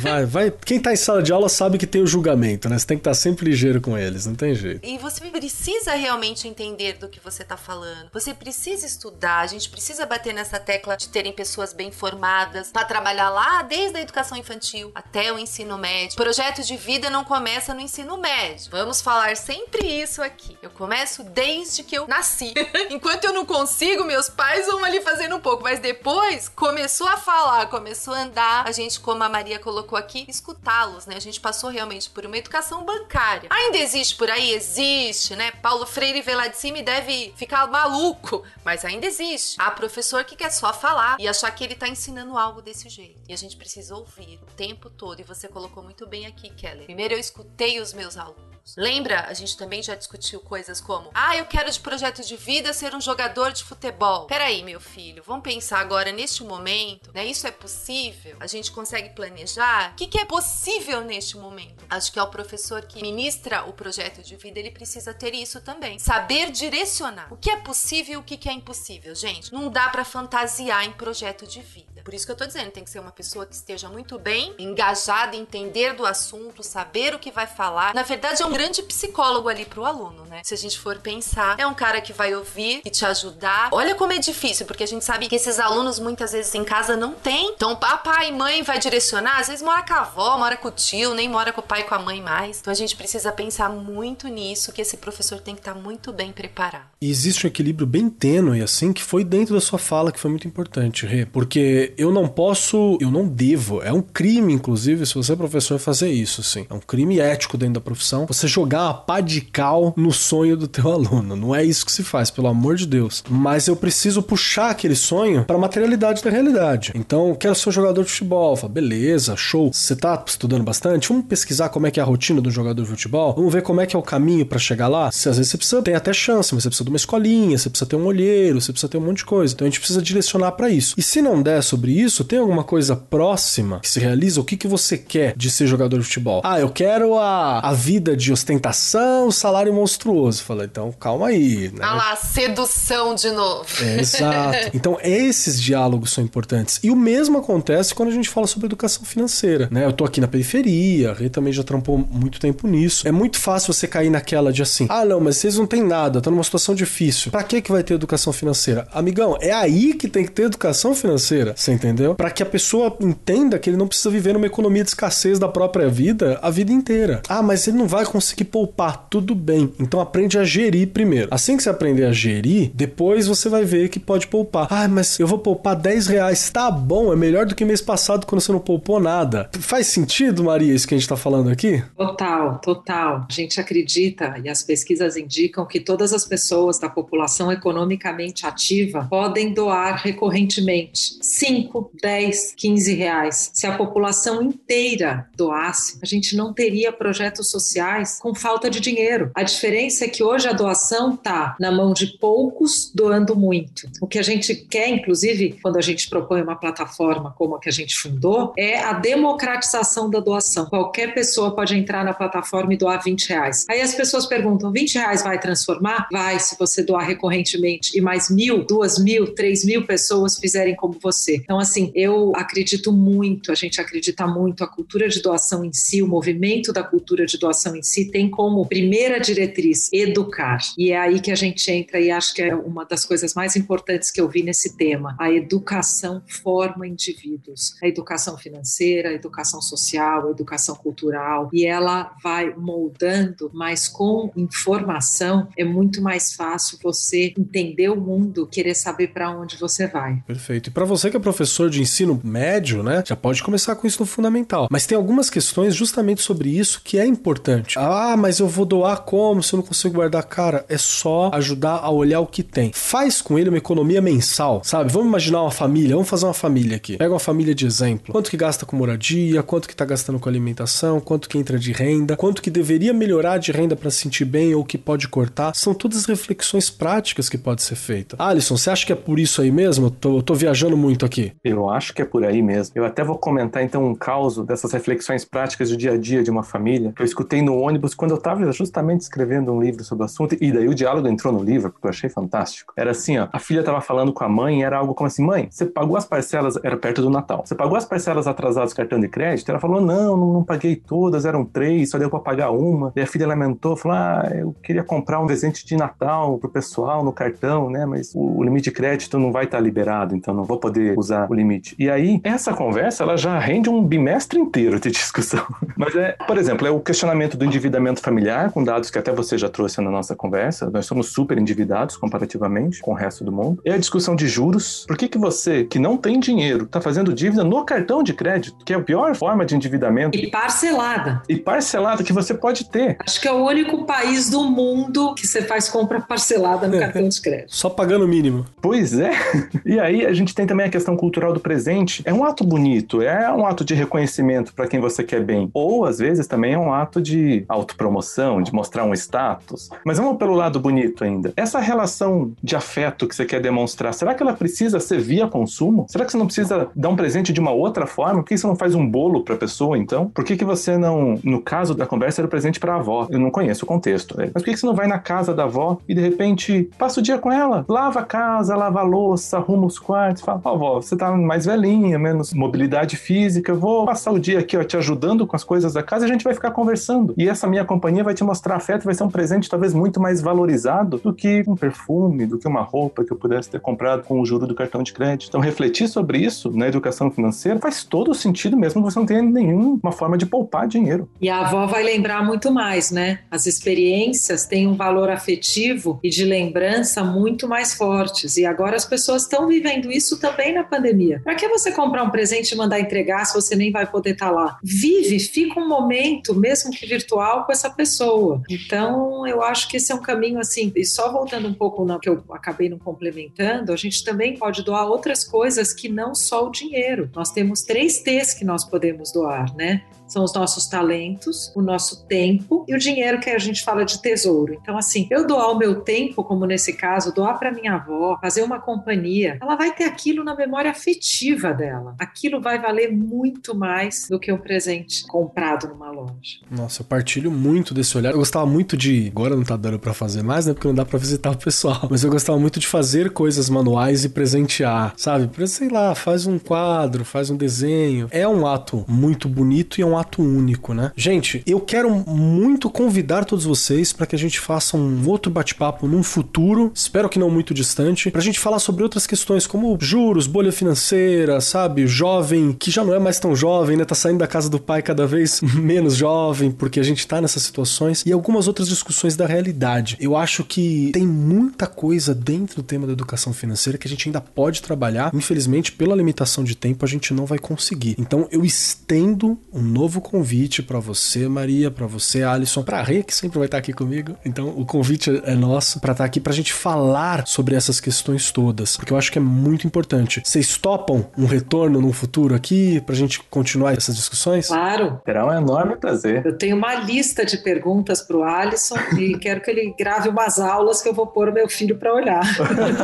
Vai, 0.00 0.24
vai. 0.24 0.50
Quem 0.50 0.80
tá 0.80 0.92
em 0.92 0.96
sala 0.96 1.22
de 1.22 1.32
aula 1.32 1.48
sabe 1.48 1.78
que 1.78 1.86
tem 1.86 2.02
o 2.02 2.06
julgamento, 2.06 2.68
né? 2.68 2.78
Você 2.78 2.86
tem 2.86 2.96
que 2.96 3.00
estar 3.00 3.10
tá 3.10 3.14
sempre 3.14 3.46
ligeiro 3.46 3.80
com 3.80 3.96
eles, 3.96 4.26
não 4.26 4.34
tem 4.34 4.54
jeito. 4.54 4.84
E 4.86 4.98
você 4.98 5.20
precisa 5.26 5.92
realmente 5.94 6.48
entender 6.48 6.94
do 6.94 7.08
que 7.08 7.20
você 7.20 7.44
tá 7.44 7.56
falando. 7.56 8.08
Você 8.12 8.34
precisa 8.34 8.86
estudar, 8.86 9.40
a 9.40 9.46
gente 9.46 9.68
precisa 9.68 10.06
bater 10.06 10.34
nessa 10.34 10.58
tecla 10.58 10.96
de 10.96 11.08
terem 11.08 11.32
pessoas 11.32 11.72
bem 11.72 11.90
formadas 11.90 12.70
para 12.70 12.84
trabalhar 12.84 13.30
lá 13.30 13.62
desde 13.62 13.98
a 13.98 14.00
educação 14.00 14.36
infantil 14.36 14.90
até 14.94 15.32
o 15.32 15.38
ensino 15.38 15.78
médio. 15.78 16.16
Projeto 16.16 16.62
de 16.62 16.76
vida 16.76 17.10
não 17.10 17.24
começa 17.24 17.74
no 17.74 17.80
ensino 17.80 18.18
médio. 18.18 18.70
Vamos 18.70 19.00
falar 19.00 19.36
sempre 19.36 19.86
isso 19.86 20.22
aqui. 20.22 20.56
Eu 20.62 20.70
começo 20.70 21.22
desde 21.22 21.82
que 21.82 21.96
eu 21.96 22.06
nasci. 22.06 22.54
Enquanto 22.90 23.24
eu 23.24 23.32
não 23.32 23.46
consigo, 23.46 24.04
meus 24.04 24.28
pais 24.28 24.66
vão 24.66 24.84
ali 24.84 25.00
fazendo 25.00 25.36
um 25.36 25.40
pouco, 25.40 25.62
mas 25.62 25.78
depois 25.78 26.48
começou 26.48 27.08
a 27.08 27.16
falar, 27.16 27.66
começou 27.66 28.14
a 28.14 28.22
andar, 28.22 28.66
a 28.66 28.72
gente, 28.72 29.00
como 29.00 29.22
a 29.22 29.28
Maria 29.28 29.58
colocou 29.62 29.98
aqui, 29.98 30.26
escutá-los, 30.28 31.06
né? 31.06 31.16
A 31.16 31.20
gente 31.20 31.40
passou 31.40 31.70
realmente 31.70 32.10
por 32.10 32.26
uma 32.26 32.36
educação 32.36 32.84
bancária. 32.84 33.48
Ainda 33.50 33.78
existe 33.78 34.16
por 34.16 34.30
aí? 34.30 34.50
Existe, 34.52 35.34
né? 35.34 35.52
Paulo 35.52 35.86
Freire 35.86 36.20
vê 36.20 36.34
lá 36.34 36.48
de 36.48 36.58
cima 36.58 36.78
e 36.78 36.82
deve 36.82 37.32
ficar 37.36 37.66
maluco, 37.68 38.44
mas 38.64 38.84
ainda 38.84 39.06
existe. 39.06 39.56
Há 39.60 39.70
professor 39.70 40.24
que 40.24 40.36
quer 40.36 40.50
só 40.50 40.72
falar 40.72 41.16
e 41.18 41.26
achar 41.26 41.50
que 41.50 41.64
ele 41.64 41.74
tá 41.74 41.88
ensinando 41.88 42.36
algo 42.36 42.60
desse 42.60 42.88
jeito. 42.88 43.20
E 43.28 43.32
a 43.32 43.36
gente 43.36 43.56
precisa 43.56 43.96
ouvir 43.96 44.38
o 44.42 44.52
tempo 44.54 44.90
todo. 44.90 45.20
E 45.20 45.24
você 45.24 45.48
colocou 45.48 45.82
muito 45.82 46.06
bem 46.06 46.26
aqui, 46.26 46.50
Kelly. 46.50 46.84
Primeiro 46.84 47.14
eu 47.14 47.18
escutei 47.18 47.80
os 47.80 47.92
meus 47.92 48.16
alunos. 48.16 48.51
Lembra? 48.76 49.26
A 49.28 49.34
gente 49.34 49.56
também 49.56 49.82
já 49.82 49.94
discutiu 49.94 50.40
coisas 50.40 50.80
como: 50.80 51.10
ah, 51.14 51.36
eu 51.36 51.46
quero 51.46 51.70
de 51.70 51.80
projeto 51.80 52.22
de 52.22 52.36
vida 52.36 52.72
ser 52.72 52.94
um 52.94 53.00
jogador 53.00 53.52
de 53.52 53.64
futebol. 53.64 54.26
Peraí, 54.26 54.62
meu 54.62 54.80
filho, 54.80 55.22
vamos 55.26 55.42
pensar 55.42 55.80
agora 55.80 56.12
neste 56.12 56.42
momento, 56.44 57.10
né? 57.12 57.26
Isso 57.26 57.46
é 57.46 57.50
possível? 57.50 58.36
A 58.40 58.46
gente 58.46 58.70
consegue 58.70 59.10
planejar? 59.10 59.92
O 59.92 59.96
que, 59.96 60.06
que 60.06 60.18
é 60.18 60.24
possível 60.24 61.02
neste 61.02 61.36
momento? 61.36 61.84
Acho 61.90 62.12
que 62.12 62.18
é 62.18 62.22
o 62.22 62.28
professor 62.28 62.82
que 62.82 63.02
ministra 63.02 63.64
o 63.64 63.72
projeto 63.72 64.22
de 64.22 64.36
vida, 64.36 64.58
ele 64.58 64.70
precisa 64.70 65.12
ter 65.12 65.34
isso 65.34 65.60
também. 65.60 65.98
Saber 65.98 66.50
direcionar 66.50 67.32
o 67.32 67.36
que 67.36 67.50
é 67.50 67.56
possível 67.56 68.14
e 68.14 68.16
o 68.16 68.22
que, 68.22 68.48
é 68.48 68.52
impossível, 68.52 69.14
gente. 69.14 69.52
Não 69.52 69.70
dá 69.70 69.88
para 69.88 70.04
fantasiar 70.04 70.84
em 70.84 70.92
projeto 70.92 71.46
de 71.46 71.60
vida. 71.60 71.91
Por 72.04 72.14
isso 72.14 72.26
que 72.26 72.32
eu 72.32 72.36
tô 72.36 72.46
dizendo, 72.46 72.70
tem 72.70 72.84
que 72.84 72.90
ser 72.90 72.98
uma 72.98 73.12
pessoa 73.12 73.46
que 73.46 73.54
esteja 73.54 73.88
muito 73.88 74.18
bem, 74.18 74.54
engajada, 74.58 75.36
entender 75.36 75.94
do 75.94 76.04
assunto, 76.04 76.62
saber 76.62 77.14
o 77.14 77.18
que 77.18 77.30
vai 77.30 77.46
falar. 77.46 77.94
Na 77.94 78.02
verdade, 78.02 78.42
é 78.42 78.46
um 78.46 78.52
grande 78.52 78.82
psicólogo 78.82 79.48
ali 79.48 79.64
pro 79.64 79.84
aluno, 79.84 80.24
né? 80.26 80.40
Se 80.44 80.54
a 80.54 80.56
gente 80.56 80.78
for 80.78 80.98
pensar, 80.98 81.58
é 81.58 81.66
um 81.66 81.74
cara 81.74 82.00
que 82.00 82.12
vai 82.12 82.34
ouvir 82.34 82.82
e 82.84 82.90
te 82.90 83.04
ajudar. 83.04 83.68
Olha 83.72 83.94
como 83.94 84.12
é 84.12 84.18
difícil, 84.18 84.66
porque 84.66 84.82
a 84.82 84.86
gente 84.86 85.04
sabe 85.04 85.28
que 85.28 85.36
esses 85.36 85.58
alunos 85.58 85.98
muitas 85.98 86.32
vezes 86.32 86.54
em 86.54 86.64
casa 86.64 86.96
não 86.96 87.12
tem. 87.12 87.50
Então, 87.50 87.76
papai 87.76 88.28
e 88.28 88.32
mãe 88.32 88.62
vai 88.62 88.78
direcionar, 88.78 89.38
às 89.40 89.48
vezes 89.48 89.62
mora 89.62 89.82
com 89.82 89.94
a 89.94 90.00
avó, 90.00 90.38
mora 90.38 90.56
com 90.56 90.68
o 90.68 90.70
tio, 90.70 91.14
nem 91.14 91.28
mora 91.28 91.52
com 91.52 91.60
o 91.60 91.64
pai 91.64 91.80
e 91.80 91.84
com 91.84 91.94
a 91.94 91.98
mãe 91.98 92.20
mais. 92.20 92.60
Então 92.60 92.70
a 92.70 92.76
gente 92.76 92.96
precisa 92.96 93.32
pensar 93.32 93.68
muito 93.68 94.28
nisso, 94.28 94.72
que 94.72 94.80
esse 94.80 94.96
professor 94.96 95.40
tem 95.40 95.54
que 95.54 95.60
estar 95.60 95.74
muito 95.74 96.12
bem 96.12 96.32
preparado. 96.32 96.86
E 97.00 97.10
existe 97.10 97.46
um 97.46 97.48
equilíbrio 97.48 97.86
bem 97.86 98.08
tênue, 98.08 98.62
assim, 98.62 98.92
que 98.92 99.02
foi 99.02 99.24
dentro 99.24 99.54
da 99.54 99.60
sua 99.60 99.78
fala 99.78 100.12
que 100.12 100.20
foi 100.20 100.30
muito 100.30 100.46
importante, 100.46 101.06
Rê. 101.06 101.26
Porque 101.26 101.91
eu 101.96 102.12
não 102.12 102.26
posso, 102.28 102.98
eu 103.00 103.10
não 103.10 103.26
devo, 103.26 103.82
é 103.82 103.92
um 103.92 104.02
crime, 104.02 104.52
inclusive, 104.52 105.06
se 105.06 105.14
você 105.14 105.32
é 105.32 105.36
professor, 105.36 105.78
fazer 105.78 106.10
isso, 106.10 106.40
assim. 106.40 106.66
É 106.68 106.74
um 106.74 106.80
crime 106.80 107.18
ético 107.18 107.56
dentro 107.56 107.74
da 107.74 107.80
profissão. 107.80 108.26
Você 108.26 108.46
jogar 108.46 108.84
uma 108.84 108.94
pá 108.94 109.20
de 109.20 109.40
cal 109.40 109.92
no 109.96 110.12
sonho 110.12 110.56
do 110.56 110.68
teu 110.68 110.90
aluno. 110.92 111.36
Não 111.36 111.54
é 111.54 111.64
isso 111.64 111.84
que 111.84 111.92
se 111.92 112.02
faz, 112.02 112.30
pelo 112.30 112.48
amor 112.48 112.76
de 112.76 112.86
Deus. 112.86 113.22
Mas 113.28 113.68
eu 113.68 113.76
preciso 113.76 114.22
puxar 114.22 114.70
aquele 114.70 114.94
sonho 114.94 115.44
para 115.44 115.56
a 115.56 115.58
materialidade 115.60 116.22
da 116.22 116.30
realidade. 116.30 116.92
Então, 116.94 117.34
quero 117.34 117.54
ser 117.54 117.68
um 117.68 117.72
jogador 117.72 118.04
de 118.04 118.10
futebol. 118.10 118.56
Fala, 118.56 118.72
beleza, 118.72 119.36
show. 119.36 119.72
Você 119.72 119.96
tá 119.96 120.22
estudando 120.26 120.62
bastante? 120.62 121.08
Vamos 121.08 121.26
pesquisar 121.26 121.68
como 121.68 121.86
é 121.86 121.90
que 121.90 122.00
é 122.00 122.02
a 122.02 122.06
rotina 122.06 122.40
do 122.40 122.50
jogador 122.50 122.82
de 122.82 122.88
futebol? 122.88 123.34
Vamos 123.34 123.52
ver 123.52 123.62
como 123.62 123.80
é 123.80 123.86
que 123.86 123.96
é 123.96 123.98
o 123.98 124.02
caminho 124.02 124.46
para 124.46 124.58
chegar 124.58 124.88
lá? 124.88 125.10
Se 125.10 125.28
às 125.28 125.36
vezes 125.36 125.50
você 125.50 125.56
precisa 125.56 125.82
ter 125.82 125.94
até 125.94 126.12
chance, 126.12 126.54
mas 126.54 126.62
você 126.62 126.68
precisa 126.68 126.84
de 126.84 126.90
uma 126.90 126.96
escolinha, 126.96 127.58
você 127.58 127.68
precisa 127.68 127.88
ter 127.88 127.96
um 127.96 128.06
olheiro, 128.06 128.60
você 128.60 128.72
precisa 128.72 128.88
ter 128.88 128.98
um 128.98 129.02
monte 129.02 129.18
de 129.18 129.24
coisa. 129.24 129.54
Então 129.54 129.66
a 129.66 129.70
gente 129.70 129.80
precisa 129.80 130.00
direcionar 130.00 130.52
para 130.52 130.70
isso. 130.70 130.94
E 130.96 131.02
se 131.02 131.20
não 131.20 131.42
der 131.42 131.62
sobre 131.62 131.81
sobre 131.82 131.92
isso? 131.92 132.24
Tem 132.24 132.38
alguma 132.38 132.62
coisa 132.62 132.94
próxima 132.94 133.80
que 133.80 133.88
se 133.88 133.98
realiza? 133.98 134.40
O 134.40 134.44
que, 134.44 134.56
que 134.56 134.68
você 134.68 134.96
quer 134.96 135.34
de 135.36 135.50
ser 135.50 135.66
jogador 135.66 135.98
de 135.98 136.04
futebol? 136.04 136.40
Ah, 136.44 136.60
eu 136.60 136.68
quero 136.68 137.18
a, 137.18 137.58
a 137.58 137.72
vida 137.72 138.16
de 138.16 138.32
ostentação, 138.32 139.30
salário 139.32 139.72
monstruoso. 139.74 140.44
Falei, 140.44 140.66
então 140.66 140.92
calma 140.92 141.28
aí. 141.28 141.72
Né? 141.72 141.80
Ah 141.80 141.94
lá, 141.94 142.16
sedução 142.16 143.14
de 143.16 143.30
novo. 143.30 143.66
É, 143.80 144.00
exato. 144.00 144.52
Então, 144.74 144.98
esses 145.02 145.60
diálogos 145.60 146.12
são 146.12 146.22
importantes. 146.22 146.78
E 146.82 146.90
o 146.90 146.96
mesmo 146.96 147.38
acontece 147.38 147.94
quando 147.94 148.10
a 148.10 148.12
gente 148.12 148.28
fala 148.28 148.46
sobre 148.46 148.66
educação 148.66 149.04
financeira. 149.04 149.68
Né? 149.70 149.84
Eu 149.84 149.92
tô 149.92 150.04
aqui 150.04 150.20
na 150.20 150.28
periferia, 150.28 151.10
a 151.10 151.14
Rê 151.14 151.28
também 151.28 151.52
já 151.52 151.62
trampou 151.62 151.98
muito 151.98 152.38
tempo 152.40 152.66
nisso. 152.66 153.06
É 153.06 153.12
muito 153.12 153.38
fácil 153.38 153.72
você 153.72 153.86
cair 153.86 154.10
naquela 154.10 154.52
de 154.52 154.62
assim: 154.62 154.86
ah, 154.88 155.04
não, 155.04 155.20
mas 155.20 155.36
vocês 155.36 155.56
não 155.56 155.66
têm 155.66 155.82
nada, 155.82 156.18
estão 156.18 156.32
numa 156.32 156.44
situação 156.44 156.74
difícil. 156.74 157.30
Pra 157.30 157.42
que, 157.42 157.60
que 157.60 157.72
vai 157.72 157.82
ter 157.82 157.94
educação 157.94 158.32
financeira? 158.32 158.86
Amigão, 158.92 159.36
é 159.40 159.52
aí 159.52 159.94
que 159.94 160.08
tem 160.08 160.24
que 160.24 160.32
ter 160.32 160.44
educação 160.44 160.94
financeira, 160.94 161.54
você 161.56 161.71
entendeu? 161.72 162.14
Para 162.14 162.30
que 162.30 162.42
a 162.42 162.46
pessoa 162.46 162.96
entenda 163.00 163.58
que 163.58 163.68
ele 163.68 163.76
não 163.76 163.88
precisa 163.88 164.10
viver 164.10 164.32
numa 164.34 164.46
economia 164.46 164.82
de 164.82 164.90
escassez 164.90 165.38
da 165.38 165.48
própria 165.48 165.88
vida 165.88 166.38
a 166.42 166.50
vida 166.50 166.72
inteira. 166.72 167.22
Ah, 167.28 167.42
mas 167.42 167.66
ele 167.66 167.76
não 167.76 167.86
vai 167.86 168.04
conseguir 168.04 168.44
poupar. 168.44 169.06
Tudo 169.10 169.34
bem. 169.34 169.72
Então 169.78 170.00
aprende 170.00 170.38
a 170.38 170.44
gerir 170.44 170.88
primeiro. 170.88 171.28
Assim 171.30 171.56
que 171.56 171.62
você 171.62 171.70
aprender 171.70 172.04
a 172.04 172.12
gerir, 172.12 172.70
depois 172.74 173.26
você 173.26 173.48
vai 173.48 173.64
ver 173.64 173.88
que 173.88 173.98
pode 173.98 174.26
poupar. 174.26 174.66
Ah, 174.70 174.88
mas 174.88 175.18
eu 175.18 175.26
vou 175.26 175.38
poupar 175.38 175.76
10 175.76 176.06
reais. 176.08 176.50
Tá 176.50 176.70
bom, 176.70 177.12
é 177.12 177.16
melhor 177.16 177.46
do 177.46 177.54
que 177.54 177.64
mês 177.64 177.80
passado 177.80 178.26
quando 178.26 178.40
você 178.40 178.52
não 178.52 178.60
poupou 178.60 179.00
nada. 179.00 179.50
Faz 179.52 179.86
sentido, 179.86 180.44
Maria, 180.44 180.74
isso 180.74 180.86
que 180.86 180.94
a 180.94 180.98
gente 180.98 181.08
tá 181.08 181.16
falando 181.16 181.50
aqui? 181.50 181.82
Total, 181.96 182.58
total. 182.58 183.26
A 183.28 183.32
gente 183.32 183.60
acredita 183.60 184.34
e 184.42 184.48
as 184.48 184.62
pesquisas 184.62 185.16
indicam 185.16 185.66
que 185.66 185.80
todas 185.80 186.12
as 186.12 186.24
pessoas 186.24 186.78
da 186.78 186.88
população 186.88 187.50
economicamente 187.50 188.46
ativa 188.46 189.06
podem 189.08 189.52
doar 189.52 189.96
recorrentemente 189.96 191.18
5, 191.62 191.92
10, 192.00 192.54
15 192.56 192.94
reais. 192.94 193.50
Se 193.54 193.66
a 193.66 193.76
população 193.76 194.42
inteira 194.42 195.28
doasse, 195.36 195.98
a 196.02 196.06
gente 196.06 196.36
não 196.36 196.52
teria 196.52 196.92
projetos 196.92 197.50
sociais 197.50 198.18
com 198.20 198.34
falta 198.34 198.68
de 198.68 198.80
dinheiro. 198.80 199.30
A 199.34 199.42
diferença 199.42 200.04
é 200.04 200.08
que 200.08 200.22
hoje 200.22 200.48
a 200.48 200.52
doação 200.52 201.14
está 201.14 201.56
na 201.60 201.70
mão 201.70 201.92
de 201.92 202.18
poucos 202.18 202.90
doando 202.94 203.36
muito. 203.36 203.88
O 204.00 204.06
que 204.06 204.18
a 204.18 204.22
gente 204.22 204.54
quer, 204.54 204.88
inclusive, 204.88 205.58
quando 205.62 205.76
a 205.76 205.80
gente 205.80 206.08
propõe 206.08 206.42
uma 206.42 206.56
plataforma 206.56 207.34
como 207.36 207.54
a 207.54 207.60
que 207.60 207.68
a 207.68 207.72
gente 207.72 207.96
fundou, 207.96 208.52
é 208.58 208.80
a 208.80 208.92
democratização 208.92 210.10
da 210.10 210.20
doação. 210.20 210.66
Qualquer 210.66 211.14
pessoa 211.14 211.54
pode 211.54 211.76
entrar 211.76 212.04
na 212.04 212.14
plataforma 212.14 212.74
e 212.74 212.76
doar 212.76 213.02
20 213.02 213.28
reais. 213.28 213.66
Aí 213.68 213.80
as 213.80 213.94
pessoas 213.94 214.26
perguntam: 214.26 214.72
20 214.72 214.94
reais 214.94 215.22
vai 215.22 215.38
transformar? 215.38 216.08
Vai, 216.10 216.38
se 216.38 216.56
você 216.58 216.82
doar 216.82 217.06
recorrentemente 217.06 217.96
e 217.96 218.00
mais 218.00 218.30
mil, 218.30 218.64
duas 218.64 218.98
mil, 218.98 219.34
três 219.34 219.64
mil 219.64 219.86
pessoas 219.86 220.38
fizerem 220.38 220.74
como 220.74 220.96
você. 221.00 221.42
Então, 221.52 221.60
assim, 221.60 221.92
eu 221.94 222.32
acredito 222.34 222.90
muito, 222.90 223.52
a 223.52 223.54
gente 223.54 223.78
acredita 223.78 224.26
muito, 224.26 224.64
a 224.64 224.66
cultura 224.66 225.06
de 225.06 225.20
doação 225.20 225.62
em 225.62 225.70
si, 225.70 226.02
o 226.02 226.08
movimento 226.08 226.72
da 226.72 226.82
cultura 226.82 227.26
de 227.26 227.36
doação 227.36 227.76
em 227.76 227.82
si 227.82 228.10
tem 228.10 228.30
como 228.30 228.66
primeira 228.66 229.20
diretriz 229.20 229.92
educar. 229.92 230.60
E 230.78 230.92
é 230.92 230.98
aí 230.98 231.20
que 231.20 231.30
a 231.30 231.34
gente 231.34 231.70
entra 231.70 232.00
e 232.00 232.10
acho 232.10 232.32
que 232.32 232.40
é 232.40 232.54
uma 232.54 232.86
das 232.86 233.04
coisas 233.04 233.34
mais 233.34 233.54
importantes 233.54 234.10
que 234.10 234.18
eu 234.18 234.30
vi 234.30 234.42
nesse 234.42 234.78
tema. 234.78 235.14
A 235.20 235.30
educação 235.30 236.22
forma 236.26 236.86
indivíduos. 236.86 237.74
A 237.82 237.86
educação 237.86 238.38
financeira, 238.38 239.10
a 239.10 239.12
educação 239.12 239.60
social, 239.60 240.28
a 240.28 240.30
educação 240.30 240.74
cultural. 240.74 241.50
E 241.52 241.66
ela 241.66 242.16
vai 242.24 242.54
moldando, 242.56 243.50
mas 243.52 243.88
com 243.88 244.32
informação 244.34 245.48
é 245.54 245.64
muito 245.64 246.00
mais 246.00 246.32
fácil 246.32 246.78
você 246.82 247.34
entender 247.36 247.90
o 247.90 248.00
mundo, 248.00 248.46
querer 248.46 248.74
saber 248.74 249.08
para 249.08 249.30
onde 249.30 249.58
você 249.58 249.86
vai. 249.86 250.22
Perfeito. 250.26 250.68
E 250.68 250.70
para 250.70 250.86
você 250.86 251.10
que 251.10 251.16
é 251.18 251.20
professor 251.20 251.41
de 251.70 251.80
ensino 251.80 252.20
médio, 252.22 252.82
né, 252.82 253.02
já 253.06 253.16
pode 253.16 253.42
começar 253.42 253.74
com 253.76 253.86
isso 253.86 254.00
no 254.00 254.06
fundamental. 254.06 254.68
Mas 254.70 254.86
tem 254.86 254.96
algumas 254.96 255.30
questões 255.30 255.74
justamente 255.74 256.22
sobre 256.22 256.50
isso 256.50 256.80
que 256.84 256.98
é 256.98 257.06
importante. 257.06 257.78
Ah, 257.78 258.16
mas 258.16 258.38
eu 258.38 258.48
vou 258.48 258.64
doar 258.64 259.02
como 259.02 259.42
se 259.42 259.54
eu 259.54 259.58
não 259.58 259.64
consigo 259.64 259.94
guardar? 259.94 260.22
Cara, 260.24 260.64
é 260.68 260.78
só 260.78 261.30
ajudar 261.34 261.76
a 261.76 261.90
olhar 261.90 262.20
o 262.20 262.26
que 262.26 262.42
tem. 262.42 262.72
Faz 262.72 263.20
com 263.20 263.38
ele 263.38 263.48
uma 263.48 263.58
economia 263.58 264.00
mensal, 264.00 264.62
sabe? 264.64 264.92
Vamos 264.92 265.08
imaginar 265.08 265.42
uma 265.42 265.50
família, 265.50 265.94
vamos 265.94 266.08
fazer 266.08 266.26
uma 266.26 266.34
família 266.34 266.76
aqui. 266.76 266.96
Pega 266.96 267.12
uma 267.12 267.20
família 267.20 267.54
de 267.54 267.66
exemplo. 267.66 268.12
Quanto 268.12 268.30
que 268.30 268.36
gasta 268.36 268.66
com 268.66 268.76
moradia, 268.76 269.42
quanto 269.42 269.68
que 269.68 269.76
tá 269.76 269.84
gastando 269.84 270.18
com 270.18 270.28
alimentação, 270.28 271.00
quanto 271.00 271.28
que 271.28 271.38
entra 271.38 271.58
de 271.58 271.72
renda, 271.72 272.16
quanto 272.16 272.42
que 272.42 272.50
deveria 272.50 272.92
melhorar 272.92 273.38
de 273.38 273.52
renda 273.52 273.76
para 273.76 273.90
se 273.90 273.98
sentir 273.98 274.24
bem 274.24 274.54
ou 274.54 274.64
que 274.64 274.78
pode 274.78 275.08
cortar. 275.08 275.52
São 275.54 275.74
todas 275.74 276.04
reflexões 276.06 276.70
práticas 276.70 277.28
que 277.28 277.38
pode 277.38 277.62
ser 277.62 277.76
feita. 277.76 278.16
Alisson, 278.18 278.56
você 278.56 278.70
acha 278.70 278.86
que 278.86 278.92
é 278.92 278.96
por 278.96 279.18
isso 279.18 279.40
aí 279.42 279.50
mesmo? 279.50 279.86
Eu 279.86 279.90
tô, 279.90 280.16
eu 280.18 280.22
tô 280.22 280.34
viajando 280.34 280.76
muito 280.76 281.04
aqui. 281.04 281.31
Eu 281.44 281.70
acho 281.70 281.94
que 281.94 282.02
é 282.02 282.04
por 282.04 282.24
aí 282.24 282.42
mesmo. 282.42 282.72
Eu 282.76 282.84
até 282.84 283.02
vou 283.04 283.18
comentar 283.18 283.62
então 283.62 283.84
um 283.84 283.94
caso 283.94 284.44
dessas 284.44 284.72
reflexões 284.72 285.24
práticas 285.24 285.70
do 285.70 285.76
dia 285.76 285.92
a 285.92 285.98
dia 285.98 286.22
de 286.22 286.30
uma 286.30 286.42
família 286.42 286.92
que 286.94 287.02
eu 287.02 287.06
escutei 287.06 287.42
no 287.42 287.58
ônibus 287.58 287.94
quando 287.94 288.12
eu 288.12 288.16
estava 288.16 288.50
justamente 288.52 289.02
escrevendo 289.02 289.52
um 289.52 289.60
livro 289.60 289.84
sobre 289.84 290.02
o 290.02 290.06
assunto 290.06 290.36
e 290.40 290.52
daí 290.52 290.68
o 290.68 290.74
diálogo 290.74 291.08
entrou 291.08 291.32
no 291.32 291.42
livro 291.42 291.70
porque 291.70 291.86
eu 291.86 291.90
achei 291.90 292.08
fantástico. 292.08 292.72
Era 292.76 292.90
assim, 292.90 293.18
ó, 293.18 293.28
a 293.32 293.38
filha 293.38 293.60
estava 293.60 293.80
falando 293.80 294.12
com 294.12 294.24
a 294.24 294.28
mãe 294.28 294.60
e 294.60 294.62
era 294.62 294.78
algo 294.78 294.94
como 294.94 295.06
assim, 295.06 295.24
mãe, 295.24 295.48
você 295.50 295.66
pagou 295.66 295.96
as 295.96 296.04
parcelas, 296.04 296.58
era 296.62 296.76
perto 296.76 297.02
do 297.02 297.10
Natal, 297.10 297.42
você 297.44 297.54
pagou 297.54 297.76
as 297.76 297.84
parcelas 297.84 298.26
atrasadas 298.26 298.72
cartão 298.72 298.98
de 299.00 299.08
crédito? 299.08 299.48
Ela 299.48 299.60
falou, 299.60 299.80
não, 299.80 300.16
não, 300.16 300.32
não 300.32 300.44
paguei 300.44 300.76
todas, 300.76 301.24
eram 301.24 301.44
três, 301.44 301.90
só 301.90 301.98
deu 301.98 302.10
para 302.10 302.20
pagar 302.20 302.50
uma. 302.50 302.92
E 302.96 303.00
a 303.00 303.06
filha 303.06 303.26
lamentou, 303.26 303.76
falou, 303.76 303.96
ah, 303.96 304.30
eu 304.34 304.54
queria 304.62 304.82
comprar 304.82 305.20
um 305.20 305.26
presente 305.26 305.64
de 305.64 305.76
Natal 305.76 306.38
pro 306.38 306.48
pessoal 306.48 307.04
no 307.04 307.12
cartão, 307.12 307.70
né, 307.70 307.86
mas 307.86 308.14
o, 308.14 308.38
o 308.38 308.42
limite 308.42 308.64
de 308.64 308.70
crédito 308.70 309.18
não 309.18 309.32
vai 309.32 309.44
estar 309.44 309.58
tá 309.58 309.62
liberado, 309.62 310.14
então 310.14 310.32
não 310.32 310.44
vou 310.44 310.58
poder 310.58 310.98
usar 310.98 311.21
o 311.30 311.34
limite. 311.34 311.74
E 311.78 311.90
aí, 311.90 312.20
essa 312.24 312.52
conversa, 312.52 313.02
ela 313.02 313.16
já 313.16 313.38
rende 313.38 313.68
um 313.68 313.82
bimestre 313.82 314.38
inteiro 314.38 314.78
de 314.80 314.90
discussão. 314.92 315.44
Mas 315.76 315.94
é, 315.94 316.12
por 316.26 316.38
exemplo, 316.38 316.66
é 316.66 316.70
o 316.70 316.80
questionamento 316.80 317.36
do 317.36 317.44
endividamento 317.44 318.00
familiar, 318.00 318.50
com 318.50 318.62
dados 318.62 318.90
que 318.90 318.98
até 318.98 319.12
você 319.12 319.36
já 319.38 319.48
trouxe 319.48 319.80
na 319.80 319.90
nossa 319.90 320.14
conversa. 320.14 320.70
Nós 320.70 320.86
somos 320.86 321.08
super 321.08 321.38
endividados 321.38 321.96
comparativamente 321.96 322.80
com 322.80 322.92
o 322.92 322.94
resto 322.94 323.24
do 323.24 323.32
mundo. 323.32 323.60
É 323.64 323.72
a 323.72 323.78
discussão 323.78 324.14
de 324.14 324.26
juros. 324.26 324.84
Por 324.86 324.96
que, 324.96 325.08
que 325.08 325.18
você, 325.18 325.64
que 325.64 325.78
não 325.78 325.96
tem 325.96 326.18
dinheiro, 326.18 326.64
está 326.64 326.80
fazendo 326.80 327.12
dívida 327.12 327.44
no 327.44 327.64
cartão 327.64 328.02
de 328.02 328.12
crédito, 328.12 328.64
que 328.64 328.72
é 328.72 328.76
a 328.76 328.80
pior 328.80 329.14
forma 329.14 329.44
de 329.44 329.54
endividamento? 329.54 330.16
E 330.16 330.30
parcelada. 330.30 331.22
E 331.28 331.36
parcelada 331.36 332.02
que 332.02 332.12
você 332.12 332.34
pode 332.34 332.68
ter. 332.68 332.96
Acho 333.04 333.20
que 333.20 333.28
é 333.28 333.32
o 333.32 333.44
único 333.46 333.84
país 333.84 334.28
do 334.28 334.44
mundo 334.44 335.14
que 335.14 335.26
você 335.26 335.42
faz 335.42 335.68
compra 335.68 336.00
parcelada 336.00 336.66
no 336.68 336.78
cartão 336.80 337.08
de 337.08 337.20
crédito. 337.20 337.54
Só 337.54 337.68
pagando 337.68 338.04
o 338.04 338.08
mínimo. 338.08 338.44
Pois 338.60 338.98
é. 338.98 339.12
E 339.64 339.78
aí 339.78 340.04
a 340.04 340.12
gente 340.12 340.34
tem 340.34 340.46
também 340.46 340.66
a 340.66 340.68
questão 340.68 340.96
cultural 341.02 341.32
do 341.32 341.40
presente. 341.40 342.00
É 342.04 342.14
um 342.14 342.24
ato 342.24 342.44
bonito, 342.44 343.02
é 343.02 343.28
um 343.32 343.44
ato 343.44 343.64
de 343.64 343.74
reconhecimento 343.74 344.54
para 344.54 344.68
quem 344.68 344.78
você 344.78 345.02
quer 345.02 345.20
bem. 345.20 345.50
Ou 345.52 345.84
às 345.84 345.98
vezes 345.98 346.28
também 346.28 346.54
é 346.54 346.58
um 346.58 346.72
ato 346.72 347.02
de 347.02 347.44
autopromoção, 347.48 348.40
de 348.40 348.54
mostrar 348.54 348.84
um 348.84 348.94
status. 348.94 349.68
Mas 349.84 349.98
vamos 349.98 350.16
pelo 350.16 350.32
lado 350.32 350.60
bonito 350.60 351.02
ainda. 351.02 351.32
Essa 351.36 351.58
relação 351.58 352.30
de 352.40 352.54
afeto 352.54 353.08
que 353.08 353.16
você 353.16 353.24
quer 353.24 353.40
demonstrar, 353.40 353.92
será 353.92 354.14
que 354.14 354.22
ela 354.22 354.32
precisa 354.32 354.78
ser 354.78 355.00
via 355.00 355.26
consumo? 355.26 355.86
Será 355.88 356.04
que 356.04 356.12
você 356.12 356.18
não 356.18 356.26
precisa 356.26 356.68
dar 356.72 356.88
um 356.88 356.94
presente 356.94 357.32
de 357.32 357.40
uma 357.40 357.50
outra 357.50 357.84
forma? 357.84 358.22
Por 358.22 358.28
que 358.28 358.38
você 358.38 358.46
não 358.46 358.54
faz 358.54 358.76
um 358.76 358.88
bolo 358.88 359.24
para 359.24 359.34
a 359.34 359.38
pessoa 359.38 359.76
então? 359.76 360.08
Por 360.08 360.24
que, 360.24 360.36
que 360.36 360.44
você 360.44 360.78
não, 360.78 361.18
no 361.24 361.40
caso 361.42 361.74
da 361.74 361.84
conversa, 361.84 362.20
era 362.20 362.28
presente 362.28 362.60
para 362.60 362.74
a 362.74 362.76
avó? 362.76 363.08
Eu 363.10 363.18
não 363.18 363.32
conheço 363.32 363.64
o 363.64 363.68
contexto. 363.68 364.16
Né? 364.16 364.30
Mas 364.32 364.40
por 364.40 364.44
que, 364.44 364.52
que 364.52 364.60
você 364.60 364.66
não 364.66 364.74
vai 364.76 364.86
na 364.86 365.00
casa 365.00 365.34
da 365.34 365.42
avó 365.44 365.78
e 365.88 365.96
de 365.96 366.00
repente 366.00 366.70
passa 366.78 367.00
o 367.00 367.02
dia 367.02 367.18
com 367.18 367.32
ela? 367.32 367.64
Lava 367.68 367.98
a 367.98 368.04
casa, 368.04 368.54
lava 368.54 368.78
a 368.78 368.84
louça, 368.84 369.38
arruma 369.38 369.66
os 369.66 369.80
quartos, 369.80 370.22
fala, 370.22 370.40
oh, 370.44 370.48
avó, 370.50 370.80
você 370.92 370.96
tá 370.96 371.10
mais 371.12 371.46
velhinha, 371.46 371.98
menos 371.98 372.34
mobilidade 372.34 372.96
física, 372.96 373.50
eu 373.50 373.58
vou 373.58 373.86
passar 373.86 374.12
o 374.12 374.18
dia 374.18 374.38
aqui, 374.38 374.56
ó, 374.56 374.62
te 374.62 374.76
ajudando 374.76 375.26
com 375.26 375.34
as 375.34 375.42
coisas 375.42 375.72
da 375.72 375.82
casa 375.82 376.04
e 376.04 376.08
a 376.08 376.12
gente 376.12 376.24
vai 376.24 376.34
ficar 376.34 376.50
conversando. 376.50 377.14
E 377.16 377.28
essa 377.28 377.46
minha 377.46 377.64
companhia 377.64 378.04
vai 378.04 378.14
te 378.14 378.22
mostrar 378.22 378.56
afeto, 378.56 378.84
vai 378.84 378.94
ser 378.94 379.04
um 379.04 379.10
presente 379.10 379.48
talvez 379.48 379.72
muito 379.72 379.98
mais 380.00 380.20
valorizado 380.20 380.98
do 380.98 381.12
que 381.12 381.42
um 381.46 381.56
perfume, 381.56 382.26
do 382.26 382.38
que 382.38 382.46
uma 382.46 382.60
roupa 382.60 383.04
que 383.04 383.12
eu 383.12 383.16
pudesse 383.16 383.48
ter 383.48 383.60
comprado 383.60 384.02
com 384.02 384.20
o 384.20 384.26
juro 384.26 384.46
do 384.46 384.54
cartão 384.54 384.82
de 384.82 384.92
crédito. 384.92 385.28
Então, 385.28 385.40
refletir 385.40 385.88
sobre 385.88 386.18
isso 386.18 386.50
na 386.50 386.68
educação 386.68 387.10
financeira 387.10 387.58
faz 387.58 387.84
todo 387.84 388.14
sentido 388.14 388.56
mesmo 388.56 388.82
que 388.82 388.90
você 388.90 388.98
não 388.98 389.06
tenha 389.06 389.22
nenhuma 389.22 389.92
forma 389.92 390.18
de 390.18 390.26
poupar 390.26 390.68
dinheiro. 390.68 391.08
E 391.20 391.30
a 391.30 391.40
avó 391.40 391.66
vai 391.66 391.82
lembrar 391.82 392.22
muito 392.22 392.52
mais, 392.52 392.90
né? 392.90 393.20
As 393.30 393.46
experiências 393.46 394.44
têm 394.44 394.66
um 394.66 394.74
valor 394.74 395.08
afetivo 395.08 395.98
e 396.02 396.10
de 396.10 396.24
lembrança 396.24 397.02
muito 397.02 397.48
mais 397.48 397.72
fortes. 397.72 398.36
E 398.36 398.44
agora 398.44 398.76
as 398.76 398.84
pessoas 398.84 399.22
estão 399.22 399.46
vivendo 399.46 399.90
isso 399.90 400.20
também 400.20 400.52
na 400.52 400.62
pandemia. 400.62 400.81
Para 401.20 401.34
que 401.34 401.48
você 401.48 401.72
comprar 401.72 402.02
um 402.02 402.10
presente 402.10 402.52
e 402.52 402.56
mandar 402.56 402.80
entregar 402.80 403.24
se 403.24 403.34
você 403.34 403.54
nem 403.54 403.70
vai 403.70 403.90
poder 403.90 404.10
estar 404.10 404.26
tá 404.26 404.32
lá? 404.32 404.58
Vive, 404.62 405.18
fica 405.18 405.60
um 405.60 405.68
momento, 405.68 406.34
mesmo 406.34 406.70
que 406.70 406.86
virtual, 406.86 407.44
com 407.44 407.52
essa 407.52 407.70
pessoa. 407.70 408.42
Então, 408.48 409.26
eu 409.26 409.42
acho 409.42 409.68
que 409.68 409.76
esse 409.76 409.92
é 409.92 409.94
um 409.94 410.02
caminho 410.02 410.38
assim. 410.38 410.72
E 410.76 410.84
só 410.84 411.12
voltando 411.12 411.48
um 411.48 411.54
pouco 411.54 411.84
no 411.84 411.98
que 411.98 412.08
eu 412.08 412.22
acabei 412.30 412.68
não 412.68 412.78
complementando, 412.78 413.72
a 413.72 413.76
gente 413.76 414.04
também 414.04 414.36
pode 414.36 414.62
doar 414.64 414.86
outras 414.86 415.24
coisas 415.24 415.72
que 415.72 415.88
não 415.88 416.14
só 416.14 416.46
o 416.46 416.50
dinheiro. 416.50 417.10
Nós 417.14 417.30
temos 417.30 417.62
três 417.62 418.00
T's 418.00 418.34
que 418.34 418.44
nós 418.44 418.64
podemos 418.64 419.12
doar, 419.12 419.54
né? 419.54 419.82
São 420.12 420.24
os 420.24 420.34
nossos 420.34 420.66
talentos, 420.66 421.50
o 421.56 421.62
nosso 421.62 422.06
tempo 422.06 422.64
e 422.68 422.74
o 422.74 422.78
dinheiro 422.78 423.18
que 423.18 423.30
a 423.30 423.38
gente 423.38 423.62
fala 423.62 423.84
de 423.84 424.00
tesouro. 424.00 424.54
Então, 424.54 424.76
assim, 424.76 425.08
eu 425.10 425.26
doar 425.26 425.50
o 425.50 425.58
meu 425.58 425.80
tempo, 425.80 426.22
como 426.22 426.44
nesse 426.44 426.74
caso, 426.74 427.14
doar 427.14 427.38
para 427.38 427.50
minha 427.50 427.74
avó, 427.74 428.18
fazer 428.20 428.42
uma 428.42 428.60
companhia, 428.60 429.38
ela 429.40 429.56
vai 429.56 429.74
ter 429.74 429.84
aquilo 429.84 430.22
na 430.22 430.36
memória 430.36 430.70
afetiva 430.70 431.52
dela. 431.52 431.94
Aquilo 431.98 432.40
vai 432.40 432.60
valer 432.60 432.92
muito 432.92 433.54
mais 433.54 434.06
do 434.08 434.18
que 434.18 434.30
um 434.30 434.38
presente 434.38 435.06
comprado 435.06 435.68
numa 435.68 435.90
loja. 435.90 436.40
Nossa, 436.50 436.82
eu 436.82 436.86
partilho 436.86 437.30
muito 437.30 437.72
desse 437.72 437.96
olhar. 437.96 438.10
Eu 438.10 438.18
gostava 438.18 438.44
muito 438.44 438.76
de. 438.76 439.08
Agora 439.08 439.34
não 439.34 439.44
tá 439.44 439.56
dando 439.56 439.78
para 439.78 439.94
fazer 439.94 440.22
mais, 440.22 440.46
né? 440.46 440.52
Porque 440.52 440.68
não 440.68 440.74
dá 440.74 440.84
para 440.84 440.98
visitar 440.98 441.30
o 441.30 441.36
pessoal. 441.36 441.86
Mas 441.90 442.04
eu 442.04 442.10
gostava 442.10 442.38
muito 442.38 442.60
de 442.60 442.66
fazer 442.66 443.10
coisas 443.10 443.48
manuais 443.48 444.04
e 444.04 444.08
presentear, 444.08 444.92
sabe? 444.96 445.30
Sei 445.48 445.68
lá, 445.68 445.94
faz 445.94 446.26
um 446.26 446.38
quadro, 446.38 447.04
faz 447.04 447.30
um 447.30 447.36
desenho. 447.36 448.08
É 448.10 448.26
um 448.28 448.46
ato 448.46 448.84
muito 448.88 449.28
bonito 449.28 449.78
e 449.78 449.82
é 449.82 449.86
um 449.86 449.96
ato 449.96 450.01
único, 450.22 450.74
né? 450.74 450.92
Gente, 450.96 451.42
eu 451.46 451.60
quero 451.60 451.90
muito 452.06 452.68
convidar 452.70 453.24
todos 453.24 453.44
vocês 453.44 453.92
para 453.92 454.06
que 454.06 454.16
a 454.16 454.18
gente 454.18 454.40
faça 454.40 454.76
um 454.76 455.08
outro 455.08 455.30
bate-papo 455.30 455.86
num 455.86 456.02
futuro, 456.02 456.72
espero 456.74 457.08
que 457.08 457.18
não 457.18 457.30
muito 457.30 457.54
distante, 457.54 458.10
pra 458.10 458.20
gente 458.20 458.40
falar 458.40 458.58
sobre 458.58 458.82
outras 458.82 459.06
questões 459.06 459.46
como 459.46 459.76
juros, 459.80 460.26
bolha 460.26 460.52
financeira, 460.52 461.40
sabe? 461.40 461.86
Jovem 461.86 462.52
que 462.52 462.70
já 462.70 462.84
não 462.84 462.94
é 462.94 462.98
mais 462.98 463.18
tão 463.18 463.34
jovem, 463.34 463.76
né? 463.76 463.84
Tá 463.84 463.94
saindo 463.94 464.18
da 464.18 464.26
casa 464.26 464.48
do 464.48 464.58
pai 464.58 464.82
cada 464.82 465.06
vez 465.06 465.40
menos 465.54 465.96
jovem, 465.96 466.50
porque 466.50 466.80
a 466.80 466.82
gente 466.82 467.06
tá 467.06 467.20
nessas 467.20 467.42
situações 467.42 468.02
e 468.06 468.12
algumas 468.12 468.48
outras 468.48 468.68
discussões 468.68 469.16
da 469.16 469.26
realidade. 469.26 469.96
Eu 470.00 470.16
acho 470.16 470.44
que 470.44 470.90
tem 470.92 471.06
muita 471.06 471.66
coisa 471.66 472.14
dentro 472.14 472.56
do 472.56 472.62
tema 472.62 472.86
da 472.86 472.92
educação 472.92 473.32
financeira 473.32 473.78
que 473.78 473.86
a 473.86 473.90
gente 473.90 474.08
ainda 474.08 474.20
pode 474.20 474.62
trabalhar. 474.62 475.10
Infelizmente, 475.14 475.72
pela 475.72 475.94
limitação 475.94 476.44
de 476.44 476.56
tempo, 476.56 476.84
a 476.84 476.88
gente 476.88 477.12
não 477.12 477.26
vai 477.26 477.38
conseguir. 477.38 477.94
Então, 477.98 478.28
eu 478.30 478.44
estendo 478.44 479.38
um 479.52 479.62
novo 479.62 479.91
convite 480.00 480.62
para 480.62 480.78
você, 480.78 481.28
Maria, 481.28 481.70
para 481.70 481.86
você, 481.86 482.22
Alisson, 482.22 482.62
para 482.62 482.82
Rê, 482.82 483.02
que 483.02 483.14
sempre 483.14 483.38
vai 483.38 483.46
estar 483.46 483.58
aqui 483.58 483.72
comigo. 483.72 484.16
Então, 484.24 484.48
o 484.48 484.64
convite 484.64 485.22
é 485.24 485.34
nosso 485.34 485.80
para 485.80 485.92
estar 485.92 486.04
aqui 486.04 486.20
pra 486.20 486.32
gente 486.32 486.52
falar 486.52 487.26
sobre 487.26 487.54
essas 487.54 487.80
questões 487.80 488.30
todas, 488.30 488.76
porque 488.76 488.92
eu 488.92 488.96
acho 488.96 489.10
que 489.10 489.18
é 489.18 489.22
muito 489.22 489.66
importante. 489.66 490.22
Vocês 490.24 490.56
topam 490.56 491.06
um 491.16 491.26
retorno 491.26 491.80
no 491.80 491.92
futuro 491.92 492.34
aqui 492.34 492.80
pra 492.82 492.94
gente 492.94 493.20
continuar 493.24 493.72
essas 493.72 493.96
discussões? 493.96 494.48
Claro. 494.48 495.00
Será 495.04 495.26
um 495.26 495.32
enorme 495.32 495.76
prazer. 495.76 496.24
Eu 496.24 496.36
tenho 496.36 496.56
uma 496.56 496.74
lista 496.74 497.24
de 497.24 497.38
perguntas 497.38 498.00
pro 498.00 498.22
Alisson 498.22 498.76
e 498.98 499.16
quero 499.18 499.40
que 499.40 499.50
ele 499.50 499.74
grave 499.78 500.08
umas 500.08 500.38
aulas 500.38 500.80
que 500.82 500.88
eu 500.88 500.94
vou 500.94 501.06
pôr 501.06 501.28
o 501.28 501.32
meu 501.32 501.48
filho 501.48 501.76
para 501.76 501.94
olhar. 501.94 502.22